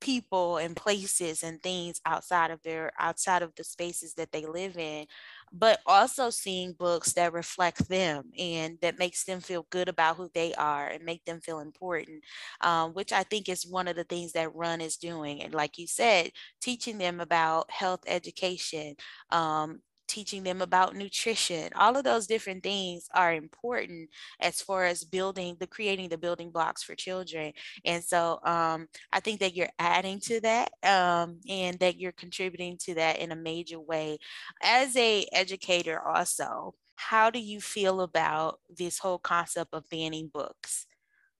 people 0.00 0.58
and 0.58 0.76
places 0.76 1.42
and 1.42 1.62
things 1.62 2.00
outside 2.06 2.50
of 2.50 2.62
their 2.62 2.92
outside 2.98 3.42
of 3.42 3.54
the 3.56 3.64
spaces 3.64 4.14
that 4.14 4.32
they 4.32 4.44
live 4.46 4.76
in 4.76 5.06
but 5.52 5.80
also 5.86 6.30
seeing 6.30 6.72
books 6.72 7.12
that 7.12 7.32
reflect 7.32 7.88
them 7.88 8.24
and 8.38 8.78
that 8.80 8.98
makes 8.98 9.24
them 9.24 9.40
feel 9.40 9.66
good 9.70 9.88
about 9.88 10.16
who 10.16 10.30
they 10.34 10.54
are 10.54 10.88
and 10.88 11.04
make 11.04 11.24
them 11.24 11.40
feel 11.40 11.60
important 11.60 12.22
um, 12.62 12.92
which 12.92 13.12
i 13.12 13.22
think 13.22 13.48
is 13.48 13.66
one 13.66 13.88
of 13.88 13.96
the 13.96 14.04
things 14.04 14.32
that 14.32 14.54
run 14.54 14.80
is 14.80 14.96
doing 14.96 15.42
and 15.42 15.54
like 15.54 15.78
you 15.78 15.86
said 15.86 16.30
teaching 16.60 16.98
them 16.98 17.20
about 17.20 17.70
health 17.70 18.00
education 18.06 18.94
um, 19.30 19.80
teaching 20.12 20.42
them 20.42 20.60
about 20.60 20.94
nutrition. 20.94 21.70
All 21.74 21.96
of 21.96 22.04
those 22.04 22.26
different 22.26 22.62
things 22.62 23.08
are 23.14 23.32
important 23.32 24.10
as 24.40 24.60
far 24.60 24.84
as 24.84 25.04
building 25.04 25.56
the 25.58 25.66
creating 25.66 26.10
the 26.10 26.18
building 26.18 26.50
blocks 26.50 26.82
for 26.82 26.94
children. 26.94 27.54
And 27.86 28.04
so 28.04 28.38
um, 28.44 28.88
i 29.10 29.20
think 29.20 29.40
that 29.40 29.56
you're 29.56 29.70
adding 29.78 30.20
to 30.20 30.38
that 30.40 30.70
um, 30.84 31.40
and 31.48 31.78
that 31.78 31.98
you're 31.98 32.12
contributing 32.12 32.76
to 32.84 32.94
that 32.94 33.20
in 33.20 33.32
a 33.32 33.36
major 33.36 33.80
way. 33.80 34.18
As 34.62 34.94
a 34.96 35.26
educator 35.32 35.98
also 35.98 36.74
how 36.96 37.30
do 37.30 37.40
you 37.40 37.60
feel 37.60 38.02
about 38.02 38.60
this 38.68 38.98
whole 38.98 39.18
concept 39.18 39.72
of 39.72 39.88
banning 39.88 40.30
books? 40.32 40.86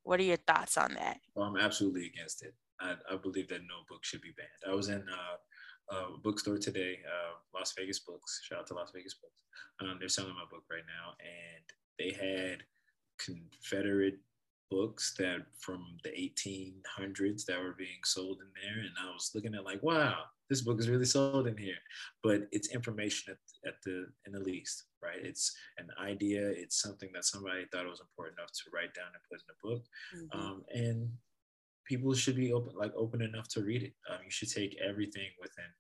What 0.03 0.19
are 0.19 0.25
your 0.25 0.39
thoughts 0.39 0.79
on 0.79 0.95
that? 0.95 1.19
Well 1.35 1.47
i'm 1.47 1.59
absolutely 1.59 2.07
against 2.07 2.43
it. 2.43 2.55
I, 2.81 2.95
I 3.13 3.17
believe 3.17 3.49
that 3.49 3.61
no 3.61 3.85
book 3.89 4.03
should 4.03 4.23
be 4.23 4.33
banned. 4.37 4.73
I 4.73 4.75
was 4.75 4.89
in 4.89 5.03
uh, 5.03 5.37
uh, 5.90 6.16
bookstore 6.23 6.59
today, 6.59 6.99
uh, 7.07 7.35
Las 7.55 7.75
Vegas 7.79 8.01
Books. 8.01 8.40
Shout 8.45 8.61
out 8.61 8.66
to 8.68 8.75
Las 8.75 8.92
Vegas 8.95 9.14
Books. 9.14 9.35
Um, 9.81 9.97
they're 9.99 10.09
selling 10.09 10.35
my 10.35 10.45
book 10.51 10.64
right 10.71 10.85
now, 10.87 11.14
and 11.21 11.64
they 11.99 12.12
had 12.14 12.62
Confederate 13.18 14.18
books 14.71 15.14
that 15.18 15.40
from 15.59 15.85
the 16.03 16.11
1800s 16.11 17.45
that 17.45 17.61
were 17.61 17.75
being 17.77 18.01
sold 18.05 18.38
in 18.40 18.49
there, 18.55 18.81
and 18.81 18.90
I 19.03 19.12
was 19.12 19.33
looking 19.35 19.55
at 19.55 19.64
like, 19.64 19.83
wow, 19.83 20.16
this 20.49 20.62
book 20.62 20.81
is 20.81 20.88
really 20.88 21.05
sold 21.05 21.47
in 21.47 21.57
here. 21.57 21.81
But 22.23 22.49
it's 22.53 22.75
information 22.75 23.35
at, 23.35 23.68
at 23.68 23.75
the 23.85 24.07
in 24.27 24.33
the 24.33 24.40
least, 24.40 24.85
right? 25.03 25.18
It's 25.23 25.55
an 25.79 25.88
idea. 26.03 26.49
It's 26.49 26.81
something 26.81 27.11
that 27.14 27.25
somebody 27.25 27.66
thought 27.71 27.85
it 27.85 27.90
was 27.90 28.01
important 28.01 28.38
enough 28.38 28.53
to 28.53 28.71
write 28.73 28.95
down 28.95 29.12
and 29.12 29.23
put 29.31 29.42
in 29.42 29.53
a 29.53 29.62
book, 29.62 29.85
mm-hmm. 30.16 30.40
um, 30.40 30.64
and 30.75 31.11
people 31.93 32.15
should 32.15 32.37
be 32.37 32.53
open 32.53 32.73
like 32.83 32.93
open 32.97 33.21
enough 33.23 33.49
to 33.49 33.61
read 33.71 33.83
it 33.89 33.95
um, 34.11 34.19
you 34.25 34.31
should 34.37 34.53
take 34.59 34.73
everything 34.89 35.31
within 35.41 35.71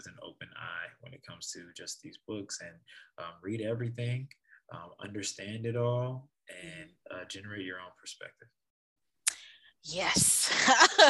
with 0.00 0.06
an 0.06 0.18
open 0.22 0.48
eye 0.56 0.88
when 1.00 1.12
it 1.12 1.22
comes 1.26 1.50
to 1.52 1.60
just 1.76 2.00
these 2.02 2.18
books 2.26 2.60
and 2.60 2.74
um, 3.18 3.34
read 3.42 3.60
everything, 3.60 4.28
um, 4.72 4.90
understand 5.02 5.66
it 5.66 5.76
all, 5.76 6.28
and 6.48 6.90
uh, 7.10 7.24
generate 7.28 7.64
your 7.64 7.78
own 7.78 7.92
perspective. 8.00 8.48
Yes. 9.82 10.50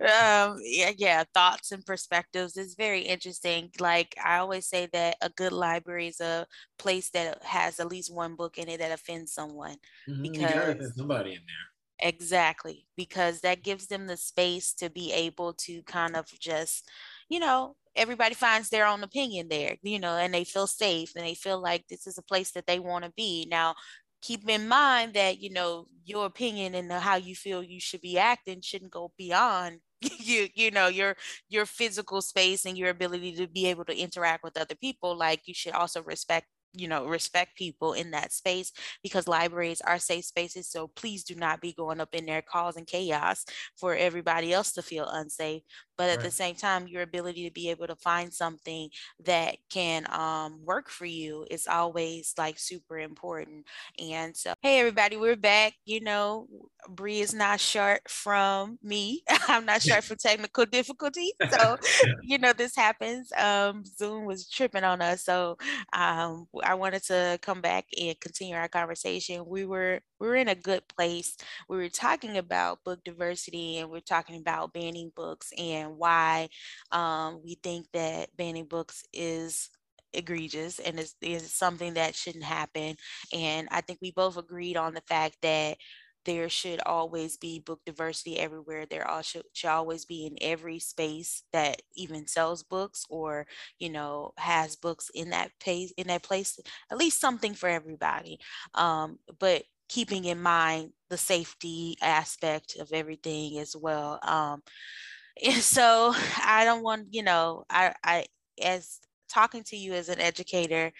um, 0.00 0.58
yeah, 0.62 0.92
yeah, 0.96 1.24
thoughts 1.32 1.72
and 1.72 1.84
perspectives 1.86 2.56
is 2.56 2.74
very 2.74 3.00
interesting. 3.00 3.70
Like 3.80 4.14
I 4.22 4.38
always 4.38 4.66
say 4.66 4.88
that 4.92 5.16
a 5.22 5.30
good 5.30 5.52
library 5.52 6.08
is 6.08 6.20
a 6.20 6.46
place 6.78 7.08
that 7.10 7.42
has 7.42 7.80
at 7.80 7.88
least 7.88 8.12
one 8.12 8.36
book 8.36 8.58
in 8.58 8.68
it 8.68 8.78
that 8.80 8.92
offends 8.92 9.32
someone. 9.32 9.76
Mm-hmm. 10.08 10.22
Because 10.22 10.94
somebody 10.96 11.30
in 11.30 11.40
there. 11.46 11.73
Exactly. 12.04 12.86
Because 12.96 13.40
that 13.42 13.64
gives 13.64 13.88
them 13.88 14.06
the 14.06 14.18
space 14.18 14.74
to 14.74 14.90
be 14.90 15.12
able 15.12 15.54
to 15.54 15.82
kind 15.84 16.16
of 16.16 16.26
just, 16.38 16.88
you 17.30 17.40
know, 17.40 17.76
everybody 17.96 18.34
finds 18.34 18.70
their 18.70 18.86
own 18.86 19.02
opinion 19.04 19.48
there, 19.48 19.78
you 19.82 19.98
know, 19.98 20.16
and 20.16 20.34
they 20.34 20.44
feel 20.44 20.66
safe 20.66 21.12
and 21.16 21.24
they 21.26 21.34
feel 21.34 21.60
like 21.62 21.88
this 21.88 22.06
is 22.06 22.18
a 22.18 22.22
place 22.22 22.52
that 22.52 22.66
they 22.66 22.78
want 22.78 23.04
to 23.06 23.12
be. 23.16 23.46
Now, 23.50 23.74
keep 24.22 24.48
in 24.48 24.68
mind 24.68 25.14
that, 25.14 25.40
you 25.40 25.50
know, 25.50 25.86
your 26.04 26.26
opinion 26.26 26.74
and 26.74 26.92
how 26.92 27.16
you 27.16 27.34
feel 27.34 27.62
you 27.62 27.80
should 27.80 28.02
be 28.02 28.18
acting 28.18 28.60
shouldn't 28.60 28.92
go 28.92 29.12
beyond 29.16 29.80
you 30.18 30.48
you 30.54 30.70
know 30.70 30.86
your 30.88 31.16
your 31.48 31.64
physical 31.64 32.20
space 32.20 32.66
and 32.66 32.76
your 32.76 32.90
ability 32.90 33.34
to 33.34 33.46
be 33.46 33.66
able 33.66 33.86
to 33.86 33.96
interact 33.98 34.44
with 34.44 34.56
other 34.58 34.74
people 34.74 35.16
like 35.16 35.40
you 35.46 35.54
should 35.54 35.72
also 35.72 36.02
respect 36.02 36.46
you 36.74 36.88
know 36.88 37.06
respect 37.06 37.56
people 37.56 37.92
in 37.92 38.10
that 38.10 38.32
space 38.32 38.72
because 39.02 39.28
libraries 39.28 39.80
are 39.80 39.98
safe 39.98 40.24
spaces 40.24 40.68
so 40.68 40.88
please 40.88 41.24
do 41.24 41.34
not 41.34 41.60
be 41.60 41.72
going 41.72 42.00
up 42.00 42.14
in 42.14 42.26
there 42.26 42.42
causing 42.42 42.84
chaos 42.84 43.44
for 43.76 43.94
everybody 43.94 44.52
else 44.52 44.72
to 44.72 44.82
feel 44.82 45.06
unsafe 45.08 45.62
but 45.96 46.10
at 46.10 46.16
right. 46.16 46.24
the 46.24 46.30
same 46.30 46.54
time 46.54 46.86
your 46.88 47.02
ability 47.02 47.44
to 47.44 47.52
be 47.52 47.70
able 47.70 47.86
to 47.86 47.96
find 47.96 48.32
something 48.32 48.88
that 49.24 49.56
can 49.70 50.06
um, 50.12 50.60
work 50.64 50.88
for 50.88 51.06
you 51.06 51.46
is 51.50 51.66
always 51.66 52.34
like 52.38 52.58
super 52.58 52.98
important 52.98 53.64
and 53.98 54.36
so 54.36 54.54
hey 54.62 54.78
everybody 54.78 55.16
we're 55.16 55.36
back 55.36 55.74
you 55.84 56.00
know 56.00 56.46
Bri 56.88 57.20
is 57.20 57.34
not 57.34 57.60
short 57.60 58.02
from 58.08 58.78
me 58.82 59.22
i'm 59.48 59.64
not 59.64 59.82
short 59.82 60.04
from 60.04 60.16
technical 60.16 60.66
difficulties 60.66 61.32
so 61.50 61.76
you 62.22 62.38
know 62.38 62.52
this 62.52 62.76
happens 62.76 63.32
um, 63.36 63.84
zoom 63.84 64.24
was 64.24 64.48
tripping 64.48 64.84
on 64.84 65.00
us 65.00 65.24
so 65.24 65.56
um, 65.92 66.46
i 66.62 66.74
wanted 66.74 67.02
to 67.02 67.38
come 67.42 67.60
back 67.60 67.86
and 68.00 68.18
continue 68.20 68.54
our 68.54 68.68
conversation 68.68 69.44
we 69.46 69.64
were 69.64 70.00
we 70.13 70.13
were 70.24 70.36
in 70.36 70.48
a 70.48 70.54
good 70.54 70.86
place 70.88 71.36
we 71.68 71.76
were 71.76 71.88
talking 71.88 72.38
about 72.38 72.84
book 72.84 73.02
diversity 73.04 73.78
and 73.78 73.90
we're 73.90 74.00
talking 74.00 74.36
about 74.36 74.72
banning 74.72 75.12
books 75.14 75.52
and 75.58 75.96
why 75.96 76.48
um, 76.92 77.40
we 77.44 77.58
think 77.62 77.86
that 77.92 78.34
banning 78.36 78.66
books 78.66 79.04
is 79.12 79.70
egregious 80.14 80.78
and 80.78 80.98
is, 80.98 81.14
is 81.20 81.52
something 81.52 81.94
that 81.94 82.14
shouldn't 82.14 82.44
happen. 82.44 82.96
And 83.32 83.68
I 83.70 83.80
think 83.80 83.98
we 84.00 84.12
both 84.12 84.36
agreed 84.36 84.76
on 84.76 84.94
the 84.94 85.02
fact 85.02 85.36
that 85.42 85.76
there 86.24 86.48
should 86.48 86.80
always 86.86 87.36
be 87.36 87.58
book 87.60 87.80
diversity 87.84 88.38
everywhere. 88.38 88.86
There 88.86 89.06
all 89.06 89.20
should, 89.20 89.42
should 89.52 89.68
always 89.68 90.06
be 90.06 90.26
in 90.26 90.38
every 90.40 90.78
space 90.78 91.42
that 91.52 91.82
even 91.96 92.26
sells 92.26 92.62
books 92.62 93.04
or 93.10 93.46
you 93.78 93.90
know 93.90 94.32
has 94.38 94.74
books 94.74 95.10
in 95.14 95.30
that 95.30 95.50
place 95.60 95.92
in 95.98 96.06
that 96.06 96.22
place. 96.22 96.58
At 96.90 96.96
least 96.96 97.20
something 97.20 97.52
for 97.52 97.68
everybody. 97.68 98.38
Um, 98.74 99.18
but 99.38 99.64
keeping 99.94 100.24
in 100.24 100.42
mind 100.42 100.90
the 101.08 101.16
safety 101.16 101.96
aspect 102.02 102.76
of 102.80 102.92
everything 102.92 103.60
as 103.60 103.76
well. 103.76 104.18
Um, 104.24 104.60
and 105.44 105.62
so 105.62 106.12
I 106.44 106.64
don't 106.64 106.82
want, 106.82 107.08
you 107.12 107.22
know, 107.22 107.64
I, 107.70 107.94
I, 108.02 108.26
as 108.62 108.98
talking 109.28 109.62
to 109.64 109.76
you 109.76 109.92
as 109.94 110.08
an 110.08 110.20
educator, 110.20 110.90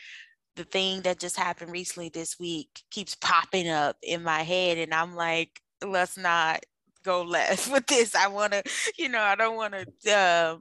the 0.55 0.65
thing 0.65 1.03
that 1.03 1.19
just 1.19 1.37
happened 1.37 1.73
recently 1.73 2.09
this 2.09 2.39
week 2.39 2.69
keeps 2.93 3.17
popping 3.17 3.69
up 3.69 3.97
in 4.01 4.23
my 4.23 4.43
head. 4.43 4.79
And 4.79 4.95
I'm 4.95 5.17
like, 5.17 5.61
let's 5.85 6.17
not 6.17 6.61
go 7.05 7.23
left 7.23 7.69
with 7.73 7.87
this. 7.89 8.15
I 8.15 8.29
want 8.29 8.53
to, 8.53 8.63
you 8.97 9.09
know, 9.09 9.21
I 9.21 9.35
don't 9.35 9.57
want 9.57 9.75
to, 9.75 10.13
uh, 10.13 10.57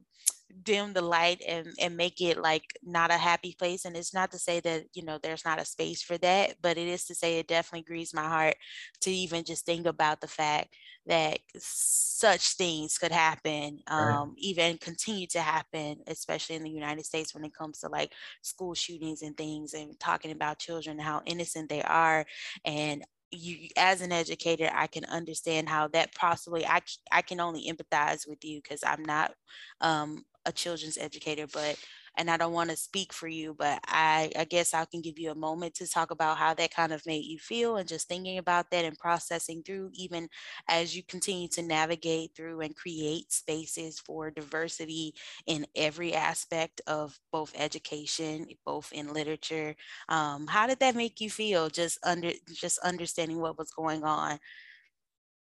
dim 0.61 0.93
the 0.93 1.01
light 1.01 1.41
and 1.47 1.67
and 1.79 1.97
make 1.97 2.21
it 2.21 2.37
like 2.37 2.63
not 2.83 3.11
a 3.11 3.17
happy 3.17 3.55
place 3.57 3.85
and 3.85 3.97
it's 3.97 4.13
not 4.13 4.31
to 4.31 4.37
say 4.37 4.59
that 4.59 4.85
you 4.93 5.03
know 5.03 5.17
there's 5.21 5.45
not 5.45 5.59
a 5.59 5.65
space 5.65 6.01
for 6.01 6.17
that 6.17 6.55
but 6.61 6.77
it 6.77 6.87
is 6.87 7.05
to 7.05 7.15
say 7.15 7.39
it 7.39 7.47
definitely 7.47 7.83
grieves 7.83 8.13
my 8.13 8.27
heart 8.27 8.55
to 9.01 9.11
even 9.11 9.43
just 9.43 9.65
think 9.65 9.85
about 9.85 10.21
the 10.21 10.27
fact 10.27 10.75
that 11.05 11.39
such 11.57 12.53
things 12.53 12.97
could 12.97 13.11
happen 13.11 13.79
um, 13.87 13.99
right. 13.99 14.27
even 14.37 14.77
continue 14.77 15.27
to 15.27 15.41
happen 15.41 15.97
especially 16.07 16.55
in 16.55 16.63
the 16.63 16.69
united 16.69 17.05
states 17.05 17.33
when 17.33 17.43
it 17.43 17.53
comes 17.53 17.79
to 17.79 17.89
like 17.89 18.13
school 18.41 18.73
shootings 18.73 19.21
and 19.21 19.35
things 19.37 19.73
and 19.73 19.99
talking 19.99 20.31
about 20.31 20.59
children 20.59 20.99
how 20.99 21.21
innocent 21.25 21.69
they 21.69 21.81
are 21.83 22.25
and 22.65 23.03
you 23.31 23.67
as 23.77 24.01
an 24.01 24.11
educator 24.11 24.69
i 24.75 24.85
can 24.85 25.03
understand 25.05 25.67
how 25.67 25.87
that 25.87 26.13
possibly 26.13 26.65
i, 26.67 26.79
I 27.11 27.23
can 27.23 27.39
only 27.39 27.67
empathize 27.67 28.27
with 28.27 28.45
you 28.45 28.61
because 28.61 28.83
i'm 28.85 29.03
not 29.03 29.33
um, 29.81 30.23
a 30.45 30.51
children's 30.51 30.97
educator 30.97 31.47
but 31.47 31.77
and 32.15 32.29
I 32.29 32.37
don't 32.37 32.53
want 32.53 32.69
to 32.69 32.75
speak 32.75 33.11
for 33.11 33.27
you, 33.27 33.55
but 33.57 33.79
I, 33.87 34.31
I 34.37 34.45
guess 34.45 34.73
I 34.73 34.85
can 34.85 35.01
give 35.01 35.17
you 35.17 35.31
a 35.31 35.35
moment 35.35 35.73
to 35.75 35.89
talk 35.89 36.11
about 36.11 36.37
how 36.37 36.53
that 36.53 36.73
kind 36.73 36.91
of 36.91 37.05
made 37.05 37.25
you 37.25 37.39
feel 37.39 37.77
and 37.77 37.87
just 37.87 38.07
thinking 38.07 38.37
about 38.37 38.69
that 38.69 38.85
and 38.85 38.97
processing 38.97 39.63
through, 39.63 39.89
even 39.93 40.29
as 40.67 40.95
you 40.95 41.01
continue 41.03 41.47
to 41.49 41.63
navigate 41.63 42.35
through 42.35 42.61
and 42.61 42.75
create 42.75 43.31
spaces 43.31 43.99
for 43.99 44.29
diversity 44.29 45.15
in 45.47 45.65
every 45.75 46.13
aspect 46.13 46.81
of 46.85 47.19
both 47.31 47.51
education, 47.57 48.47
both 48.63 48.91
in 48.91 49.11
literature. 49.11 49.75
Um, 50.07 50.45
how 50.45 50.67
did 50.67 50.79
that 50.79 50.95
make 50.95 51.19
you 51.19 51.29
feel? 51.31 51.69
Just 51.69 51.97
under 52.03 52.31
just 52.53 52.77
understanding 52.79 53.39
what 53.41 53.57
was 53.57 53.71
going 53.71 54.03
on. 54.03 54.39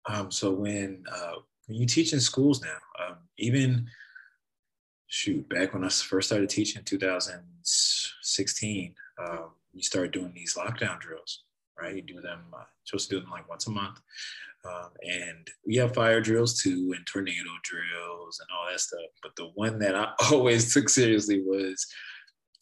Um, 0.08 0.32
so 0.32 0.52
when 0.52 1.04
uh, 1.12 1.36
when 1.68 1.78
you 1.78 1.86
teach 1.86 2.14
in 2.14 2.20
schools 2.20 2.62
now, 2.62 2.78
um, 3.06 3.18
even 3.38 3.88
shoot, 5.08 5.48
back 5.50 5.74
when 5.74 5.84
I 5.84 5.90
first 5.90 6.30
started 6.30 6.50
teaching 6.50 6.80
in 6.80 6.86
2016, 6.86 8.96
um, 9.20 9.50
you 9.74 9.82
start 9.82 10.12
doing 10.12 10.34
these 10.34 10.56
lockdown 10.56 11.00
drills, 11.00 11.44
right? 11.80 11.96
You 11.96 12.02
do 12.02 12.22
them, 12.22 12.42
uh, 12.54 12.64
supposed 12.84 13.10
to 13.10 13.16
do 13.16 13.22
them 13.22 13.32
like 13.32 13.50
once 13.50 13.68
a 13.68 13.72
month. 13.72 14.00
Um, 14.66 14.90
and 15.02 15.48
we 15.66 15.78
have 15.78 15.94
fire 15.94 16.20
drills 16.20 16.62
too, 16.62 16.94
and 16.96 17.06
tornado 17.06 17.52
drills 17.64 18.40
and 18.40 18.50
all 18.54 18.70
that 18.70 18.80
stuff. 18.80 19.00
But 19.24 19.36
the 19.36 19.50
one 19.56 19.80
that 19.80 19.96
I 19.96 20.12
always 20.32 20.74
took 20.74 20.90
seriously 20.90 21.42
was 21.42 21.88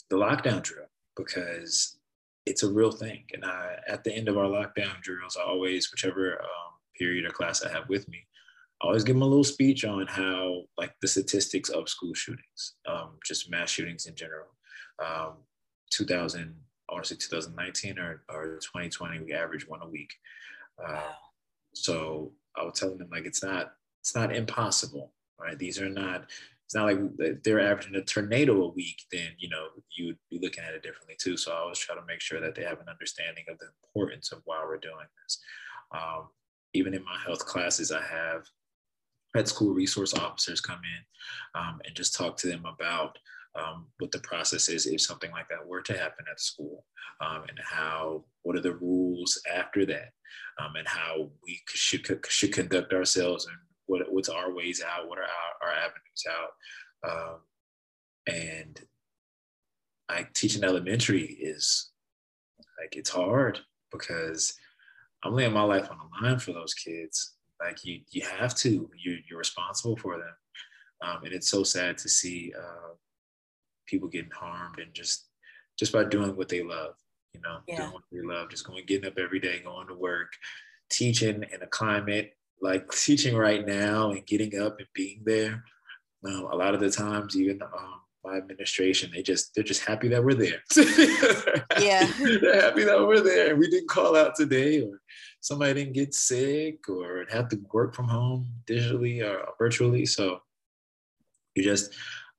the 0.09 0.17
lockdown 0.17 0.61
drill 0.61 0.85
because 1.17 1.97
it's 2.45 2.63
a 2.63 2.71
real 2.71 2.91
thing. 2.91 3.23
And 3.33 3.43
I, 3.43 3.77
at 3.87 4.03
the 4.03 4.13
end 4.13 4.29
of 4.29 4.37
our 4.37 4.45
lockdown 4.45 5.01
drills, 5.01 5.37
I 5.39 5.43
always, 5.43 5.91
whichever 5.91 6.41
um, 6.41 6.73
period 6.97 7.25
or 7.25 7.31
class 7.31 7.63
I 7.63 7.71
have 7.71 7.89
with 7.89 8.07
me, 8.07 8.25
always 8.81 9.03
give 9.03 9.15
them 9.15 9.21
a 9.21 9.27
little 9.27 9.43
speech 9.43 9.85
on 9.85 10.05
how 10.07 10.63
like 10.77 10.93
the 11.01 11.07
statistics 11.07 11.69
of 11.69 11.89
school 11.89 12.13
shootings, 12.13 12.75
um, 12.87 13.11
just 13.25 13.49
mass 13.49 13.69
shootings 13.69 14.05
in 14.05 14.15
general. 14.15 14.47
Um, 15.03 15.33
2000, 15.91 16.55
I 16.89 16.93
want 16.93 17.05
to 17.05 17.13
say 17.13 17.19
2019 17.19 17.99
or, 17.99 18.23
or 18.29 18.59
2020, 18.61 19.21
we 19.21 19.33
average 19.33 19.67
one 19.67 19.81
a 19.81 19.87
week. 19.87 20.13
Uh, 20.85 21.13
so 21.73 22.31
I 22.57 22.63
was 22.63 22.79
telling 22.79 22.97
them 22.97 23.09
like 23.11 23.25
it's 23.25 23.43
not 23.43 23.73
it's 24.01 24.15
not 24.15 24.35
impossible, 24.35 25.11
right? 25.39 25.57
These 25.57 25.81
are 25.81 25.89
not. 25.89 26.29
It's 26.65 26.73
not 26.73 26.85
like 26.85 27.43
they're 27.43 27.59
averaging 27.59 27.95
a 27.95 28.01
tornado 28.01 28.63
a 28.63 28.69
week. 28.69 29.01
Then 29.11 29.29
you 29.37 29.49
know 29.49 29.67
you'd 29.95 30.17
be 30.29 30.39
looking 30.41 30.63
at 30.63 30.73
it 30.73 30.83
differently 30.83 31.15
too. 31.19 31.37
So 31.37 31.51
I 31.51 31.57
always 31.57 31.79
try 31.79 31.95
to 31.95 32.05
make 32.07 32.21
sure 32.21 32.41
that 32.41 32.55
they 32.55 32.63
have 32.63 32.79
an 32.79 32.89
understanding 32.89 33.45
of 33.49 33.57
the 33.59 33.67
importance 33.83 34.31
of 34.31 34.41
why 34.45 34.63
we're 34.63 34.77
doing 34.77 35.05
this. 35.23 35.39
Um, 35.91 36.27
even 36.73 36.93
in 36.93 37.03
my 37.03 37.17
health 37.25 37.45
classes, 37.45 37.91
I 37.91 38.01
have 38.01 38.45
had 39.35 39.47
school 39.47 39.73
resource 39.73 40.13
officers 40.13 40.61
come 40.61 40.79
in 40.79 41.61
um, 41.61 41.79
and 41.85 41.95
just 41.95 42.15
talk 42.15 42.37
to 42.37 42.47
them 42.47 42.65
about 42.65 43.17
um, 43.55 43.87
what 43.99 44.11
the 44.11 44.19
process 44.19 44.69
is 44.69 44.85
if 44.85 45.01
something 45.01 45.31
like 45.31 45.47
that 45.49 45.65
were 45.65 45.81
to 45.81 45.97
happen 45.97 46.25
at 46.31 46.39
school 46.39 46.85
um, 47.21 47.43
and 47.47 47.59
how 47.63 48.23
what 48.43 48.55
are 48.55 48.61
the 48.61 48.75
rules 48.75 49.39
after 49.53 49.85
that 49.85 50.11
um, 50.59 50.75
and 50.77 50.87
how 50.87 51.29
we 51.45 51.59
should 51.67 52.05
should 52.27 52.53
conduct 52.53 52.93
ourselves 52.93 53.45
and 53.45 53.55
what 53.85 54.01
what's 54.11 54.29
our 54.29 54.53
ways 54.53 54.83
out 54.85 55.07
what 55.07 55.17
are 55.17 55.23
our, 55.23 55.69
our 55.69 55.73
avenues 55.73 56.23
out 56.29 57.09
um, 57.09 57.39
and 58.27 58.81
I 60.09 60.27
teach 60.33 60.55
in 60.55 60.63
elementary 60.63 61.23
is 61.23 61.91
like 62.79 62.95
it's 62.95 63.09
hard 63.09 63.59
because 63.91 64.55
I'm 65.23 65.33
laying 65.33 65.53
my 65.53 65.63
life 65.63 65.89
on 65.89 65.97
the 65.97 66.27
line 66.27 66.39
for 66.39 66.51
those 66.53 66.73
kids 66.73 67.35
like 67.59 67.85
you, 67.85 68.01
you 68.11 68.23
have 68.23 68.55
to. 68.55 68.89
You're, 68.97 69.17
you're 69.29 69.39
responsible 69.39 69.97
for 69.97 70.17
them, 70.17 70.35
um, 71.03 71.23
and 71.23 71.33
it's 71.33 71.49
so 71.49 71.63
sad 71.63 71.97
to 71.99 72.09
see 72.09 72.53
uh, 72.57 72.93
people 73.85 74.07
getting 74.07 74.31
harmed 74.31 74.79
and 74.79 74.93
just 74.93 75.27
just 75.77 75.91
by 75.91 76.03
doing 76.03 76.35
what 76.35 76.49
they 76.49 76.63
love. 76.63 76.95
You 77.33 77.41
know, 77.41 77.57
yeah. 77.67 77.77
doing 77.77 77.91
what 77.91 78.03
they 78.11 78.21
love, 78.21 78.49
just 78.49 78.65
going, 78.65 78.85
getting 78.85 79.09
up 79.09 79.17
every 79.17 79.39
day, 79.39 79.61
going 79.63 79.87
to 79.87 79.93
work, 79.93 80.31
teaching 80.89 81.43
in 81.51 81.61
a 81.61 81.67
climate 81.67 82.33
like 82.61 82.89
teaching 82.91 83.35
right 83.35 83.65
now 83.65 84.11
and 84.11 84.25
getting 84.25 84.59
up 84.59 84.79
and 84.79 84.87
being 84.93 85.21
there. 85.23 85.63
Um, 86.25 86.47
a 86.51 86.55
lot 86.55 86.73
of 86.73 86.79
the 86.79 86.89
times, 86.89 87.37
even 87.37 87.61
um, 87.61 88.01
my 88.23 88.37
administration, 88.37 89.11
they 89.13 89.21
just 89.21 89.53
they're 89.53 89.63
just 89.63 89.85
happy 89.85 90.07
that 90.07 90.23
we're 90.23 90.33
there. 90.33 90.63
yeah, 91.79 92.11
they're 92.41 92.61
happy 92.61 92.83
that 92.83 93.05
we're 93.05 93.21
there, 93.21 93.51
and 93.51 93.59
we 93.59 93.69
didn't 93.69 93.89
call 93.89 94.15
out 94.15 94.35
today, 94.35 94.81
or 94.81 95.01
somebody 95.45 95.75
didn't 95.75 95.93
get 95.93 96.15
sick, 96.15 96.89
or 96.89 97.23
have 97.29 97.47
to 97.49 97.59
work 97.71 97.93
from 97.93 98.07
home 98.07 98.47
digitally 98.65 99.23
or 99.23 99.47
virtually. 99.59 100.03
So 100.03 100.39
you 101.53 101.63
just 101.63 101.93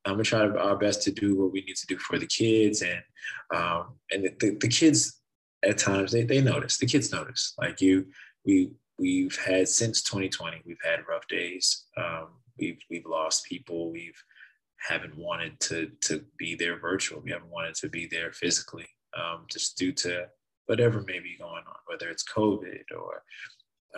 I'm 0.04 0.14
gonna 0.14 0.24
try 0.24 0.40
our 0.40 0.76
best 0.76 1.02
to 1.02 1.12
do 1.12 1.36
what 1.36 1.52
we 1.52 1.60
need 1.62 1.76
to 1.76 1.86
do 1.86 1.98
for 1.98 2.18
the 2.18 2.26
kids, 2.26 2.82
and 2.82 3.00
um, 3.54 3.94
and 4.10 4.24
the, 4.24 4.34
the, 4.40 4.56
the 4.60 4.68
kids 4.68 5.20
at 5.64 5.78
times 5.78 6.10
they 6.10 6.24
they 6.24 6.40
notice. 6.40 6.78
The 6.78 6.86
kids 6.86 7.12
notice. 7.12 7.54
Like 7.58 7.80
you, 7.80 8.06
we 8.44 8.72
we've 8.98 9.38
had 9.38 9.68
since 9.68 10.02
2020, 10.02 10.62
we've 10.66 10.76
had 10.84 11.06
rough 11.08 11.28
days. 11.28 11.84
Um, 11.96 12.28
we've 12.58 12.80
we've 12.90 13.06
lost 13.06 13.44
people. 13.44 13.92
We've 13.92 14.20
haven't 14.78 15.16
wanted 15.16 15.60
to 15.60 15.92
to 16.02 16.24
be 16.38 16.56
there 16.56 16.80
virtual. 16.80 17.20
We 17.20 17.30
haven't 17.30 17.50
wanted 17.50 17.76
to 17.76 17.88
be 17.88 18.08
there 18.10 18.32
physically, 18.32 18.88
um, 19.16 19.46
just 19.48 19.78
due 19.78 19.92
to 19.92 20.26
whatever 20.66 21.02
may 21.02 21.20
be 21.20 21.36
going 21.38 21.64
on, 21.66 21.76
whether 21.86 22.08
it's 22.08 22.24
COVID 22.24 22.84
or 22.96 23.22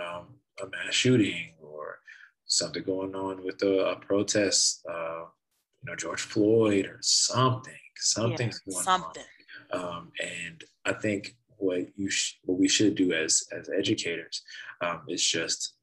um, 0.03 0.27
a 0.63 0.67
mass 0.69 0.95
shooting 0.95 1.55
or 1.61 1.99
something 2.47 2.83
going 2.83 3.15
on 3.15 3.45
with 3.45 3.63
a, 3.63 3.91
a 3.91 3.97
protest, 3.97 4.85
uh, 4.91 5.25
you 5.83 5.91
know, 5.91 5.97
George 5.97 6.21
Floyd 6.21 6.87
or 6.87 6.99
something. 7.01 7.73
Something's 7.97 8.61
yeah, 8.67 8.73
going 8.73 8.85
something. 8.85 9.25
on. 9.73 9.81
Um, 9.81 10.13
and 10.21 10.65
I 10.85 10.93
think 10.93 11.37
what 11.57 11.87
you 11.97 12.09
sh- 12.09 12.39
what 12.45 12.59
we 12.59 12.69
should 12.69 12.95
do 12.95 13.13
as 13.13 13.43
as 13.53 13.69
educators 13.69 14.43
um, 14.81 15.03
is 15.09 15.27
just 15.27 15.75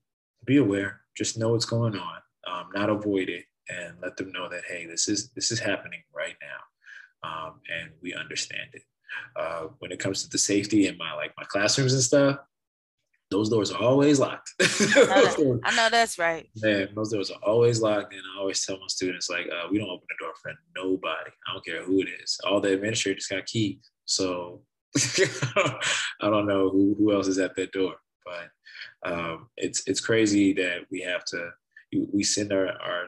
be 0.45 0.57
aware, 0.57 1.01
just 1.15 1.37
know 1.37 1.49
what's 1.49 1.65
going 1.65 1.95
on, 1.95 2.17
um, 2.47 2.69
not 2.73 2.89
avoid 2.89 3.29
it, 3.29 3.45
and 3.69 3.95
let 4.01 4.17
them 4.17 4.31
know 4.31 4.49
that 4.49 4.63
hey, 4.67 4.85
this 4.85 5.07
is 5.07 5.29
this 5.31 5.51
is 5.51 5.59
happening 5.59 6.01
right 6.15 6.35
now, 6.41 7.29
um, 7.29 7.59
and 7.69 7.91
we 8.01 8.13
understand 8.13 8.69
it. 8.73 8.83
Uh, 9.35 9.67
when 9.79 9.91
it 9.91 9.99
comes 9.99 10.23
to 10.23 10.29
the 10.29 10.37
safety 10.37 10.87
in 10.87 10.97
my 10.97 11.13
like 11.13 11.33
my 11.37 11.43
classrooms 11.43 11.93
and 11.93 12.01
stuff, 12.01 12.37
those 13.31 13.49
doors 13.49 13.71
are 13.71 13.81
always 13.81 14.19
locked. 14.19 14.51
I, 14.61 15.73
know, 15.75 15.89
that's 15.89 16.19
right. 16.19 16.49
Man, 16.57 16.89
those 16.95 17.11
doors 17.11 17.31
are 17.31 17.39
always 17.43 17.81
locked, 17.81 18.13
and 18.13 18.21
I 18.35 18.39
always 18.39 18.65
tell 18.65 18.77
my 18.77 18.87
students 18.87 19.29
like, 19.29 19.47
uh, 19.47 19.67
we 19.71 19.77
don't 19.77 19.89
open 19.89 20.07
the 20.09 20.25
door 20.25 20.33
for 20.41 20.51
nobody. 20.75 21.31
I 21.47 21.53
don't 21.53 21.65
care 21.65 21.83
who 21.83 22.01
it 22.01 22.09
is. 22.23 22.39
All 22.45 22.61
the 22.61 22.73
administrators 22.73 23.27
got 23.27 23.45
keys, 23.45 23.77
so 24.05 24.61
I 24.97 26.29
don't 26.29 26.47
know 26.47 26.69
who, 26.69 26.95
who 26.97 27.13
else 27.13 27.27
is 27.27 27.39
at 27.39 27.55
that 27.55 27.71
door. 27.71 27.95
But 28.25 29.11
um, 29.11 29.49
it's 29.57 29.87
it's 29.87 30.01
crazy 30.01 30.53
that 30.53 30.81
we 30.91 31.01
have 31.01 31.25
to 31.25 31.51
we 32.13 32.23
send 32.23 32.51
our 32.51 32.67
our, 32.67 33.05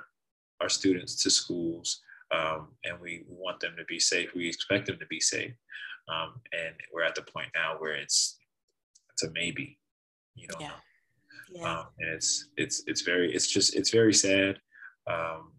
our 0.62 0.70
students 0.70 1.22
to 1.24 1.30
schools 1.30 2.02
um, 2.32 2.70
and 2.84 3.00
we 3.00 3.24
want 3.28 3.60
them 3.60 3.76
to 3.78 3.86
be 3.86 4.00
safe. 4.00 4.34
We 4.36 4.48
expect 4.48 4.88
them 4.88 5.00
to 5.00 5.06
be 5.08 5.20
safe, 5.20 5.54
um, 6.10 6.42
and 6.52 6.76
we're 6.94 7.04
at 7.04 7.16
the 7.16 7.22
point 7.22 7.50
now 7.54 7.76
where 7.80 7.96
it's 7.96 8.38
it's 9.12 9.24
a 9.24 9.32
maybe 9.32 9.78
you 10.36 10.48
don't 10.48 10.62
yeah. 10.62 10.68
know. 10.68 10.74
Yeah. 11.50 11.80
Um, 11.80 11.86
and 12.00 12.14
it's 12.14 12.50
it's 12.58 12.84
it's 12.88 13.02
very 13.02 13.34
it's 13.34 13.48
just 13.48 13.76
it's 13.76 13.90
very 13.90 14.14
sad. 14.14 14.60
Um, 15.10 15.54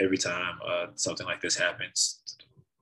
every 0.00 0.18
time 0.18 0.58
uh, 0.66 0.86
something 0.96 1.26
like 1.26 1.40
this 1.40 1.56
happens, 1.56 2.20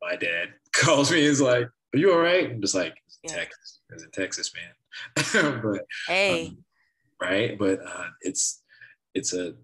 my 0.00 0.16
dad 0.16 0.48
calls 0.72 1.10
me. 1.10 1.22
Is 1.22 1.40
like, 1.40 1.64
"Are 1.64 1.98
you 1.98 2.12
all 2.12 2.20
right?" 2.20 2.50
I'm 2.50 2.60
just 2.60 2.74
like, 2.74 2.94
yeah. 3.22 3.34
"Texas, 3.34 3.80
it's 3.90 4.04
in 4.04 4.10
Texas, 4.10 4.52
man." 4.54 5.60
but 5.62 5.84
hey, 6.06 6.48
um, 6.48 6.64
right? 7.20 7.58
But 7.58 7.80
uh, 7.86 8.06
it's 8.22 8.62
it's 9.14 9.34
a 9.34 9.54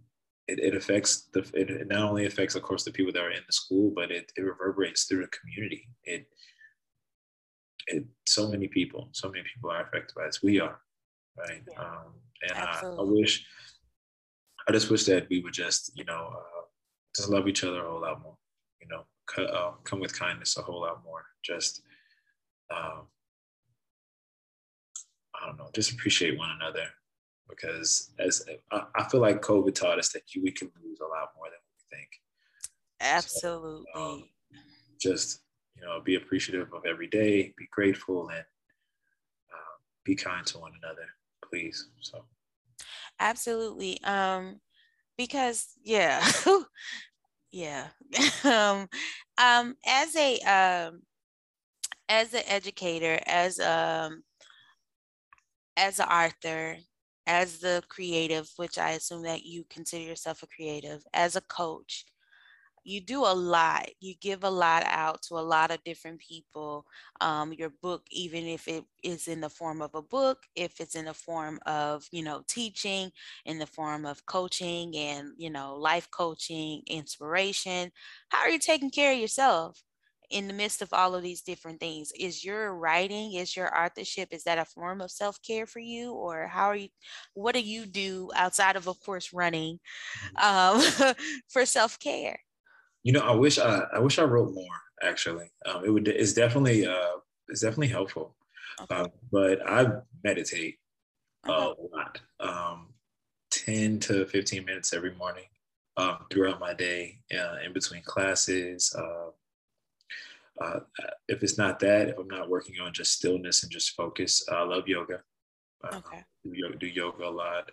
it, 0.46 0.58
it 0.58 0.74
affects 0.74 1.28
the 1.32 1.40
it 1.54 1.88
not 1.88 2.08
only 2.08 2.26
affects 2.26 2.54
of 2.54 2.62
course 2.62 2.84
the 2.84 2.92
people 2.92 3.12
that 3.12 3.22
are 3.22 3.30
in 3.30 3.42
the 3.46 3.52
school, 3.52 3.92
but 3.94 4.10
it, 4.10 4.30
it 4.36 4.42
reverberates 4.42 5.04
through 5.04 5.22
the 5.22 5.38
community. 5.38 5.88
It 6.04 6.26
it 7.88 8.04
so 8.26 8.48
many 8.48 8.68
people, 8.68 9.08
so 9.12 9.28
many 9.28 9.44
people 9.52 9.70
are 9.70 9.82
affected 9.82 10.14
by 10.14 10.26
this. 10.26 10.42
We 10.42 10.60
are 10.60 10.78
right? 11.36 11.62
Yeah. 11.70 11.80
Um, 11.80 12.14
and 12.42 12.58
I, 12.58 12.80
I, 12.98 13.02
wish, 13.02 13.46
I 14.68 14.72
just 14.72 14.90
wish 14.90 15.04
that 15.04 15.28
we 15.30 15.40
would 15.40 15.52
just, 15.52 15.92
you 15.96 16.04
know, 16.04 16.30
uh, 16.32 16.62
just 17.16 17.28
love 17.28 17.48
each 17.48 17.64
other 17.64 17.84
a 17.84 17.90
whole 17.90 18.02
lot 18.02 18.22
more. 18.22 18.36
You 18.80 18.88
know, 18.88 19.04
c- 19.34 19.46
uh, 19.46 19.72
come 19.84 20.00
with 20.00 20.18
kindness 20.18 20.56
a 20.56 20.62
whole 20.62 20.82
lot 20.82 21.02
more. 21.04 21.24
Just, 21.44 21.82
um, 22.74 23.06
I 25.34 25.46
don't 25.46 25.58
know, 25.58 25.70
just 25.74 25.92
appreciate 25.92 26.38
one 26.38 26.50
another 26.60 26.86
because 27.48 28.12
as 28.18 28.44
I, 28.72 28.82
I 28.94 29.08
feel 29.08 29.20
like 29.20 29.42
COVID 29.42 29.74
taught 29.74 29.98
us 29.98 30.10
that 30.10 30.34
you, 30.34 30.42
we 30.42 30.52
can 30.52 30.70
lose 30.82 30.98
a 31.00 31.04
lot 31.04 31.30
more 31.36 31.46
than 31.46 31.60
we 31.70 31.96
think. 31.96 32.08
Absolutely. 33.00 33.84
So, 33.94 34.00
um, 34.00 34.28
just 35.00 35.40
you 35.76 35.82
know, 35.82 36.00
be 36.00 36.14
appreciative 36.14 36.72
of 36.72 36.84
every 36.86 37.08
day, 37.08 37.52
be 37.56 37.66
grateful, 37.70 38.28
and 38.28 38.44
uh, 39.52 39.76
be 40.04 40.14
kind 40.14 40.46
to 40.46 40.58
one 40.58 40.72
another 40.82 41.08
please. 41.54 41.88
So 42.00 42.24
absolutely. 43.20 44.02
Um, 44.02 44.60
because 45.16 45.68
yeah, 45.82 46.26
yeah. 47.52 47.88
um, 48.44 48.88
um, 49.38 49.74
as 49.86 50.16
a 50.16 50.38
um, 50.40 51.02
as 52.08 52.34
an 52.34 52.42
educator, 52.46 53.20
as 53.26 53.60
um, 53.60 54.22
as 55.76 56.00
an 56.00 56.08
author, 56.08 56.76
as 57.26 57.58
the 57.58 57.82
creative, 57.88 58.48
which 58.56 58.78
I 58.78 58.90
assume 58.90 59.22
that 59.22 59.44
you 59.44 59.64
consider 59.70 60.04
yourself 60.04 60.42
a 60.42 60.46
creative, 60.46 61.02
as 61.12 61.36
a 61.36 61.40
coach, 61.42 62.04
you 62.84 63.00
do 63.00 63.20
a 63.20 63.34
lot 63.34 63.88
you 64.00 64.14
give 64.20 64.44
a 64.44 64.50
lot 64.50 64.84
out 64.86 65.22
to 65.22 65.34
a 65.34 65.40
lot 65.40 65.70
of 65.70 65.82
different 65.84 66.20
people 66.20 66.84
um, 67.20 67.52
your 67.52 67.70
book 67.82 68.02
even 68.10 68.44
if 68.46 68.68
it 68.68 68.84
is 69.02 69.26
in 69.26 69.40
the 69.40 69.48
form 69.48 69.82
of 69.82 69.94
a 69.94 70.02
book 70.02 70.38
if 70.54 70.80
it's 70.80 70.94
in 70.94 71.06
the 71.06 71.14
form 71.14 71.58
of 71.66 72.06
you 72.12 72.22
know 72.22 72.42
teaching 72.46 73.10
in 73.44 73.58
the 73.58 73.66
form 73.66 74.04
of 74.04 74.24
coaching 74.26 74.96
and 74.96 75.28
you 75.36 75.50
know 75.50 75.74
life 75.76 76.08
coaching 76.10 76.82
inspiration 76.86 77.90
how 78.28 78.38
are 78.38 78.50
you 78.50 78.58
taking 78.58 78.90
care 78.90 79.12
of 79.12 79.18
yourself 79.18 79.82
in 80.30 80.48
the 80.48 80.54
midst 80.54 80.82
of 80.82 80.92
all 80.92 81.14
of 81.14 81.22
these 81.22 81.42
different 81.42 81.80
things 81.80 82.12
is 82.18 82.44
your 82.44 82.74
writing 82.74 83.34
is 83.34 83.56
your 83.56 83.76
authorship 83.78 84.28
is 84.32 84.44
that 84.44 84.58
a 84.58 84.64
form 84.64 85.00
of 85.00 85.10
self-care 85.10 85.66
for 85.66 85.80
you 85.80 86.12
or 86.12 86.46
how 86.46 86.66
are 86.66 86.76
you 86.76 86.88
what 87.34 87.54
do 87.54 87.60
you 87.60 87.86
do 87.86 88.30
outside 88.34 88.76
of 88.76 88.88
of 88.88 88.98
course 89.04 89.32
running 89.32 89.78
mm-hmm. 90.36 91.10
um, 91.10 91.14
for 91.48 91.64
self-care 91.64 92.38
you 93.04 93.12
know, 93.12 93.20
I 93.20 93.32
wish 93.32 93.58
I, 93.58 93.82
I 93.94 94.00
wish 94.00 94.18
I 94.18 94.24
wrote 94.24 94.52
more. 94.52 94.66
Actually, 95.02 95.50
um, 95.66 95.84
it 95.84 95.90
would. 95.90 96.08
It's 96.08 96.32
definitely. 96.32 96.86
Uh, 96.86 97.18
it's 97.48 97.60
definitely 97.60 97.88
helpful. 97.88 98.34
Okay. 98.80 98.94
Uh, 98.94 99.08
but 99.30 99.70
I 99.70 99.86
meditate 100.24 100.78
a 101.46 101.74
lot. 101.92 102.20
Um, 102.40 102.94
ten 103.50 104.00
to 104.00 104.24
fifteen 104.26 104.64
minutes 104.64 104.94
every 104.94 105.14
morning 105.14 105.44
um, 105.96 106.24
throughout 106.30 106.58
my 106.58 106.72
day, 106.72 107.18
uh, 107.38 107.56
in 107.64 107.72
between 107.72 108.02
classes. 108.02 108.94
Uh, 108.98 109.30
uh, 110.60 110.80
if 111.28 111.42
it's 111.42 111.58
not 111.58 111.80
that, 111.80 112.08
if 112.08 112.18
I'm 112.18 112.28
not 112.28 112.48
working 112.48 112.80
on 112.80 112.92
just 112.92 113.12
stillness 113.12 113.62
and 113.62 113.72
just 113.72 113.90
focus, 113.94 114.46
I 114.50 114.62
love 114.62 114.88
yoga. 114.88 115.20
Uh, 115.82 115.96
okay. 115.96 116.24
Do, 116.44 116.74
do 116.78 116.86
yoga 116.86 117.28
a 117.28 117.30
lot. 117.30 117.70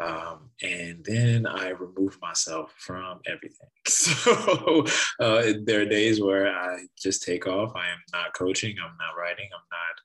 Um, 0.00 0.50
and 0.62 1.04
then 1.04 1.46
I 1.46 1.70
remove 1.70 2.18
myself 2.20 2.74
from 2.78 3.20
everything. 3.26 3.68
So 3.88 4.84
uh, 5.20 5.52
there 5.64 5.82
are 5.82 5.86
days 5.86 6.20
where 6.20 6.54
I 6.54 6.86
just 6.98 7.22
take 7.22 7.46
off. 7.46 7.72
I 7.76 7.90
am 7.90 7.98
not 8.12 8.34
coaching. 8.34 8.76
I'm 8.82 8.96
not 8.98 9.20
writing. 9.20 9.48
I'm 9.52 9.66
not 9.70 10.00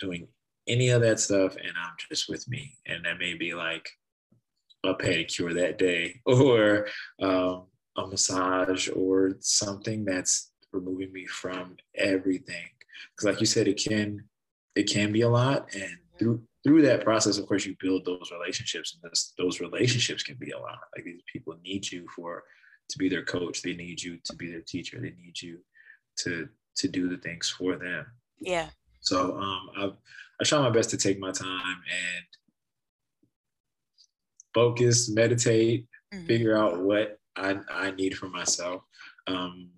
doing 0.00 0.28
any 0.66 0.90
of 0.90 1.02
that 1.02 1.20
stuff, 1.20 1.56
and 1.56 1.72
I'm 1.76 1.94
just 2.10 2.28
with 2.28 2.48
me. 2.48 2.76
And 2.86 3.04
that 3.04 3.18
may 3.18 3.34
be 3.34 3.54
like 3.54 3.88
a 4.84 4.94
pedicure 4.94 5.54
that 5.54 5.78
day, 5.78 6.20
or 6.26 6.86
um, 7.20 7.66
a 7.96 8.06
massage, 8.06 8.88
or 8.88 9.36
something 9.40 10.04
that's 10.04 10.50
removing 10.72 11.12
me 11.12 11.26
from 11.26 11.76
everything. 11.94 12.68
Because, 13.10 13.26
like 13.32 13.40
you 13.40 13.46
said, 13.46 13.68
it 13.68 13.82
can 13.82 14.24
it 14.74 14.84
can 14.84 15.12
be 15.12 15.22
a 15.22 15.28
lot, 15.28 15.68
and 15.74 15.96
through 16.18 16.42
through 16.64 16.82
that 16.82 17.04
process, 17.04 17.38
of 17.38 17.46
course, 17.46 17.64
you 17.64 17.76
build 17.80 18.04
those 18.04 18.30
relationships, 18.32 18.94
and 18.94 19.10
those, 19.10 19.32
those 19.38 19.60
relationships 19.60 20.22
can 20.22 20.36
be 20.36 20.50
a 20.50 20.58
lot. 20.58 20.78
Like 20.96 21.04
these 21.04 21.22
people 21.32 21.54
need 21.62 21.90
you 21.90 22.06
for 22.14 22.42
to 22.90 22.98
be 22.98 23.08
their 23.08 23.24
coach. 23.24 23.62
They 23.62 23.74
need 23.74 24.02
you 24.02 24.18
to 24.24 24.36
be 24.36 24.50
their 24.50 24.62
teacher. 24.62 24.98
They 25.00 25.14
need 25.22 25.40
you 25.40 25.58
to 26.20 26.48
to 26.76 26.88
do 26.88 27.08
the 27.08 27.16
things 27.18 27.48
for 27.48 27.76
them. 27.76 28.06
Yeah. 28.40 28.68
So 29.00 29.36
um, 29.38 29.70
I 29.76 29.90
I 30.40 30.44
try 30.44 30.60
my 30.60 30.70
best 30.70 30.90
to 30.90 30.96
take 30.96 31.18
my 31.18 31.32
time 31.32 31.48
and 31.50 32.24
focus, 34.54 35.08
meditate, 35.10 35.86
mm-hmm. 36.12 36.26
figure 36.26 36.56
out 36.56 36.80
what 36.80 37.18
I 37.36 37.58
I 37.70 37.90
need 37.92 38.16
for 38.16 38.28
myself. 38.28 38.82
Um, 39.26 39.70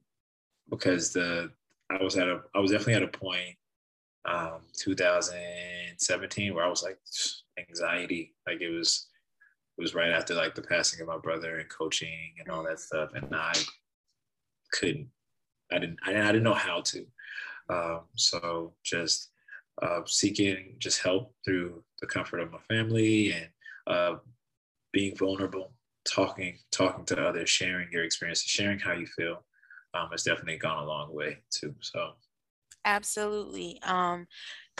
because 0.70 1.12
the 1.12 1.50
I 1.90 2.02
was 2.02 2.16
at 2.16 2.28
a 2.28 2.42
I 2.54 2.60
was 2.60 2.70
definitely 2.70 2.94
at 2.94 3.02
a 3.02 3.18
point 3.18 3.56
um, 4.26 4.60
2017 4.78 6.54
where 6.54 6.64
I 6.64 6.68
was 6.68 6.82
like 6.82 6.98
anxiety, 7.58 8.34
like 8.46 8.60
it 8.60 8.70
was 8.70 9.08
it 9.78 9.82
was 9.82 9.94
right 9.94 10.10
after 10.10 10.34
like 10.34 10.54
the 10.54 10.62
passing 10.62 11.00
of 11.00 11.08
my 11.08 11.16
brother 11.16 11.58
and 11.58 11.68
coaching 11.70 12.34
and 12.38 12.48
all 12.48 12.62
that 12.64 12.80
stuff, 12.80 13.10
and 13.14 13.34
I 13.34 13.52
couldn't, 14.72 15.08
I 15.72 15.78
didn't, 15.78 15.98
I, 16.04 16.10
I 16.10 16.26
didn't 16.26 16.42
know 16.42 16.54
how 16.54 16.80
to. 16.82 17.06
Um, 17.70 18.00
so 18.16 18.74
just 18.84 19.30
uh, 19.80 20.00
seeking 20.04 20.74
just 20.78 21.02
help 21.02 21.34
through 21.44 21.82
the 22.00 22.06
comfort 22.06 22.40
of 22.40 22.52
my 22.52 22.58
family 22.68 23.32
and 23.32 23.48
uh, 23.86 24.16
being 24.92 25.16
vulnerable, 25.16 25.72
talking, 26.04 26.58
talking 26.70 27.04
to 27.06 27.22
others, 27.22 27.48
sharing 27.48 27.90
your 27.92 28.04
experiences, 28.04 28.44
sharing 28.44 28.78
how 28.78 28.92
you 28.92 29.06
feel. 29.06 29.44
Um, 29.92 30.08
has 30.12 30.22
definitely 30.22 30.56
gone 30.56 30.84
a 30.84 30.86
long 30.86 31.12
way 31.12 31.38
too. 31.50 31.74
So 31.80 32.12
Absolutely. 32.84 33.78
Um, 33.82 34.26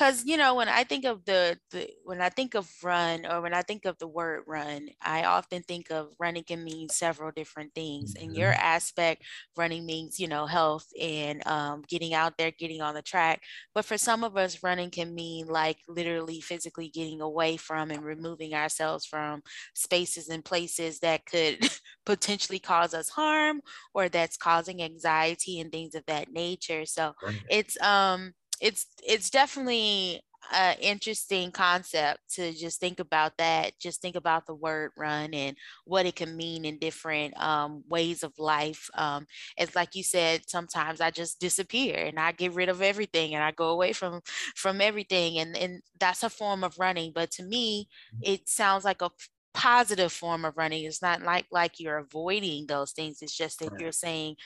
because 0.00 0.24
you 0.24 0.36
know 0.38 0.54
when 0.54 0.68
i 0.68 0.82
think 0.82 1.04
of 1.04 1.22
the, 1.26 1.58
the 1.72 1.86
when 2.04 2.22
i 2.22 2.30
think 2.30 2.54
of 2.54 2.66
run 2.82 3.26
or 3.26 3.42
when 3.42 3.52
i 3.52 3.60
think 3.60 3.84
of 3.84 3.98
the 3.98 4.08
word 4.08 4.42
run 4.46 4.88
i 5.02 5.24
often 5.24 5.62
think 5.62 5.90
of 5.90 6.08
running 6.18 6.42
can 6.42 6.64
mean 6.64 6.88
several 6.88 7.30
different 7.30 7.74
things 7.74 8.14
mm-hmm. 8.14 8.24
in 8.24 8.34
your 8.34 8.52
aspect 8.52 9.22
running 9.58 9.84
means 9.84 10.18
you 10.18 10.26
know 10.26 10.46
health 10.46 10.86
and 11.00 11.46
um, 11.46 11.82
getting 11.86 12.14
out 12.14 12.32
there 12.38 12.50
getting 12.58 12.80
on 12.80 12.94
the 12.94 13.02
track 13.02 13.42
but 13.74 13.84
for 13.84 13.98
some 13.98 14.24
of 14.24 14.36
us 14.38 14.62
running 14.62 14.90
can 14.90 15.14
mean 15.14 15.46
like 15.46 15.76
literally 15.86 16.40
physically 16.40 16.88
getting 16.88 17.20
away 17.20 17.58
from 17.58 17.90
and 17.90 18.02
removing 18.02 18.54
ourselves 18.54 19.04
from 19.04 19.42
spaces 19.74 20.28
and 20.28 20.44
places 20.44 21.00
that 21.00 21.26
could 21.26 21.58
potentially 22.06 22.58
cause 22.58 22.94
us 22.94 23.10
harm 23.10 23.60
or 23.92 24.08
that's 24.08 24.38
causing 24.38 24.82
anxiety 24.82 25.60
and 25.60 25.70
things 25.70 25.94
of 25.94 26.04
that 26.06 26.32
nature 26.32 26.86
so 26.86 27.12
right. 27.22 27.42
it's 27.50 27.80
um 27.82 28.32
it's 28.60 28.86
it's 29.06 29.30
definitely 29.30 30.22
an 30.52 30.76
interesting 30.80 31.52
concept 31.52 32.18
to 32.34 32.52
just 32.52 32.80
think 32.80 32.98
about 32.98 33.32
that. 33.38 33.78
Just 33.78 34.00
think 34.02 34.16
about 34.16 34.46
the 34.46 34.54
word 34.54 34.90
run 34.96 35.32
and 35.34 35.56
what 35.84 36.06
it 36.06 36.16
can 36.16 36.36
mean 36.36 36.64
in 36.64 36.78
different 36.78 37.38
um, 37.40 37.84
ways 37.88 38.22
of 38.22 38.32
life. 38.38 38.90
Um, 38.94 39.26
it's 39.56 39.76
like 39.76 39.94
you 39.94 40.02
said, 40.02 40.42
sometimes 40.48 41.00
I 41.00 41.10
just 41.10 41.40
disappear 41.40 41.96
and 41.96 42.18
I 42.18 42.32
get 42.32 42.54
rid 42.54 42.68
of 42.68 42.82
everything 42.82 43.34
and 43.34 43.44
I 43.44 43.52
go 43.52 43.70
away 43.70 43.92
from 43.92 44.20
from 44.56 44.80
everything, 44.80 45.38
and 45.38 45.56
and 45.56 45.82
that's 45.98 46.22
a 46.22 46.30
form 46.30 46.64
of 46.64 46.78
running. 46.78 47.12
But 47.14 47.30
to 47.32 47.42
me, 47.42 47.88
it 48.22 48.48
sounds 48.48 48.84
like 48.84 49.02
a 49.02 49.10
positive 49.54 50.12
form 50.12 50.44
of 50.44 50.56
running. 50.56 50.84
It's 50.84 51.02
not 51.02 51.22
like 51.22 51.46
like 51.50 51.80
you're 51.80 51.98
avoiding 51.98 52.66
those 52.66 52.92
things. 52.92 53.18
It's 53.22 53.36
just 53.36 53.60
that 53.60 53.72
right. 53.72 53.80
you're 53.80 53.92
saying, 53.92 54.36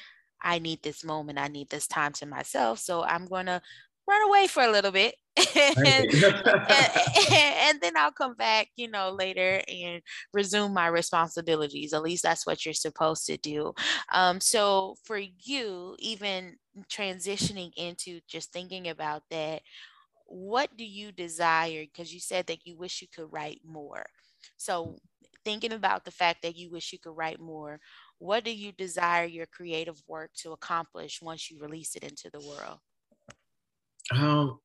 I 0.43 0.59
need 0.59 0.83
this 0.83 1.05
moment. 1.05 1.39
I 1.39 1.49
need 1.49 1.71
this 1.71 1.87
time 1.87 2.13
to 2.15 2.27
myself. 2.27 2.79
So 2.79 3.03
I'm 3.03 3.27
going 3.27 3.47
to 3.47 3.63
run 4.09 4.23
away 4.29 4.47
for 4.47 4.63
a 4.63 4.71
little 4.71 4.91
bit 4.91 5.15
and, 5.57 5.79
and, 5.79 6.15
and, 7.33 7.81
then 7.81 7.97
I'll 7.97 8.13
come 8.13 8.35
back, 8.35 8.69
you 8.77 8.89
know, 8.89 9.11
later 9.11 9.61
and 9.67 10.01
resume 10.33 10.73
my 10.73 10.87
responsibilities. 10.87 11.93
At 11.93 12.03
least 12.03 12.23
that's 12.23 12.47
what 12.47 12.65
you're 12.65 12.73
supposed 12.73 13.27
to 13.27 13.37
do. 13.37 13.75
Um, 14.13 14.41
so 14.41 14.95
for 15.03 15.19
you, 15.19 15.97
even 15.99 16.57
transitioning 16.89 17.73
into 17.77 18.21
just 18.29 18.53
thinking 18.53 18.89
about 18.89 19.23
that, 19.31 19.63
what 20.27 20.77
do 20.77 20.85
you 20.85 21.11
desire? 21.11 21.83
Because 21.85 22.15
you 22.15 22.21
said 22.21 22.47
that 22.47 22.65
you 22.65 22.77
wish 22.77 23.03
you 23.03 23.09
could 23.13 23.33
write 23.33 23.61
more. 23.67 24.07
So 24.57 24.99
thinking 25.45 25.73
about 25.73 26.05
the 26.05 26.11
fact 26.11 26.43
that 26.43 26.57
you 26.57 26.71
wish 26.71 26.93
you 26.93 26.99
could 27.01 27.17
write 27.17 27.41
more, 27.41 27.81
what 28.19 28.45
do 28.45 28.55
you 28.55 28.71
desire 28.71 29.25
your 29.25 29.47
creative 29.47 30.01
work 30.07 30.31
to 30.37 30.53
accomplish 30.53 31.21
once 31.21 31.51
you 31.51 31.59
release 31.61 31.97
it 31.97 32.05
into 32.05 32.31
the 32.33 32.41
world? 32.41 32.79
Um, 34.13 34.59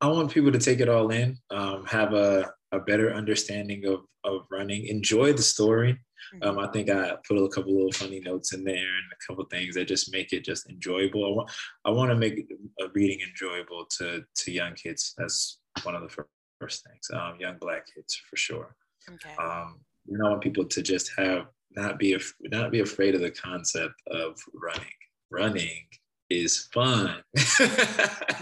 I 0.00 0.08
want 0.08 0.32
people 0.32 0.50
to 0.50 0.58
take 0.58 0.80
it 0.80 0.88
all 0.88 1.10
in, 1.10 1.38
um, 1.50 1.84
have 1.86 2.12
a, 2.12 2.52
a 2.72 2.80
better 2.80 3.14
understanding 3.14 3.86
of, 3.86 4.00
of 4.24 4.46
running, 4.50 4.86
enjoy 4.86 5.32
the 5.32 5.42
story. 5.42 5.98
Um, 6.42 6.58
I 6.58 6.66
think 6.68 6.88
I 6.88 7.16
put 7.28 7.36
a 7.36 7.48
couple 7.48 7.74
little 7.74 7.92
funny 7.92 8.20
notes 8.20 8.54
in 8.54 8.64
there 8.64 8.74
and 8.76 9.12
a 9.12 9.26
couple 9.26 9.44
things 9.46 9.74
that 9.74 9.86
just 9.86 10.12
make 10.12 10.32
it 10.32 10.44
just 10.44 10.68
enjoyable. 10.70 11.26
I 11.26 11.30
want, 11.36 11.50
I 11.84 11.90
want 11.90 12.10
to 12.10 12.16
make 12.16 12.46
a 12.80 12.86
reading 12.94 13.18
enjoyable 13.28 13.86
to, 13.98 14.24
to 14.34 14.52
young 14.52 14.74
kids. 14.74 15.14
That's 15.18 15.58
one 15.82 15.94
of 15.94 16.02
the 16.02 16.24
first 16.60 16.84
things, 16.86 17.08
um, 17.12 17.34
young 17.38 17.58
Black 17.60 17.86
kids 17.92 18.20
for 18.28 18.36
sure. 18.36 18.74
Okay. 19.08 19.34
Um, 19.38 19.80
you 20.06 20.16
know, 20.16 20.26
I 20.26 20.30
want 20.30 20.42
people 20.42 20.64
to 20.64 20.82
just 20.82 21.12
have, 21.16 21.46
not 21.76 21.98
be, 21.98 22.16
not 22.42 22.70
be 22.70 22.80
afraid 22.80 23.14
of 23.14 23.20
the 23.20 23.30
concept 23.30 23.94
of 24.08 24.36
running. 24.54 24.86
Running 25.30 25.86
is 26.40 26.68
fun. 26.72 27.22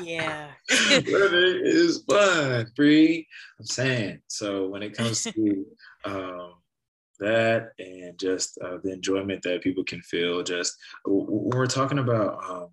yeah. 0.02 0.50
Running 0.90 1.60
is 1.64 2.04
fun, 2.08 2.66
Bri. 2.76 3.26
I'm 3.58 3.66
saying. 3.66 4.20
So 4.28 4.68
when 4.68 4.82
it 4.82 4.96
comes 4.96 5.24
to 5.24 5.66
um, 6.04 6.54
that 7.18 7.72
and 7.78 8.18
just 8.18 8.58
uh, 8.58 8.78
the 8.82 8.92
enjoyment 8.92 9.42
that 9.42 9.62
people 9.62 9.84
can 9.84 10.00
feel, 10.02 10.42
just 10.42 10.76
when 11.04 11.26
we're 11.28 11.66
talking 11.66 11.98
about 11.98 12.42
um, 12.48 12.68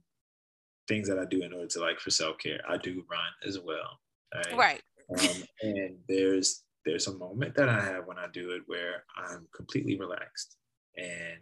things 0.88 1.08
that 1.10 1.20
I 1.20 1.26
do 1.26 1.42
in 1.42 1.54
order 1.54 1.68
to 1.68 1.80
like 1.80 2.00
for 2.00 2.12
self 2.12 2.38
care, 2.38 2.62
I 2.68 2.78
do 2.78 3.04
run 3.10 3.20
as 3.46 3.60
well. 3.60 4.00
Right. 4.34 4.58
right. 4.58 4.82
Um, 5.20 5.44
and 5.62 5.98
there's 6.08 6.64
there's 6.86 7.08
a 7.08 7.18
moment 7.18 7.56
that 7.56 7.70
I 7.70 7.82
have 7.82 8.08
when 8.08 8.18
I 8.18 8.28
do 8.32 8.52
it 8.52 8.62
where 8.68 9.04
I'm 9.18 9.48
completely 9.54 9.98
relaxed 9.98 10.58
and 10.96 11.42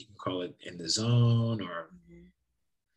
you 0.00 0.06
can 0.06 0.16
call 0.16 0.42
it 0.42 0.54
in 0.62 0.76
the 0.78 0.88
zone 0.88 1.60
or 1.60 1.90
mm-hmm. 1.94 2.26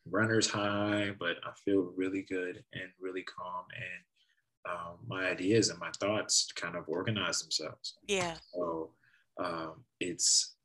runner's 0.10 0.50
high, 0.50 1.12
but 1.20 1.38
I 1.46 1.52
feel 1.64 1.94
really 1.96 2.24
good 2.24 2.64
and 2.74 2.90
really 3.00 3.24
calm. 3.24 3.66
And 3.76 4.74
um, 4.74 4.98
my 5.08 5.26
ideas 5.28 5.70
and 5.70 5.80
my 5.80 5.92
thoughts 6.00 6.52
kind 6.56 6.76
of 6.76 6.86
organize 6.88 7.42
themselves. 7.42 7.96
Yeah. 8.08 8.36
So 8.54 8.92
um, 9.38 9.84
it's 10.00 10.56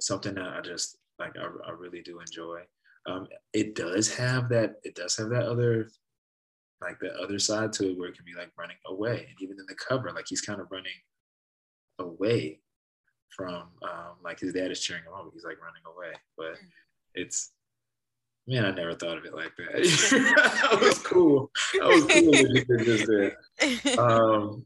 something 0.00 0.34
that 0.34 0.48
I 0.48 0.60
just 0.60 0.98
like, 1.18 1.36
I, 1.38 1.46
I 1.68 1.72
really 1.72 2.02
do 2.02 2.20
enjoy. 2.20 2.60
Um, 3.06 3.28
it 3.52 3.74
does 3.74 4.12
have 4.16 4.48
that, 4.48 4.76
it 4.82 4.94
does 4.94 5.16
have 5.16 5.30
that 5.30 5.44
other, 5.44 5.90
like 6.80 6.98
the 6.98 7.14
other 7.22 7.38
side 7.38 7.72
to 7.74 7.90
it 7.90 7.98
where 7.98 8.08
it 8.08 8.16
can 8.16 8.24
be 8.24 8.34
like 8.36 8.50
running 8.58 8.76
away. 8.86 9.26
And 9.28 9.36
even 9.40 9.58
in 9.58 9.66
the 9.68 9.74
cover, 9.76 10.12
like 10.12 10.26
he's 10.28 10.40
kind 10.40 10.60
of 10.60 10.70
running 10.70 10.92
away 11.98 12.60
from 13.34 13.54
um, 13.54 14.16
like 14.24 14.40
his 14.40 14.52
dad 14.52 14.70
is 14.70 14.80
cheering 14.80 15.04
him 15.04 15.12
on, 15.12 15.24
but 15.24 15.34
he's 15.34 15.44
like 15.44 15.60
running 15.60 15.82
away. 15.86 16.12
But 16.36 16.54
mm. 16.54 16.68
it's 17.14 17.52
man, 18.46 18.64
I 18.64 18.70
never 18.70 18.94
thought 18.94 19.18
of 19.18 19.24
it 19.24 19.34
like 19.34 19.52
that. 19.56 19.72
that 20.70 20.80
was 20.80 20.98
cool. 21.00 21.50
That 21.74 21.86
was 21.86 22.04
cool 22.06 22.32
that 22.32 22.86
you 22.86 23.06
did. 23.06 23.98
Um, 23.98 24.64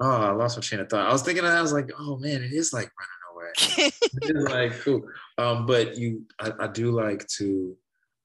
oh, 0.00 0.10
I 0.10 0.30
lost 0.30 0.56
my 0.56 0.62
train 0.62 0.80
of 0.80 0.88
thought. 0.88 1.08
I 1.08 1.12
was 1.12 1.22
thinking, 1.22 1.44
I 1.44 1.60
was 1.60 1.72
like, 1.72 1.90
oh 1.98 2.16
man, 2.16 2.42
it 2.42 2.52
is 2.52 2.72
like 2.72 2.90
running 3.34 3.52
away. 3.76 3.90
it's 4.22 4.50
like 4.50 4.80
cool. 4.80 5.02
Um, 5.38 5.66
but 5.66 5.96
you, 5.98 6.22
I, 6.38 6.52
I 6.60 6.66
do 6.68 6.92
like 6.92 7.26
to, 7.38 7.76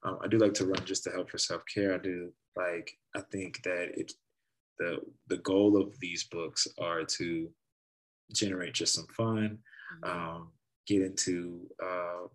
um, 0.04 0.18
I 0.24 0.28
do 0.28 0.38
like 0.38 0.54
to 0.54 0.66
run 0.66 0.84
just 0.84 1.04
to 1.04 1.10
help 1.10 1.30
for 1.30 1.38
self 1.38 1.62
care. 1.72 1.94
I 1.94 1.98
do 1.98 2.32
like, 2.56 2.90
I 3.14 3.20
think 3.32 3.62
that 3.64 3.90
it, 3.98 4.12
the 4.78 4.98
the 5.28 5.38
goal 5.38 5.80
of 5.80 5.98
these 6.00 6.24
books 6.24 6.66
are 6.78 7.02
to 7.02 7.48
generate 8.34 8.74
just 8.74 8.94
some 8.94 9.06
fun, 9.16 9.58
mm-hmm. 10.04 10.18
um, 10.36 10.52
get 10.86 11.02
into 11.02 11.60
uh, 11.82 12.26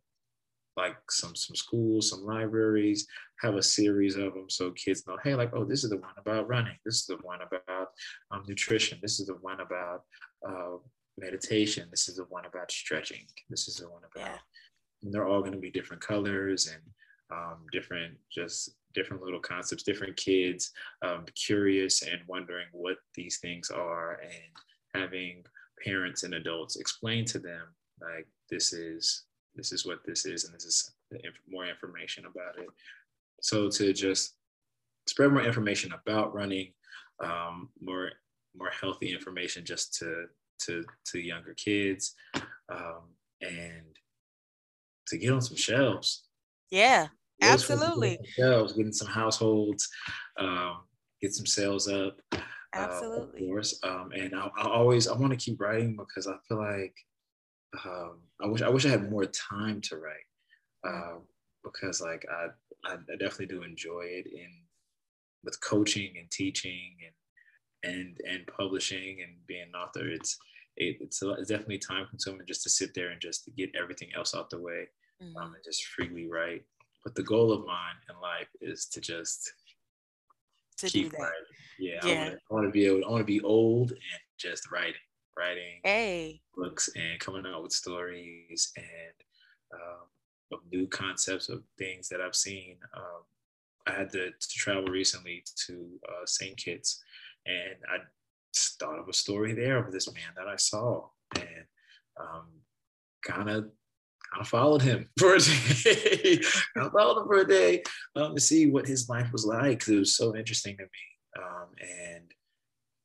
like 0.78 0.98
some 1.10 1.36
some 1.36 1.56
schools, 1.56 2.10
some 2.10 2.26
libraries, 2.26 3.08
have 3.42 3.56
a 3.56 3.64
series 3.64 4.16
of 4.16 4.34
them 4.34 4.50
so 4.50 4.72
kids 4.72 5.06
know, 5.08 5.18
hey, 5.24 5.36
like, 5.36 5.52
oh, 5.54 5.66
this 5.66 5.84
is 5.84 5.90
the 5.90 5.98
one 5.98 6.14
about 6.18 6.48
running. 6.48 6.78
This 6.86 6.96
is 6.96 7.06
the 7.08 7.18
one 7.18 7.40
about 7.42 7.90
um, 8.32 8.44
nutrition. 8.48 9.00
This 9.02 9.20
is 9.20 9.28
the 9.28 9.36
one 9.36 9.60
about 9.60 10.04
uh, 10.48 10.78
meditation. 11.18 11.88
This 11.90 12.08
is 12.08 12.18
the 12.18 12.26
one 12.26 12.46
about 12.46 12.72
stretching. 12.72 13.26
This 13.50 13.68
is 13.68 13.78
the 13.78 13.90
one 13.90 14.02
about. 14.14 14.30
Yeah. 14.30 14.38
And 15.04 15.14
they're 15.14 15.28
all 15.28 15.42
going 15.42 15.54
to 15.54 15.60
be 15.60 15.72
different 15.72 16.02
colors 16.02 16.68
and 16.68 16.82
um, 17.32 17.66
different, 17.72 18.16
just 18.32 18.76
different 18.94 19.24
little 19.24 19.40
concepts. 19.40 19.84
Different 19.84 20.16
kids 20.16 20.72
um, 21.02 21.26
curious 21.36 22.04
and 22.04 22.22
wondering 22.28 22.68
what 22.72 22.98
these 23.16 23.40
things 23.40 23.72
are, 23.72 24.20
and 24.22 25.02
having 25.02 25.44
parents 25.84 26.24
and 26.24 26.34
adults 26.36 26.76
explain 26.76 27.26
to 27.26 27.40
them 27.40 27.68
like 28.02 28.28
this 28.50 28.74
is 28.74 29.26
this 29.56 29.72
is 29.72 29.86
what 29.86 30.00
this 30.06 30.26
is 30.26 30.46
and 30.46 30.54
this 30.54 30.66
is 30.66 30.92
more 31.50 31.66
information 31.66 32.26
about 32.26 32.58
it. 32.58 32.70
So 33.42 33.70
to 33.70 33.94
just 33.94 34.36
spread 35.08 35.32
more 35.32 35.44
information 35.44 35.94
about 35.94 36.34
running 36.34 36.74
um, 37.24 37.70
more 37.82 38.12
more 38.56 38.70
healthy 38.70 39.14
information 39.14 39.66
just 39.66 39.94
to 40.00 40.26
to 40.66 40.84
to 41.08 41.20
younger 41.20 41.54
kids 41.56 42.16
um, 42.70 43.16
and 43.42 43.98
to 45.08 45.18
get 45.18 45.32
on 45.32 45.42
some 45.42 45.58
shelves. 45.58 46.28
Yeah 46.70 47.08
absolutely. 47.42 48.20
shelves 48.38 48.74
getting 48.74 48.94
some 48.94 49.08
households 49.08 49.90
um, 50.40 50.78
get 51.22 51.34
some 51.34 51.46
sales 51.46 51.88
up 51.88 52.20
Absolutely. 52.74 53.42
Uh, 53.42 53.44
of 53.44 53.50
course. 53.50 53.80
Um, 53.84 54.12
and 54.16 54.36
I, 54.36 54.50
I, 54.58 54.68
always 54.68 55.08
I 55.08 55.18
want 55.18 55.32
to 55.32 55.38
keep 55.38 55.60
writing 55.60 55.96
because 55.98 56.28
I 56.28 56.36
feel 56.48 56.58
like 56.58 56.96
um, 57.86 58.20
I 58.42 58.48
wish 58.48 58.62
I 58.62 58.70
wish 58.70 58.86
I 58.86 58.90
had 58.90 59.12
more 59.12 59.26
time 59.26 59.82
to 59.82 59.98
write 59.98 60.88
uh, 60.88 61.20
because 61.64 62.02
like 62.02 62.26
I, 62.30 62.92
I 62.92 62.98
definitely 63.20 63.48
do 63.48 63.64
enjoy 63.64 64.04
it 64.04 64.28
in 64.28 64.50
with 65.44 65.60
coaching 65.62 66.14
and 66.18 66.30
teaching 66.32 66.96
and 67.84 67.94
and 67.94 68.18
and 68.30 68.48
publishing 68.48 69.18
and 69.24 69.36
being 69.48 69.68
an 69.74 69.80
author. 69.80 70.08
It's 70.08 70.38
it, 70.78 70.98
it's, 71.02 71.22
a, 71.22 71.32
it's 71.32 71.50
definitely 71.50 71.80
time 71.80 72.08
consuming 72.10 72.48
just 72.48 72.64
to 72.64 72.70
sit 72.70 72.94
there 72.96 73.10
and 73.10 73.22
just 73.22 73.44
to 73.46 73.52
get 73.52 73.76
everything 73.80 74.10
else 74.16 74.34
out 74.34 74.50
the 74.50 74.62
way 74.62 74.88
mm-hmm. 75.22 75.36
um, 75.38 75.54
and 75.54 75.64
just 75.64 75.86
freely 75.86 76.30
write. 76.30 76.64
But 77.04 77.16
the 77.16 77.24
goal 77.24 77.52
of 77.52 77.66
mine 77.66 77.96
in 78.10 78.16
life 78.22 78.48
is 78.62 78.86
to 78.94 79.02
just 79.02 79.52
to 80.82 80.90
do 80.90 81.10
that. 81.10 81.20
Writing. 81.20 81.46
Yeah, 81.80 82.00
yeah. 82.06 82.30
I 82.50 82.54
want 82.54 82.68
to 82.68 82.72
be 82.72 82.86
able. 82.86 83.06
I 83.06 83.10
want 83.10 83.22
to 83.22 83.26
be 83.26 83.42
old 83.42 83.92
and 83.92 84.00
just 84.38 84.72
writing, 84.72 84.94
writing 85.38 85.80
hey. 85.84 86.42
books 86.56 86.90
and 86.96 87.20
coming 87.20 87.46
out 87.46 87.64
with 87.64 87.72
stories 87.72 88.72
and 88.78 88.88
um, 89.74 90.08
of 90.52 90.60
new 90.72 90.88
concepts 90.88 91.50
of 91.50 91.64
things 91.78 92.10
that 92.10 92.22
I've 92.22 92.36
seen. 92.36 92.78
Um, 92.96 93.24
I 93.88 93.92
had 93.94 94.12
to, 94.12 94.30
to, 94.30 94.48
travel 94.50 94.86
recently 94.86 95.44
to 95.68 95.88
uh, 96.08 96.26
St. 96.26 96.56
Kitts, 96.56 97.04
and 97.46 97.76
I 97.90 97.98
thought 98.80 99.00
of 99.00 99.10
a 99.10 99.14
story 99.14 99.54
there 99.54 99.78
of 99.78 99.92
this 99.92 100.12
man 100.14 100.34
that 100.38 100.48
I 100.48 100.58
saw, 100.58 101.08
and 101.36 101.66
um, 102.20 102.48
kind 103.24 103.50
of 103.50 103.72
I 104.34 104.44
followed 104.44 104.82
him 104.82 105.10
for 105.20 105.36
a 105.36 105.40
day. 105.40 106.40
I 106.78 106.90
followed 106.90 107.22
him 107.22 107.28
for 107.28 107.42
a 107.42 107.48
day 107.48 107.84
um, 108.16 108.36
to 108.36 108.42
see 108.42 108.70
what 108.70 108.88
his 108.88 109.10
life 109.10 109.32
was 109.32 109.46
like. 109.46 109.88
It 109.88 110.00
was 110.00 110.16
so 110.16 110.36
interesting 110.36 110.78
to 110.78 110.84
me, 110.84 111.44
um, 111.44 111.68
and 111.82 112.24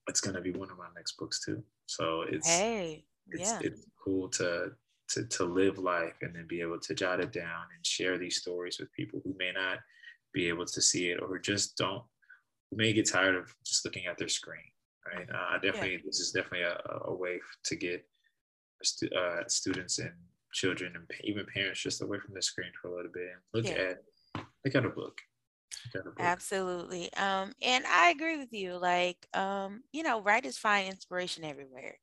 it's 0.08 0.20
gonna 0.20 0.40
be 0.40 0.52
one 0.52 0.70
of 0.70 0.78
my 0.78 0.88
next 0.94 1.16
books 1.18 1.44
too. 1.44 1.62
So 1.86 2.22
it's 2.22 2.48
hey, 2.48 3.04
it's, 3.28 3.50
yeah. 3.50 3.58
it's 3.62 3.86
cool 4.02 4.28
to 4.30 4.72
to 5.10 5.24
to 5.24 5.44
live 5.44 5.78
life 5.78 6.14
and 6.22 6.34
then 6.34 6.46
be 6.48 6.60
able 6.60 6.80
to 6.80 6.94
jot 6.94 7.20
it 7.20 7.32
down 7.32 7.64
and 7.74 7.84
share 7.84 8.18
these 8.18 8.36
stories 8.36 8.78
with 8.78 8.92
people 8.92 9.20
who 9.24 9.34
may 9.38 9.52
not 9.52 9.78
be 10.32 10.48
able 10.48 10.66
to 10.66 10.82
see 10.82 11.10
it 11.10 11.20
or 11.22 11.38
just 11.38 11.76
don't 11.76 12.02
may 12.72 12.92
get 12.92 13.08
tired 13.08 13.36
of 13.36 13.54
just 13.64 13.84
looking 13.84 14.06
at 14.06 14.18
their 14.18 14.28
screen. 14.28 14.58
Right. 15.06 15.28
Uh, 15.30 15.54
I 15.54 15.58
definitely 15.58 15.92
yeah. 15.92 15.98
this 16.04 16.18
is 16.18 16.32
definitely 16.32 16.62
a, 16.62 16.78
a 17.04 17.14
way 17.14 17.40
to 17.64 17.76
get 17.76 18.04
stu- 18.82 19.10
uh, 19.16 19.44
students 19.46 19.98
and 20.00 20.10
children 20.52 20.92
and 20.94 21.04
even 21.24 21.46
parents 21.52 21.80
just 21.80 22.02
away 22.02 22.18
from 22.18 22.34
the 22.34 22.42
screen 22.42 22.70
for 22.80 22.88
a 22.88 22.96
little 22.96 23.12
bit 23.12 23.28
and 23.32 23.42
look 23.52 23.66
yeah. 23.66 23.82
at 23.82 24.44
look 24.64 24.74
at 24.74 24.84
a 24.84 24.90
book. 24.90 25.18
Absolutely. 26.18 27.12
Um, 27.14 27.52
and 27.62 27.84
I 27.86 28.10
agree 28.10 28.38
with 28.38 28.52
you. 28.52 28.76
Like, 28.76 29.26
um, 29.34 29.82
you 29.92 30.02
know, 30.02 30.20
writers 30.20 30.58
find 30.58 30.88
inspiration 30.88 31.44
everywhere. 31.44 31.96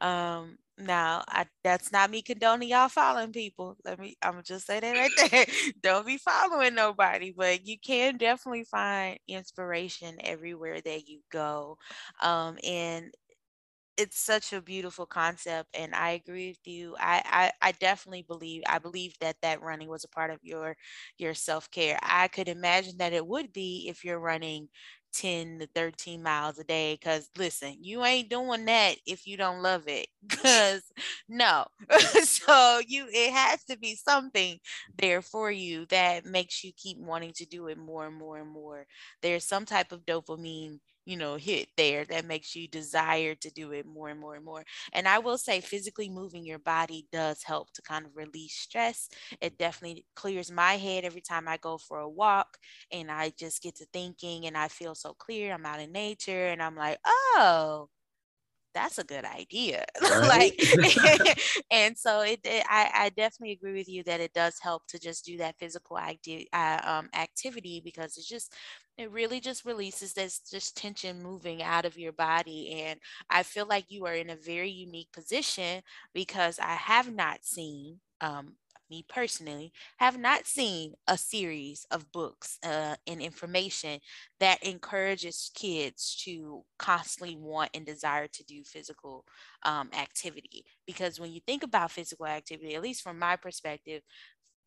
Um, 0.00 0.58
now 0.80 1.24
I 1.26 1.44
that's 1.64 1.90
not 1.90 2.10
me 2.10 2.22
condoning 2.22 2.68
y'all 2.68 2.88
following 2.88 3.32
people. 3.32 3.76
Let 3.84 3.98
me 3.98 4.16
I'm 4.22 4.42
just 4.44 4.66
say 4.66 4.78
that 4.78 4.96
right 4.96 5.30
there. 5.30 5.46
Don't 5.82 6.06
be 6.06 6.18
following 6.18 6.74
nobody, 6.74 7.34
but 7.36 7.66
you 7.66 7.78
can 7.78 8.16
definitely 8.16 8.64
find 8.64 9.18
inspiration 9.26 10.16
everywhere 10.20 10.80
that 10.80 11.08
you 11.08 11.20
go. 11.32 11.78
Um, 12.22 12.58
and 12.62 13.12
it's 13.98 14.18
such 14.18 14.52
a 14.52 14.62
beautiful 14.62 15.06
concept 15.06 15.68
and 15.74 15.94
i 15.94 16.10
agree 16.10 16.48
with 16.48 16.66
you 16.66 16.94
I, 16.98 17.50
I 17.62 17.68
i 17.68 17.72
definitely 17.72 18.22
believe 18.22 18.62
i 18.68 18.78
believe 18.78 19.14
that 19.20 19.36
that 19.42 19.62
running 19.62 19.88
was 19.88 20.04
a 20.04 20.08
part 20.08 20.30
of 20.30 20.38
your 20.42 20.76
your 21.18 21.34
self-care 21.34 21.98
i 22.02 22.28
could 22.28 22.48
imagine 22.48 22.96
that 22.98 23.12
it 23.12 23.26
would 23.26 23.52
be 23.52 23.86
if 23.88 24.04
you're 24.04 24.20
running 24.20 24.68
10 25.12 25.58
to 25.58 25.66
13 25.74 26.22
miles 26.22 26.58
a 26.58 26.64
day 26.64 26.94
because 26.94 27.30
listen 27.38 27.76
you 27.80 28.04
ain't 28.04 28.30
doing 28.30 28.66
that 28.66 28.96
if 29.06 29.26
you 29.26 29.36
don't 29.36 29.62
love 29.62 29.84
it 29.88 30.06
because 30.26 30.82
no 31.28 31.64
so 32.22 32.80
you 32.86 33.06
it 33.12 33.32
has 33.32 33.64
to 33.64 33.76
be 33.78 33.94
something 33.94 34.58
there 34.98 35.22
for 35.22 35.50
you 35.50 35.86
that 35.86 36.24
makes 36.24 36.62
you 36.62 36.72
keep 36.76 36.98
wanting 36.98 37.32
to 37.32 37.46
do 37.46 37.66
it 37.68 37.78
more 37.78 38.06
and 38.06 38.16
more 38.16 38.38
and 38.38 38.50
more 38.50 38.86
there's 39.22 39.44
some 39.44 39.64
type 39.64 39.92
of 39.92 40.04
dopamine 40.04 40.78
you 41.08 41.16
know 41.16 41.36
hit 41.36 41.68
there 41.76 42.04
that 42.06 42.24
makes 42.24 42.54
you 42.54 42.68
desire 42.68 43.34
to 43.36 43.50
do 43.50 43.72
it 43.72 43.86
more 43.86 44.08
and 44.08 44.20
more 44.20 44.34
and 44.36 44.44
more. 44.44 44.64
And 44.92 45.08
i 45.08 45.18
will 45.18 45.38
say 45.38 45.60
physically 45.60 46.08
moving 46.10 46.44
your 46.44 46.58
body 46.58 47.06
does 47.12 47.42
help 47.42 47.72
to 47.72 47.82
kind 47.82 48.06
of 48.06 48.16
release 48.16 48.54
stress. 48.54 49.08
It 49.40 49.58
definitely 49.58 50.04
clears 50.16 50.50
my 50.50 50.74
head 50.76 51.04
every 51.04 51.20
time 51.22 51.48
i 51.48 51.56
go 51.56 51.78
for 51.78 51.98
a 52.00 52.08
walk 52.08 52.58
and 52.92 53.10
i 53.10 53.32
just 53.38 53.62
get 53.62 53.76
to 53.76 53.86
thinking 53.92 54.46
and 54.46 54.56
i 54.56 54.68
feel 54.68 54.94
so 54.94 55.14
clear. 55.14 55.52
I'm 55.54 55.66
out 55.66 55.80
in 55.80 55.92
nature 55.92 56.48
and 56.48 56.62
i'm 56.62 56.76
like 56.76 56.98
oh 57.06 57.88
that's 58.78 58.98
a 58.98 59.04
good 59.04 59.24
idea. 59.24 59.84
Like 60.26 60.54
and 61.70 61.96
so 61.96 62.20
it, 62.20 62.40
it, 62.44 62.64
I, 62.68 62.90
I 62.94 63.08
definitely 63.10 63.52
agree 63.52 63.74
with 63.74 63.88
you 63.88 64.02
that 64.04 64.20
it 64.20 64.32
does 64.34 64.58
help 64.60 64.86
to 64.88 64.98
just 64.98 65.24
do 65.24 65.38
that 65.38 65.56
physical 65.58 65.98
acti- 65.98 66.48
uh, 66.52 66.80
um, 66.84 67.08
activity 67.14 67.80
because 67.84 68.16
it's 68.16 68.28
just 68.28 68.54
it 68.98 69.10
really 69.10 69.40
just 69.40 69.64
releases 69.64 70.12
this 70.14 70.40
just 70.40 70.76
tension 70.76 71.22
moving 71.22 71.62
out 71.62 71.84
of 71.84 71.98
your 71.98 72.12
body 72.12 72.82
and 72.84 73.00
i 73.30 73.42
feel 73.42 73.66
like 73.66 73.86
you 73.88 74.06
are 74.06 74.14
in 74.14 74.30
a 74.30 74.36
very 74.36 74.70
unique 74.70 75.08
position 75.12 75.82
because 76.14 76.58
i 76.60 76.74
have 76.74 77.12
not 77.14 77.44
seen 77.44 77.98
um, 78.20 78.54
me 78.90 79.04
personally 79.08 79.72
have 79.98 80.18
not 80.18 80.46
seen 80.46 80.94
a 81.06 81.16
series 81.18 81.86
of 81.90 82.10
books 82.12 82.58
uh, 82.64 82.96
and 83.06 83.20
information 83.20 84.00
that 84.40 84.62
encourages 84.62 85.50
kids 85.54 86.16
to 86.24 86.64
constantly 86.78 87.36
want 87.36 87.70
and 87.74 87.84
desire 87.86 88.26
to 88.28 88.44
do 88.44 88.62
physical 88.64 89.24
um, 89.64 89.90
activity. 89.98 90.64
Because 90.86 91.20
when 91.20 91.32
you 91.32 91.40
think 91.46 91.62
about 91.62 91.90
physical 91.90 92.26
activity 92.26 92.74
at 92.74 92.82
least 92.82 93.02
from 93.02 93.18
my 93.18 93.36
perspective 93.36 94.02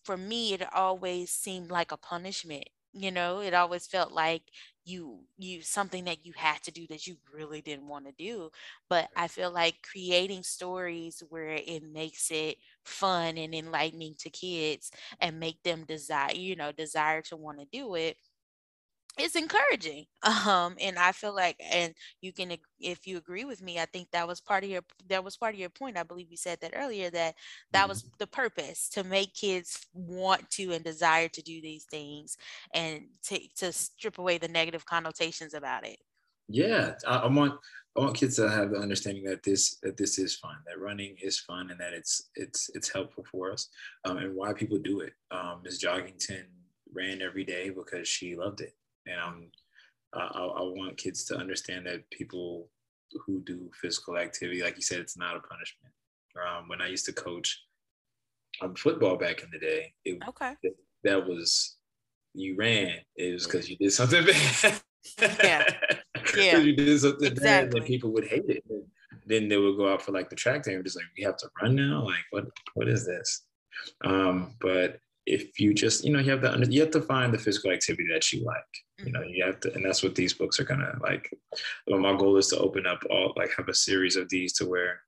for 0.04 0.18
me 0.18 0.54
it 0.54 0.62
always 0.74 1.32
seemed 1.32 1.72
like 1.72 1.92
a 1.92 1.98
punishment 1.98 2.66
you 2.94 3.10
know? 3.10 3.40
It 3.40 3.54
always 3.54 3.88
felt 3.88 4.12
like 4.12 4.44
you 4.84 5.22
you 5.38 5.62
something 5.62 6.04
that 6.06 6.26
you 6.26 6.34
had 6.36 6.62
to 6.64 6.72
do 6.72 6.86
that 6.90 7.08
you 7.08 7.16
really 7.34 7.62
didn't 7.62 7.88
want 7.88 8.06
to 8.06 8.12
do. 8.12 8.52
But 8.90 9.08
i 9.16 9.28
feel 9.30 9.50
like 9.52 9.76
creating 9.90 10.44
stories 10.44 11.24
where 11.30 11.52
it 11.66 11.84
makes 11.84 12.30
it 12.32 12.58
fun 12.86 13.38
and 13.38 13.54
enlightening 13.54 14.16
to 14.18 14.30
kids 14.30 14.92
and 15.20 15.40
make 15.40 15.62
them 15.64 15.84
desire 15.86 16.34
you 16.34 16.56
know 16.56 16.72
desire 16.72 17.22
to 17.22 17.38
want 17.38 17.60
to 17.60 17.66
do 17.72 17.96
it 17.96 18.18
it's 19.18 19.36
encouraging. 19.36 20.06
Um 20.48 20.76
and 20.80 21.00
i 21.00 21.12
feel 21.12 21.34
like 21.36 21.56
and 21.60 21.96
you 22.22 22.32
can 22.32 22.56
if 22.80 23.08
you 23.08 23.18
agree 23.18 23.44
with 23.44 23.60
me 23.60 23.80
i 23.80 23.86
think 23.86 24.08
that 24.12 24.28
was 24.28 24.40
part 24.40 24.64
of 24.64 24.70
your 24.70 24.84
that 25.10 25.24
was 25.24 25.36
part 25.36 25.56
of 25.56 25.60
your 25.60 25.70
point. 25.70 25.98
I 25.98 26.04
believe 26.04 26.30
you 26.30 26.38
said 26.38 26.60
that 26.62 26.74
earlier 26.76 27.10
that 27.10 27.34
that 27.72 27.82
mm-hmm. 27.82 27.90
was 27.90 28.06
the 28.20 28.28
purpose 28.28 28.88
to 28.90 29.04
make 29.04 29.34
kids 29.34 29.88
want 29.94 30.48
to 30.52 30.74
and 30.74 30.84
desire 30.84 31.28
to 31.30 31.42
do 31.42 31.60
these 31.60 31.86
things 31.86 32.38
and 32.76 33.06
to, 33.24 33.40
to 33.58 33.74
strip 33.74 34.20
away 34.20 34.38
the 34.38 34.48
negative 34.48 34.86
connotations 34.86 35.56
about 35.56 35.88
it. 35.88 35.98
Yeah 36.48 36.94
I, 37.08 37.18
I 37.18 37.28
want 37.28 37.56
i 37.98 38.00
want 38.00 38.16
kids 38.16 38.36
to 38.36 38.50
have 38.50 38.72
the 38.72 38.78
understanding 38.78 39.24
that 39.24 39.44
this 39.44 39.78
that 39.84 39.98
this 39.98 40.18
is 40.18 40.36
fun 40.36 40.56
that 40.66 40.80
running 40.80 41.16
is 41.22 41.40
fun 41.40 41.70
and 41.72 41.80
that 41.80 41.94
it's 41.94 42.30
it's 42.36 42.70
it's 42.74 42.92
helpful 42.92 43.26
for 43.32 43.52
us 43.52 43.70
um, 44.06 44.18
and 44.18 44.36
why 44.36 44.54
people 44.54 44.78
do 44.78 45.02
it 45.02 45.14
um 45.32 45.62
ms 45.64 45.84
joggington 45.84 46.46
ran 46.94 47.22
every 47.22 47.44
day 47.44 47.70
because 47.70 48.08
she 48.08 48.36
loved 48.36 48.62
it 48.62 48.76
and 49.08 49.20
I'm, 49.20 49.52
I, 50.14 50.26
I 50.26 50.62
want 50.62 50.98
kids 50.98 51.24
to 51.26 51.38
understand 51.38 51.86
that 51.88 52.10
people 52.10 52.68
who 53.26 53.42
do 53.42 53.70
physical 53.82 54.18
activity, 54.18 54.62
like 54.62 54.76
you 54.76 54.82
said, 54.82 55.00
it's 55.00 55.18
not 55.18 55.36
a 55.36 55.40
punishment. 55.40 55.94
Um, 56.36 56.68
when 56.68 56.82
I 56.82 56.88
used 56.88 57.06
to 57.06 57.14
coach 57.14 57.62
um, 58.62 58.76
football 58.76 59.18
back 59.18 59.44
in 59.44 59.50
the 59.52 59.60
day, 59.60 59.94
it, 60.06 60.20
okay. 60.30 60.54
It, 60.64 60.76
that 61.04 61.28
was 61.28 61.78
you 62.34 62.56
ran. 62.58 63.00
It 63.16 63.34
was 63.34 63.46
because 63.46 63.70
you 63.70 63.76
did 63.78 63.92
something 63.92 64.26
bad. 64.26 64.82
yeah, 65.44 65.66
yeah. 66.38 66.58
you 66.58 66.76
did 66.76 67.00
something 67.00 67.32
exactly. 67.32 67.70
bad, 67.70 67.76
and 67.76 67.86
people 67.86 68.12
would 68.12 68.28
hate 68.28 68.46
it. 68.48 68.64
And 68.70 68.84
then 69.26 69.48
they 69.48 69.58
would 69.58 69.78
go 69.78 69.92
out 69.92 70.02
for 70.02 70.12
like 70.12 70.30
the 70.30 70.36
track 70.36 70.64
day 70.64 70.74
and 70.74 70.84
just 70.84 70.96
like, 70.96 71.06
we 71.18 71.24
have 71.24 71.38
to 71.38 71.50
run 71.62 71.76
now. 71.76 72.04
Like, 72.04 72.26
what? 72.32 72.46
What 72.74 72.88
is 72.88 73.06
this? 73.06 73.44
Um, 74.04 74.56
but 74.60 75.00
if 75.26 75.60
you 75.60 75.74
just 75.74 76.04
you 76.04 76.12
know 76.12 76.20
you 76.20 76.32
have 76.32 76.42
to 76.42 76.72
you 76.72 76.82
have 76.82 76.92
to 76.92 77.02
find 77.02 77.34
the 77.34 77.38
physical 77.38 77.72
activity 77.72 78.08
that 78.12 78.34
you 78.34 78.44
like 78.44 78.56
you 79.06 79.12
know 79.12 79.20
mm-hmm. 79.20 79.30
you 79.30 79.44
have 79.44 79.60
to 79.60 79.72
and 79.74 79.86
that's 79.86 80.02
what 80.02 80.16
these 80.16 80.34
books 80.34 80.60
are 80.60 80.64
gonna 80.64 80.94
like 81.02 81.32
well, 81.88 82.00
my 82.00 82.16
goal 82.18 82.38
is 82.38 82.48
to 82.48 82.58
open 82.58 82.88
up 82.88 83.04
all 83.10 83.34
like 83.36 83.52
have 83.56 83.70
a 83.70 83.74
series 83.74 84.16
of 84.16 84.28
these 84.30 84.54
to 84.54 84.66
where 84.66 85.02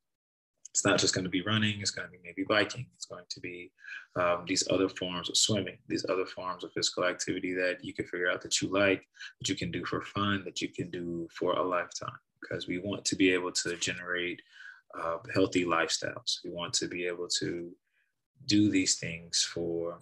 it's 0.74 0.86
not 0.86 1.00
just 1.00 1.14
going 1.14 1.24
to 1.24 1.30
be 1.30 1.42
running 1.44 1.80
it's 1.80 1.92
going 1.92 2.08
to 2.08 2.12
be 2.12 2.20
maybe 2.24 2.44
biking 2.48 2.86
it's 2.96 3.06
going 3.06 3.24
to 3.30 3.40
be 3.40 3.72
um, 4.16 4.44
these 4.48 4.68
other 4.72 4.90
forms 4.90 5.30
of 5.30 5.38
swimming 5.38 5.78
these 5.88 6.06
other 6.10 6.26
forms 6.26 6.64
of 6.64 6.72
physical 6.74 7.06
activity 7.06 7.54
that 7.54 7.78
you 7.84 7.94
can 7.94 8.06
figure 8.06 8.30
out 8.30 8.42
that 8.42 8.62
you 8.62 8.68
like 8.70 9.04
that 9.40 9.50
you 9.50 9.56
can 9.56 9.72
do 9.72 9.86
for 9.86 10.02
fun 10.02 10.44
that 10.46 10.62
you 10.62 10.70
can 10.70 10.90
do 10.90 11.28
for 11.32 11.54
a 11.54 11.64
lifetime 11.64 12.18
because 12.42 12.68
we 12.68 12.80
want 12.80 13.06
to 13.06 13.16
be 13.16 13.32
able 13.32 13.52
to 13.52 13.76
generate 13.78 14.42
uh, 15.00 15.18
healthy 15.34 15.66
lifestyles 15.66 16.38
we 16.44 16.52
want 16.52 16.74
to 16.74 16.88
be 16.88 17.06
able 17.06 17.28
to 17.28 17.72
do 18.46 18.70
these 18.70 19.00
things 19.00 19.48
for 19.54 20.00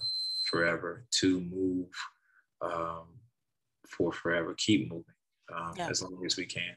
forever, 0.49 1.05
to 1.11 1.41
move 1.41 1.89
um, 2.61 3.07
for 3.87 4.11
forever, 4.11 4.53
keep 4.57 4.89
moving 4.89 5.15
um, 5.55 5.73
yeah. 5.77 5.89
as 5.89 6.01
long 6.01 6.21
as 6.25 6.37
we 6.37 6.45
can. 6.45 6.75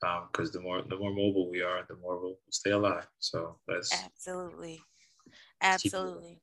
Because 0.00 0.48
um, 0.48 0.52
the 0.52 0.60
more 0.60 0.82
the 0.82 0.96
more 0.96 1.10
mobile 1.10 1.50
we 1.50 1.62
are, 1.62 1.84
the 1.88 1.96
more 1.96 2.20
we'll 2.20 2.38
stay 2.50 2.70
alive. 2.70 3.06
So 3.18 3.58
that's 3.68 3.92
absolutely, 3.92 4.80
absolutely. 5.60 6.40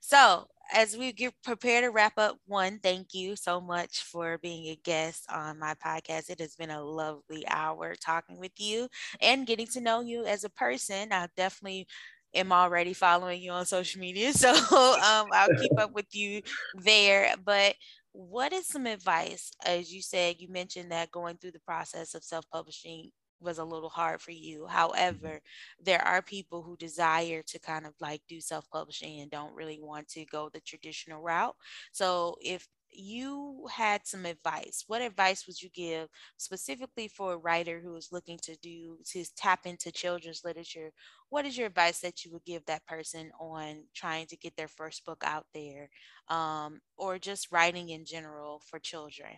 So 0.00 0.48
as 0.72 0.96
we 0.96 1.12
get 1.12 1.34
prepared 1.42 1.84
to 1.84 1.90
wrap 1.90 2.18
up, 2.18 2.38
one, 2.46 2.78
thank 2.80 3.14
you 3.14 3.36
so 3.36 3.60
much 3.60 4.02
for 4.02 4.38
being 4.38 4.66
a 4.68 4.76
guest 4.76 5.24
on 5.30 5.58
my 5.58 5.74
podcast. 5.74 6.30
It 6.30 6.40
has 6.40 6.56
been 6.56 6.70
a 6.70 6.82
lovely 6.82 7.46
hour 7.48 7.94
talking 7.94 8.38
with 8.38 8.52
you 8.58 8.88
and 9.20 9.46
getting 9.46 9.66
to 9.68 9.80
know 9.80 10.00
you 10.00 10.24
as 10.24 10.44
a 10.44 10.50
person. 10.50 11.12
I 11.12 11.28
definitely 11.36 11.86
am 12.34 12.52
already 12.52 12.92
following 12.92 13.42
you 13.42 13.52
on 13.52 13.66
social 13.66 14.00
media. 14.00 14.32
So 14.34 14.50
um, 14.52 15.28
I'll 15.32 15.50
keep 15.56 15.72
up 15.78 15.92
with 15.94 16.14
you 16.14 16.42
there. 16.74 17.34
But 17.44 17.74
what 18.16 18.52
is 18.52 18.66
some 18.66 18.86
advice? 18.86 19.50
As 19.64 19.92
you 19.92 20.00
said, 20.00 20.36
you 20.38 20.48
mentioned 20.48 20.90
that 20.90 21.10
going 21.10 21.36
through 21.36 21.50
the 21.52 21.60
process 21.60 22.14
of 22.14 22.24
self 22.24 22.48
publishing 22.50 23.10
was 23.40 23.58
a 23.58 23.64
little 23.64 23.90
hard 23.90 24.22
for 24.22 24.30
you. 24.30 24.60
Mm-hmm. 24.60 24.72
However, 24.72 25.40
there 25.78 26.02
are 26.02 26.22
people 26.22 26.62
who 26.62 26.76
desire 26.76 27.42
to 27.42 27.58
kind 27.58 27.84
of 27.86 27.92
like 28.00 28.22
do 28.26 28.40
self 28.40 28.68
publishing 28.70 29.20
and 29.20 29.30
don't 29.30 29.54
really 29.54 29.78
want 29.82 30.08
to 30.08 30.24
go 30.24 30.48
the 30.48 30.60
traditional 30.60 31.20
route. 31.20 31.54
So 31.92 32.36
if 32.40 32.66
you 32.98 33.66
had 33.70 34.06
some 34.06 34.24
advice. 34.26 34.84
What 34.86 35.02
advice 35.02 35.46
would 35.46 35.60
you 35.60 35.68
give 35.70 36.08
specifically 36.36 37.08
for 37.08 37.32
a 37.32 37.38
writer 37.38 37.80
who 37.80 37.94
is 37.96 38.08
looking 38.12 38.38
to 38.42 38.56
do 38.56 38.98
to 39.12 39.24
tap 39.36 39.66
into 39.66 39.92
children's 39.92 40.42
literature? 40.44 40.90
What 41.28 41.44
is 41.44 41.56
your 41.56 41.66
advice 41.66 42.00
that 42.00 42.24
you 42.24 42.32
would 42.32 42.44
give 42.44 42.64
that 42.66 42.86
person 42.86 43.30
on 43.40 43.84
trying 43.94 44.26
to 44.28 44.36
get 44.36 44.56
their 44.56 44.68
first 44.68 45.04
book 45.04 45.22
out 45.24 45.46
there, 45.52 45.90
um, 46.28 46.80
or 46.96 47.18
just 47.18 47.52
writing 47.52 47.90
in 47.90 48.04
general 48.04 48.62
for 48.66 48.78
children? 48.78 49.32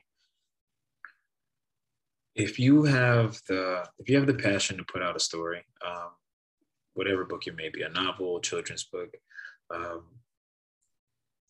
If 2.35 2.59
you 2.59 2.85
have 2.85 3.41
the 3.49 3.85
if 3.99 4.09
you 4.09 4.17
have 4.17 4.27
the 4.27 4.35
passion 4.35 4.77
to 4.77 4.85
put 4.85 5.03
out 5.03 5.17
a 5.17 5.21
story, 5.21 5.65
um, 5.85 6.11
whatever 6.95 7.25
book 7.25 7.47
it 7.47 7.57
may 7.57 7.69
be, 7.69 7.83
a 7.83 7.89
novel, 7.89 8.41
children's 8.41 8.85
book, 8.85 9.11
um, 9.75 10.05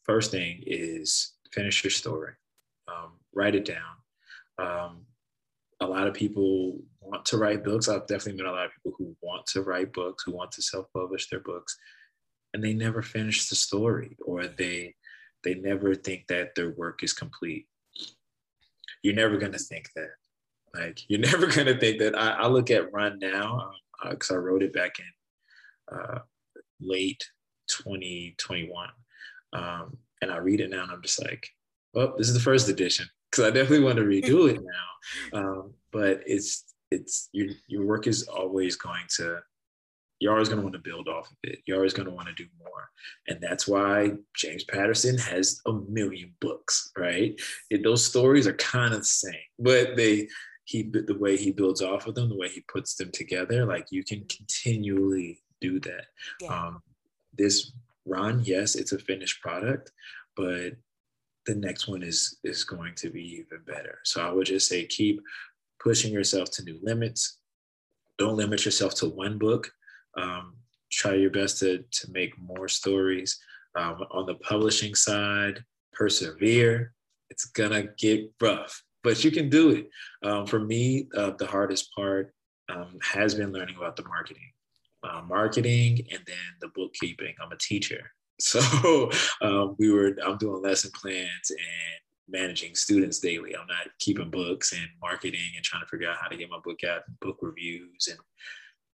first 0.05 0.31
thing 0.31 0.63
is 0.67 1.35
finish 1.53 1.83
your 1.85 1.91
story, 1.91 2.33
um, 2.89 3.13
write 3.35 3.55
it 3.55 3.65
down, 3.65 3.97
Um, 4.59 5.07
a 5.81 5.87
lot 5.87 6.09
of 6.09 6.15
people 6.15 6.81
want 7.01 7.25
to 7.27 7.39
write 7.39 7.63
books. 7.63 7.89
I've 7.89 8.07
definitely 8.07 8.43
met 8.43 8.51
a 8.51 8.55
lot 8.55 8.67
of 8.67 8.73
people 8.73 8.95
who 8.99 9.17
want 9.23 9.47
to 9.47 9.63
write 9.63 9.93
books, 9.93 10.25
who 10.25 10.33
want 10.33 10.51
to 10.53 10.63
self-publish 10.63 11.31
their 11.31 11.41
books, 11.41 11.77
and 12.53 12.63
they 12.63 12.75
never 12.75 13.03
finish 13.03 13.49
the 13.49 13.55
story, 13.55 14.17
or 14.25 14.47
they 14.47 14.95
they 15.45 15.55
never 15.55 15.95
think 15.95 16.27
that 16.29 16.55
their 16.57 16.71
work 16.71 17.05
is 17.05 17.13
complete. 17.13 17.67
You're 19.03 19.15
never 19.15 19.37
gonna 19.37 19.59
think 19.59 19.89
that. 19.95 20.11
Like 20.75 21.01
you're 21.09 21.21
never 21.31 21.47
gonna 21.47 21.79
think 21.79 22.01
that. 22.01 22.19
I, 22.19 22.31
I 22.31 22.47
look 22.49 22.71
at 22.71 22.93
Run 22.93 23.19
now 23.19 23.71
because 24.11 24.31
um, 24.31 24.37
uh, 24.37 24.41
I 24.41 24.43
wrote 24.43 24.63
it 24.63 24.73
back 24.73 24.99
in 24.99 25.97
uh, 25.97 26.19
late 26.81 27.25
2021, 27.69 28.89
um, 29.53 29.97
and 30.23 30.31
I 30.31 30.37
read 30.39 30.61
it 30.61 30.71
now, 30.71 30.83
and 30.83 30.93
I'm 30.93 31.03
just 31.03 31.23
like, 31.23 31.49
well, 31.95 32.15
this 32.17 32.29
is 32.29 32.35
the 32.35 32.41
first 32.41 32.69
edition 32.69 33.07
because 33.31 33.45
I 33.45 33.51
definitely 33.51 33.85
want 33.85 33.97
to 33.97 34.05
redo 34.05 34.51
it 34.51 34.61
now. 34.61 34.63
Um, 35.33 35.73
but 35.91 36.21
it's 36.27 36.65
it's 36.91 37.31
your 37.33 37.49
your 37.67 37.87
work 37.87 38.07
is 38.07 38.25
always 38.25 38.77
going 38.77 39.05
to 39.17 39.39
you're 40.21 40.33
always 40.33 40.49
going 40.49 40.59
to 40.59 40.65
want 40.65 40.75
to 40.75 40.81
build 40.81 41.09
off 41.09 41.31
of 41.31 41.37
it. 41.45 41.61
You're 41.65 41.77
always 41.77 41.95
going 41.95 42.09
to 42.09 42.15
want 42.15 42.29
to 42.29 42.35
do 42.35 42.47
more, 42.59 42.91
and 43.29 43.41
that's 43.41 43.69
why 43.69 44.13
James 44.35 44.65
Patterson 44.65 45.17
has 45.17 45.61
a 45.67 45.73
million 45.73 46.35
books, 46.41 46.91
right? 46.97 47.41
It, 47.71 47.85
those 47.85 48.05
stories 48.05 48.47
are 48.47 48.55
kind 48.55 48.93
of 48.93 49.01
the 49.01 49.07
same, 49.07 49.35
but 49.59 49.97
they 49.97 50.29
he 50.65 50.83
the 50.83 51.17
way 51.19 51.37
he 51.37 51.53
builds 51.53 51.81
off 51.81 52.07
of 52.07 52.15
them, 52.15 52.29
the 52.29 52.37
way 52.37 52.49
he 52.49 52.61
puts 52.73 52.95
them 52.97 53.11
together, 53.13 53.65
like 53.65 53.87
you 53.91 54.05
can 54.05 54.25
continually 54.27 55.41
do 55.61 55.81
that. 55.81 56.07
Yeah. 56.41 56.49
Um, 56.49 56.83
this 57.37 57.73
run, 58.09 58.43
yes, 58.45 58.75
it's 58.75 58.93
a 58.93 58.99
finished 58.99 59.41
product, 59.41 59.93
but 60.37 60.73
the 61.47 61.55
next 61.55 61.89
one 61.89 62.03
is 62.03 62.39
is 62.45 62.63
going 62.65 62.95
to 62.97 63.11
be 63.11 63.23
even 63.23 63.61
better. 63.67 63.99
So 64.05 64.21
I 64.21 64.31
would 64.31 64.47
just 64.47 64.69
say 64.69 64.85
keep 64.87 65.21
pushing 65.81 66.13
yourself 66.13 66.51
to 66.53 66.65
new 66.65 66.79
limits. 66.83 67.39
Don't 68.19 68.37
limit 68.37 68.65
yourself 68.65 68.95
to 68.97 69.09
one 69.09 69.39
book. 69.39 69.71
Um, 70.17 70.57
try 70.91 71.15
your 71.15 71.31
best 71.31 71.59
to 71.61 71.85
to 71.91 72.13
make 72.13 72.39
more 72.39 72.69
stories. 72.69 73.39
Um, 73.75 74.05
on 74.11 74.27
the 74.27 74.35
publishing 74.37 74.95
side, 74.95 75.65
persevere. 75.93 76.93
It's 77.31 77.47
gonna 77.47 77.85
get 77.99 78.31
rough, 78.41 78.83
but 79.05 79.23
you 79.25 79.31
can 79.31 79.49
do 79.49 79.71
it. 79.71 79.91
Um, 80.23 80.47
for 80.47 80.61
me, 80.61 81.09
uh, 81.17 81.33
the 81.39 81.47
hardest 81.47 81.95
part 81.95 82.35
um, 82.69 82.99
has 83.03 83.35
been 83.35 83.53
learning 83.53 83.77
about 83.77 83.97
the 83.97 84.05
marketing, 84.05 84.51
uh, 85.03 85.23
marketing, 85.29 86.07
and 86.11 86.21
then 86.27 86.37
the 86.61 86.69
bookkeeping. 86.75 87.35
I'm 87.43 87.53
a 87.53 87.59
teacher, 87.59 88.11
So 88.41 89.11
um, 89.43 89.75
we 89.79 89.91
were, 89.91 90.17
I'm 90.25 90.39
doing 90.39 90.63
lesson 90.63 90.93
plans 90.95 91.51
and 91.51 92.01
managing 92.29 92.75
students 92.77 93.19
daily. 93.19 93.57
I'm 93.57 93.67
not 93.67 93.89
keeping 93.99 94.31
books 94.31 94.73
and 94.73 94.87
marketing 95.03 95.51
and 95.57 95.65
trying 95.65 95.83
to 95.83 95.89
figure 95.89 96.09
out 96.09 96.19
how 96.21 96.29
to 96.29 96.37
get 96.37 96.51
my 96.51 96.61
book 96.63 96.85
out, 96.85 97.03
book 97.21 97.39
reviews 97.43 98.09
and 98.09 98.19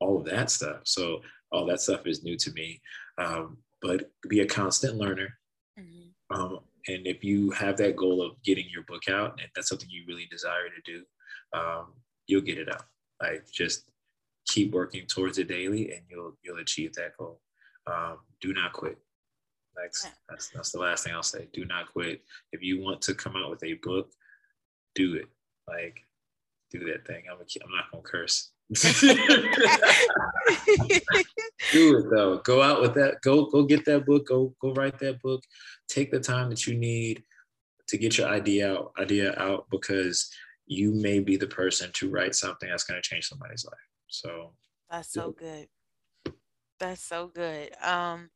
all 0.02 0.20
of 0.20 0.26
that 0.26 0.50
stuff. 0.50 0.82
So 0.84 1.22
all 1.52 1.66
that 1.68 1.80
stuff 1.80 2.06
is 2.06 2.24
new 2.24 2.36
to 2.38 2.52
me. 2.52 2.82
Um, 3.18 3.58
but 3.82 4.12
be 4.28 4.42
a 4.42 4.46
constant 4.46 4.98
learner. 4.98 5.30
Mm-hmm. 5.80 6.38
Um, 6.38 6.60
and 6.88 7.08
if 7.08 7.24
you 7.24 7.52
have 7.52 7.78
that 7.78 7.96
goal 7.96 8.22
of 8.22 8.42
getting 8.44 8.66
your 8.70 8.84
book 8.84 9.04
out, 9.10 9.40
and 9.40 9.50
that's 9.56 9.70
something 9.70 9.90
you 9.90 10.04
really 10.08 10.28
desire 10.30 10.68
to 10.68 10.92
do, 10.92 11.04
um, 11.54 11.94
you'll 12.28 12.42
get 12.42 12.58
it 12.58 12.70
out. 12.70 12.84
Like 13.22 13.50
just 13.52 13.86
keep 14.50 14.74
working 14.74 15.06
towards 15.06 15.38
it 15.38 15.48
daily, 15.48 15.92
and 15.92 16.02
you'll 16.10 16.36
you'll 16.44 16.60
achieve 16.60 16.94
that 16.94 17.16
goal. 17.18 17.40
Um, 17.88 18.18
do 18.42 18.54
not 18.54 18.74
quit. 18.74 18.98
That's, 19.76 20.08
that's 20.28 20.50
that's 20.50 20.72
the 20.72 20.80
last 20.80 21.06
thing 21.06 21.14
I'll 21.14 21.24
say. 21.24 21.48
Do 21.54 21.64
not 21.66 21.92
quit. 21.92 22.22
If 22.52 22.62
you 22.62 22.82
want 22.82 23.02
to 23.04 23.14
come 23.14 23.36
out 23.36 23.50
with 23.50 23.64
a 23.64 23.76
book, 23.76 24.12
do 24.96 25.14
it. 25.16 25.26
Like, 25.68 26.02
do 26.72 26.80
that 26.92 27.08
thing. 27.08 27.24
I'm 27.32 27.38
a, 27.38 27.46
I'm 27.64 27.72
not 27.72 27.92
gonna 27.92 28.04
curse. 28.04 28.52
do 31.72 31.98
it 31.98 32.10
though. 32.12 32.40
Go 32.44 32.62
out 32.62 32.82
with 32.82 32.94
that. 32.96 33.22
Go 33.24 33.46
go 33.46 33.64
get 33.64 33.86
that 33.86 34.06
book. 34.06 34.28
Go 34.28 34.54
go 34.62 34.74
write 34.74 35.00
that 35.00 35.22
book. 35.22 35.44
Take 35.88 36.12
the 36.12 36.20
time 36.20 36.50
that 36.50 36.68
you 36.68 36.76
need 36.78 37.24
to 37.88 37.98
get 37.98 38.18
your 38.18 38.28
idea 38.28 38.72
out 38.72 38.92
idea 39.00 39.34
out 39.40 39.66
because 39.72 40.30
you 40.68 40.92
may 40.92 41.20
be 41.20 41.36
the 41.36 41.48
person 41.48 41.90
to 41.94 42.10
write 42.10 42.36
something 42.36 42.70
that's 42.70 42.84
going 42.84 43.02
to 43.02 43.08
change 43.08 43.28
somebody's 43.28 43.66
life. 43.66 43.89
So 44.10 44.52
that's 44.90 45.12
so 45.14 45.32
good. 45.32 45.68
That's 46.80 47.04
so 47.04 47.28
good. 47.28 47.72
Um, 47.84 48.30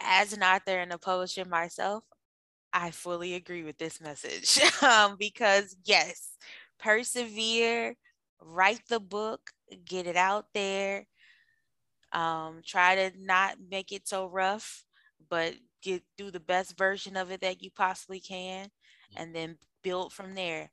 as 0.00 0.32
an 0.32 0.42
author 0.42 0.78
and 0.78 0.92
a 0.92 0.98
publisher 0.98 1.44
myself, 1.44 2.04
I 2.72 2.90
fully 2.90 3.34
agree 3.34 3.62
with 3.62 3.78
this 3.78 4.00
message 4.00 4.60
um, 4.82 5.16
because, 5.18 5.76
yes, 5.84 6.36
persevere, 6.78 7.96
write 8.40 8.82
the 8.88 9.00
book, 9.00 9.50
get 9.84 10.06
it 10.06 10.16
out 10.16 10.46
there. 10.54 11.06
Um, 12.12 12.62
try 12.64 12.94
to 12.96 13.12
not 13.18 13.56
make 13.70 13.92
it 13.92 14.08
so 14.08 14.26
rough, 14.26 14.84
but 15.28 15.54
get 15.82 16.02
do 16.16 16.30
the 16.30 16.40
best 16.40 16.76
version 16.78 17.16
of 17.16 17.30
it 17.30 17.40
that 17.42 17.62
you 17.62 17.70
possibly 17.70 18.20
can, 18.20 18.68
and 19.16 19.34
then 19.34 19.58
build 19.82 20.12
from 20.12 20.34
there. 20.34 20.70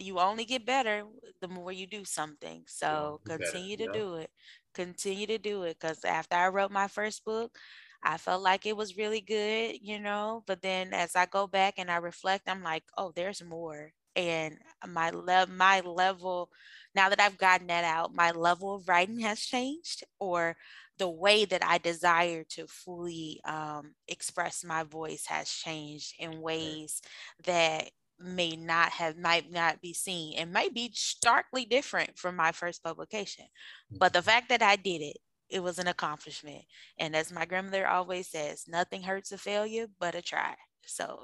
You 0.00 0.18
only 0.20 0.44
get 0.44 0.66
better 0.66 1.04
the 1.40 1.48
more 1.48 1.72
you 1.72 1.86
do 1.86 2.04
something. 2.04 2.64
So 2.66 3.20
continue 3.24 3.76
to 3.76 3.88
do 3.88 4.16
it. 4.16 4.30
Continue 4.74 5.26
to 5.26 5.38
do 5.38 5.62
it. 5.64 5.78
Because 5.80 6.04
after 6.04 6.36
I 6.36 6.48
wrote 6.48 6.70
my 6.72 6.88
first 6.88 7.24
book, 7.24 7.58
I 8.02 8.16
felt 8.18 8.42
like 8.42 8.66
it 8.66 8.76
was 8.76 8.96
really 8.96 9.20
good, 9.20 9.76
you 9.82 9.98
know, 10.00 10.42
but 10.46 10.62
then 10.62 10.92
as 10.94 11.16
I 11.16 11.26
go 11.26 11.46
back 11.46 11.74
and 11.78 11.90
I 11.90 11.96
reflect, 11.96 12.48
I'm 12.48 12.62
like, 12.62 12.84
oh, 12.96 13.12
there's 13.14 13.42
more. 13.44 13.92
And 14.16 14.58
my 14.88 15.10
le- 15.10 15.46
my 15.46 15.80
level, 15.80 16.50
now 16.94 17.08
that 17.10 17.20
I've 17.20 17.38
gotten 17.38 17.66
that 17.68 17.84
out, 17.84 18.14
my 18.14 18.30
level 18.32 18.74
of 18.74 18.88
writing 18.88 19.20
has 19.20 19.40
changed, 19.40 20.04
or 20.18 20.56
the 20.98 21.08
way 21.08 21.44
that 21.44 21.64
I 21.64 21.78
desire 21.78 22.44
to 22.50 22.66
fully 22.66 23.40
um, 23.44 23.94
express 24.08 24.64
my 24.64 24.82
voice 24.84 25.26
has 25.26 25.50
changed 25.50 26.14
in 26.18 26.40
ways 26.40 27.02
that 27.44 27.90
may 28.20 28.54
not 28.54 28.90
have 28.90 29.16
might 29.16 29.50
not 29.50 29.80
be 29.80 29.92
seen 29.94 30.34
and 30.36 30.52
might 30.52 30.74
be 30.74 30.90
starkly 30.94 31.64
different 31.64 32.18
from 32.18 32.36
my 32.36 32.52
first 32.52 32.82
publication 32.82 33.46
but 33.90 34.12
the 34.12 34.18
mm-hmm. 34.18 34.26
fact 34.26 34.48
that 34.48 34.62
i 34.62 34.76
did 34.76 35.00
it 35.00 35.16
it 35.50 35.62
was 35.62 35.78
an 35.78 35.88
accomplishment. 35.88 36.62
And 36.98 37.14
as 37.14 37.32
my 37.32 37.44
grandmother 37.44 37.86
always 37.86 38.28
says, 38.28 38.64
nothing 38.68 39.02
hurts 39.02 39.32
a 39.32 39.38
failure 39.38 39.86
but 39.98 40.14
a 40.14 40.22
try. 40.22 40.54
So 40.86 41.18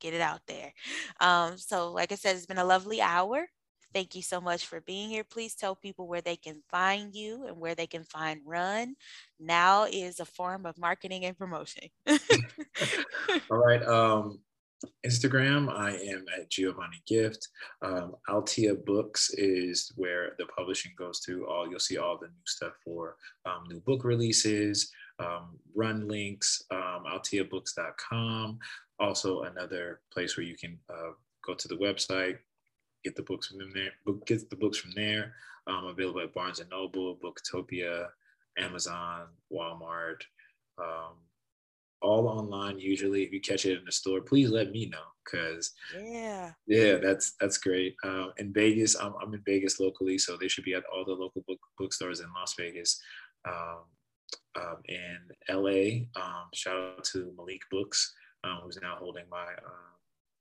get 0.00 0.14
it 0.14 0.20
out 0.20 0.42
there. 0.46 0.72
Um, 1.20 1.56
so, 1.56 1.90
like 1.90 2.12
I 2.12 2.14
said, 2.14 2.36
it's 2.36 2.46
been 2.46 2.58
a 2.58 2.64
lovely 2.64 3.00
hour. 3.00 3.46
Thank 3.92 4.14
you 4.14 4.22
so 4.22 4.40
much 4.40 4.66
for 4.66 4.80
being 4.82 5.08
here. 5.08 5.24
Please 5.24 5.56
tell 5.56 5.74
people 5.74 6.06
where 6.06 6.20
they 6.20 6.36
can 6.36 6.62
find 6.70 7.12
you 7.14 7.46
and 7.46 7.58
where 7.58 7.74
they 7.74 7.88
can 7.88 8.04
find 8.04 8.40
Run. 8.44 8.94
Now 9.40 9.84
is 9.84 10.20
a 10.20 10.24
form 10.24 10.64
of 10.64 10.78
marketing 10.78 11.24
and 11.24 11.36
promotion. 11.36 11.88
All 13.50 13.58
right. 13.58 13.82
Um, 13.82 14.38
Instagram, 15.06 15.70
I 15.70 15.92
am 15.92 16.24
at 16.38 16.50
Giovonni 16.50 17.02
Gifft. 17.10 17.48
Um, 17.82 18.14
Althea 18.28 18.74
Books 18.74 19.30
is 19.34 19.92
where 19.96 20.32
the 20.38 20.46
publishing 20.46 20.92
goes 20.96 21.20
to. 21.20 21.46
All 21.46 21.68
you'll 21.68 21.78
see 21.78 21.98
all 21.98 22.18
the 22.18 22.28
new 22.28 22.46
stuff 22.46 22.72
for 22.84 23.16
um, 23.44 23.64
new 23.68 23.80
book 23.80 24.04
releases, 24.04 24.90
um, 25.18 25.58
run 25.74 26.08
links, 26.08 26.62
um, 26.70 27.04
AltheaBooks.com. 27.12 28.58
Also, 28.98 29.42
another 29.42 30.00
place 30.12 30.36
where 30.36 30.46
you 30.46 30.56
can 30.56 30.78
uh, 30.88 31.12
go 31.44 31.54
to 31.54 31.68
the 31.68 31.76
website, 31.76 32.38
get 33.04 33.16
the 33.16 33.22
books 33.22 33.48
from 33.48 33.58
there. 33.72 33.92
Get 34.26 34.50
the 34.50 34.56
books 34.56 34.78
from 34.78 34.92
there. 34.92 35.34
Um, 35.66 35.86
available 35.86 36.20
at 36.20 36.34
Barnes 36.34 36.60
and 36.60 36.70
Noble, 36.70 37.16
Booktopia, 37.16 38.08
Amazon, 38.58 39.26
Walmart. 39.52 40.22
Um, 42.02 42.10
all 42.10 42.28
online 42.28 42.78
usually. 42.78 43.22
If 43.22 43.32
you 43.32 43.40
catch 43.40 43.66
it 43.66 43.78
in 43.78 43.84
the 43.84 43.92
store 43.92 44.20
please 44.20 44.50
let 44.50 44.70
me 44.70 44.86
know 44.86 44.98
because 45.24 45.72
yeah. 45.98 46.52
yeah 46.66 46.96
that's 46.96 47.34
that's 47.40 47.58
great. 47.58 47.96
Um, 48.04 48.32
in 48.38 48.52
vegas 48.52 48.96
I'm, 48.96 49.14
I'm 49.22 49.34
in 49.34 49.42
vegas 49.44 49.80
locally 49.80 50.18
so 50.18 50.36
they 50.36 50.48
should 50.48 50.64
be 50.64 50.74
at 50.74 50.84
all 50.92 51.04
the 51.04 51.12
local 51.12 51.44
book 51.46 51.60
bookstores 51.78 52.20
in 52.20 52.26
las 52.34 52.54
vegas. 52.58 53.00
Um, 53.46 53.84
um, 54.56 54.76
in 54.86 55.18
la 55.48 56.22
um, 56.22 56.48
shout 56.54 56.76
out 56.76 57.04
to 57.04 57.32
malik 57.36 57.62
books 57.70 58.14
um, 58.44 58.60
who's 58.62 58.78
now 58.80 58.96
holding 58.96 59.24
my, 59.30 59.38
uh, 59.38 59.92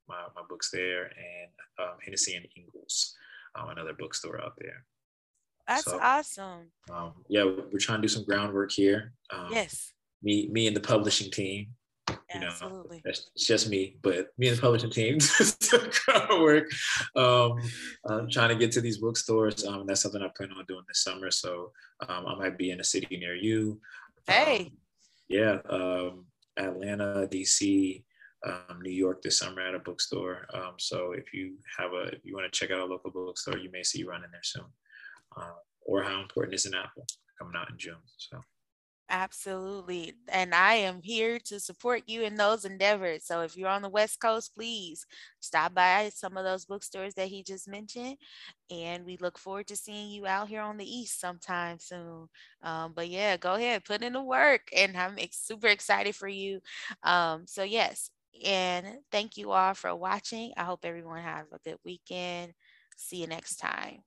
my 0.08 0.22
my 0.36 0.42
books 0.48 0.70
there 0.72 1.06
and 1.06 1.52
um, 1.80 1.96
Hennessey 2.04 2.36
and 2.36 2.48
Ingalls 2.58 3.16
another 3.56 3.92
bookstore 3.94 4.42
out 4.42 4.54
there. 4.58 4.86
That's 5.68 5.84
so, 5.84 6.00
awesome. 6.02 6.72
yeah 7.28 7.44
we're 7.44 7.80
trying 7.80 8.00
to 8.00 8.04
do 8.04 8.08
some 8.08 8.24
groundwork 8.24 8.72
here. 8.72 9.14
Um, 9.32 9.50
yes 9.52 9.94
me 10.24 10.50
me 10.52 10.68
and 10.68 10.76
the 10.76 10.82
publishing 10.82 11.32
team 11.32 11.68
you 12.10 12.42
Absolutely. 12.42 12.98
know 12.98 13.02
it's 13.06 13.30
just 13.38 13.70
me 13.70 13.98
but 14.02 14.28
me 14.38 14.48
and 14.48 14.58
the 14.58 14.62
publishing 14.62 14.90
team 14.90 15.18
work 16.40 16.66
um 17.16 17.60
i'm 18.08 18.30
trying 18.30 18.50
to 18.50 18.56
get 18.56 18.72
to 18.72 18.82
these 18.82 18.98
bookstores 18.98 19.66
um 19.66 19.86
that's 19.86 20.02
something 20.02 20.22
i 20.22 20.30
plan 20.36 20.52
on 20.52 20.66
doing 20.68 20.84
this 20.88 21.04
summer 21.04 21.32
so 21.32 21.72
um, 22.08 22.26
i 22.28 22.36
might 22.36 22.58
be 22.58 22.72
in 22.72 22.80
a 22.80 22.84
city 22.84 23.18
near 23.18 23.36
you 23.36 23.80
hey 24.28 24.66
um, 24.66 24.72
yeah 25.28 25.58
um 25.70 26.26
atlanta 26.58 27.28
dc 27.32 28.04
um, 28.46 28.80
New 28.82 28.92
York 28.92 29.22
this 29.22 29.38
summer 29.38 29.62
at 29.62 29.76
a 29.76 29.80
bookstore. 29.80 30.48
Um, 30.54 30.76
so 30.78 31.12
if 31.12 31.34
you 31.34 31.56
have 31.78 31.92
a, 31.92 32.04
if 32.04 32.24
you 32.24 32.34
want 32.34 32.52
to 32.52 32.58
check 32.58 32.72
out 32.72 32.80
a 32.80 32.86
local 32.86 33.12
bookstore, 33.12 33.58
you 33.58 33.70
may 33.70 33.84
see 33.84 34.04
running 34.04 34.32
there 34.32 34.40
soon. 34.44 34.64
Uh, 35.36 35.52
or 35.82 36.04
how 36.04 36.22
important 36.22 36.56
is 36.56 36.66
an 36.66 36.74
apple 36.74 37.06
coming 37.38 37.56
out 37.58 37.70
in 37.70 37.78
June? 37.78 37.98
So. 38.18 38.40
Absolutely. 39.12 40.14
And 40.28 40.54
I 40.54 40.76
am 40.76 41.02
here 41.02 41.40
to 41.46 41.60
support 41.60 42.04
you 42.06 42.22
in 42.22 42.36
those 42.36 42.64
endeavors. 42.64 43.26
So 43.26 43.42
if 43.42 43.58
you're 43.58 43.68
on 43.70 43.82
the 43.82 43.90
West 43.90 44.20
Coast, 44.20 44.54
please 44.56 45.04
stop 45.40 45.74
by 45.74 46.10
some 46.14 46.38
of 46.38 46.44
those 46.46 46.66
bookstores 46.66 47.16
that 47.16 47.28
he 47.30 47.42
just 47.42 47.68
mentioned. 47.68 48.18
And 48.70 49.06
we 49.06 49.18
look 49.18 49.40
forward 49.40 49.66
to 49.68 49.76
seeing 49.76 50.12
you 50.12 50.28
out 50.28 50.48
here 50.48 50.62
on 50.62 50.78
the 50.78 50.86
East 50.86 51.20
sometime 51.20 51.80
soon. 51.80 52.28
Um, 52.62 52.94
but 52.96 53.10
yeah, 53.10 53.36
go 53.38 53.56
ahead, 53.56 53.84
put 53.84 54.04
in 54.04 54.14
the 54.14 54.22
work. 54.22 54.70
And 54.76 54.96
I'm 54.96 55.18
super 55.32 55.68
excited 55.68 56.16
for 56.16 56.28
you. 56.28 56.60
Um, 57.04 57.46
so, 57.48 57.64
yes. 57.64 58.12
And 58.46 58.86
thank 59.12 59.38
you 59.38 59.52
all 59.52 59.74
for 59.74 59.96
watching. 59.96 60.54
I 60.56 60.64
hope 60.66 60.82
everyone 60.86 61.24
have 61.24 61.48
a 61.52 61.58
good 61.68 61.80
weekend. 61.84 62.54
See 62.96 63.18
you 63.22 63.28
next 63.28 63.56
time. 63.58 64.04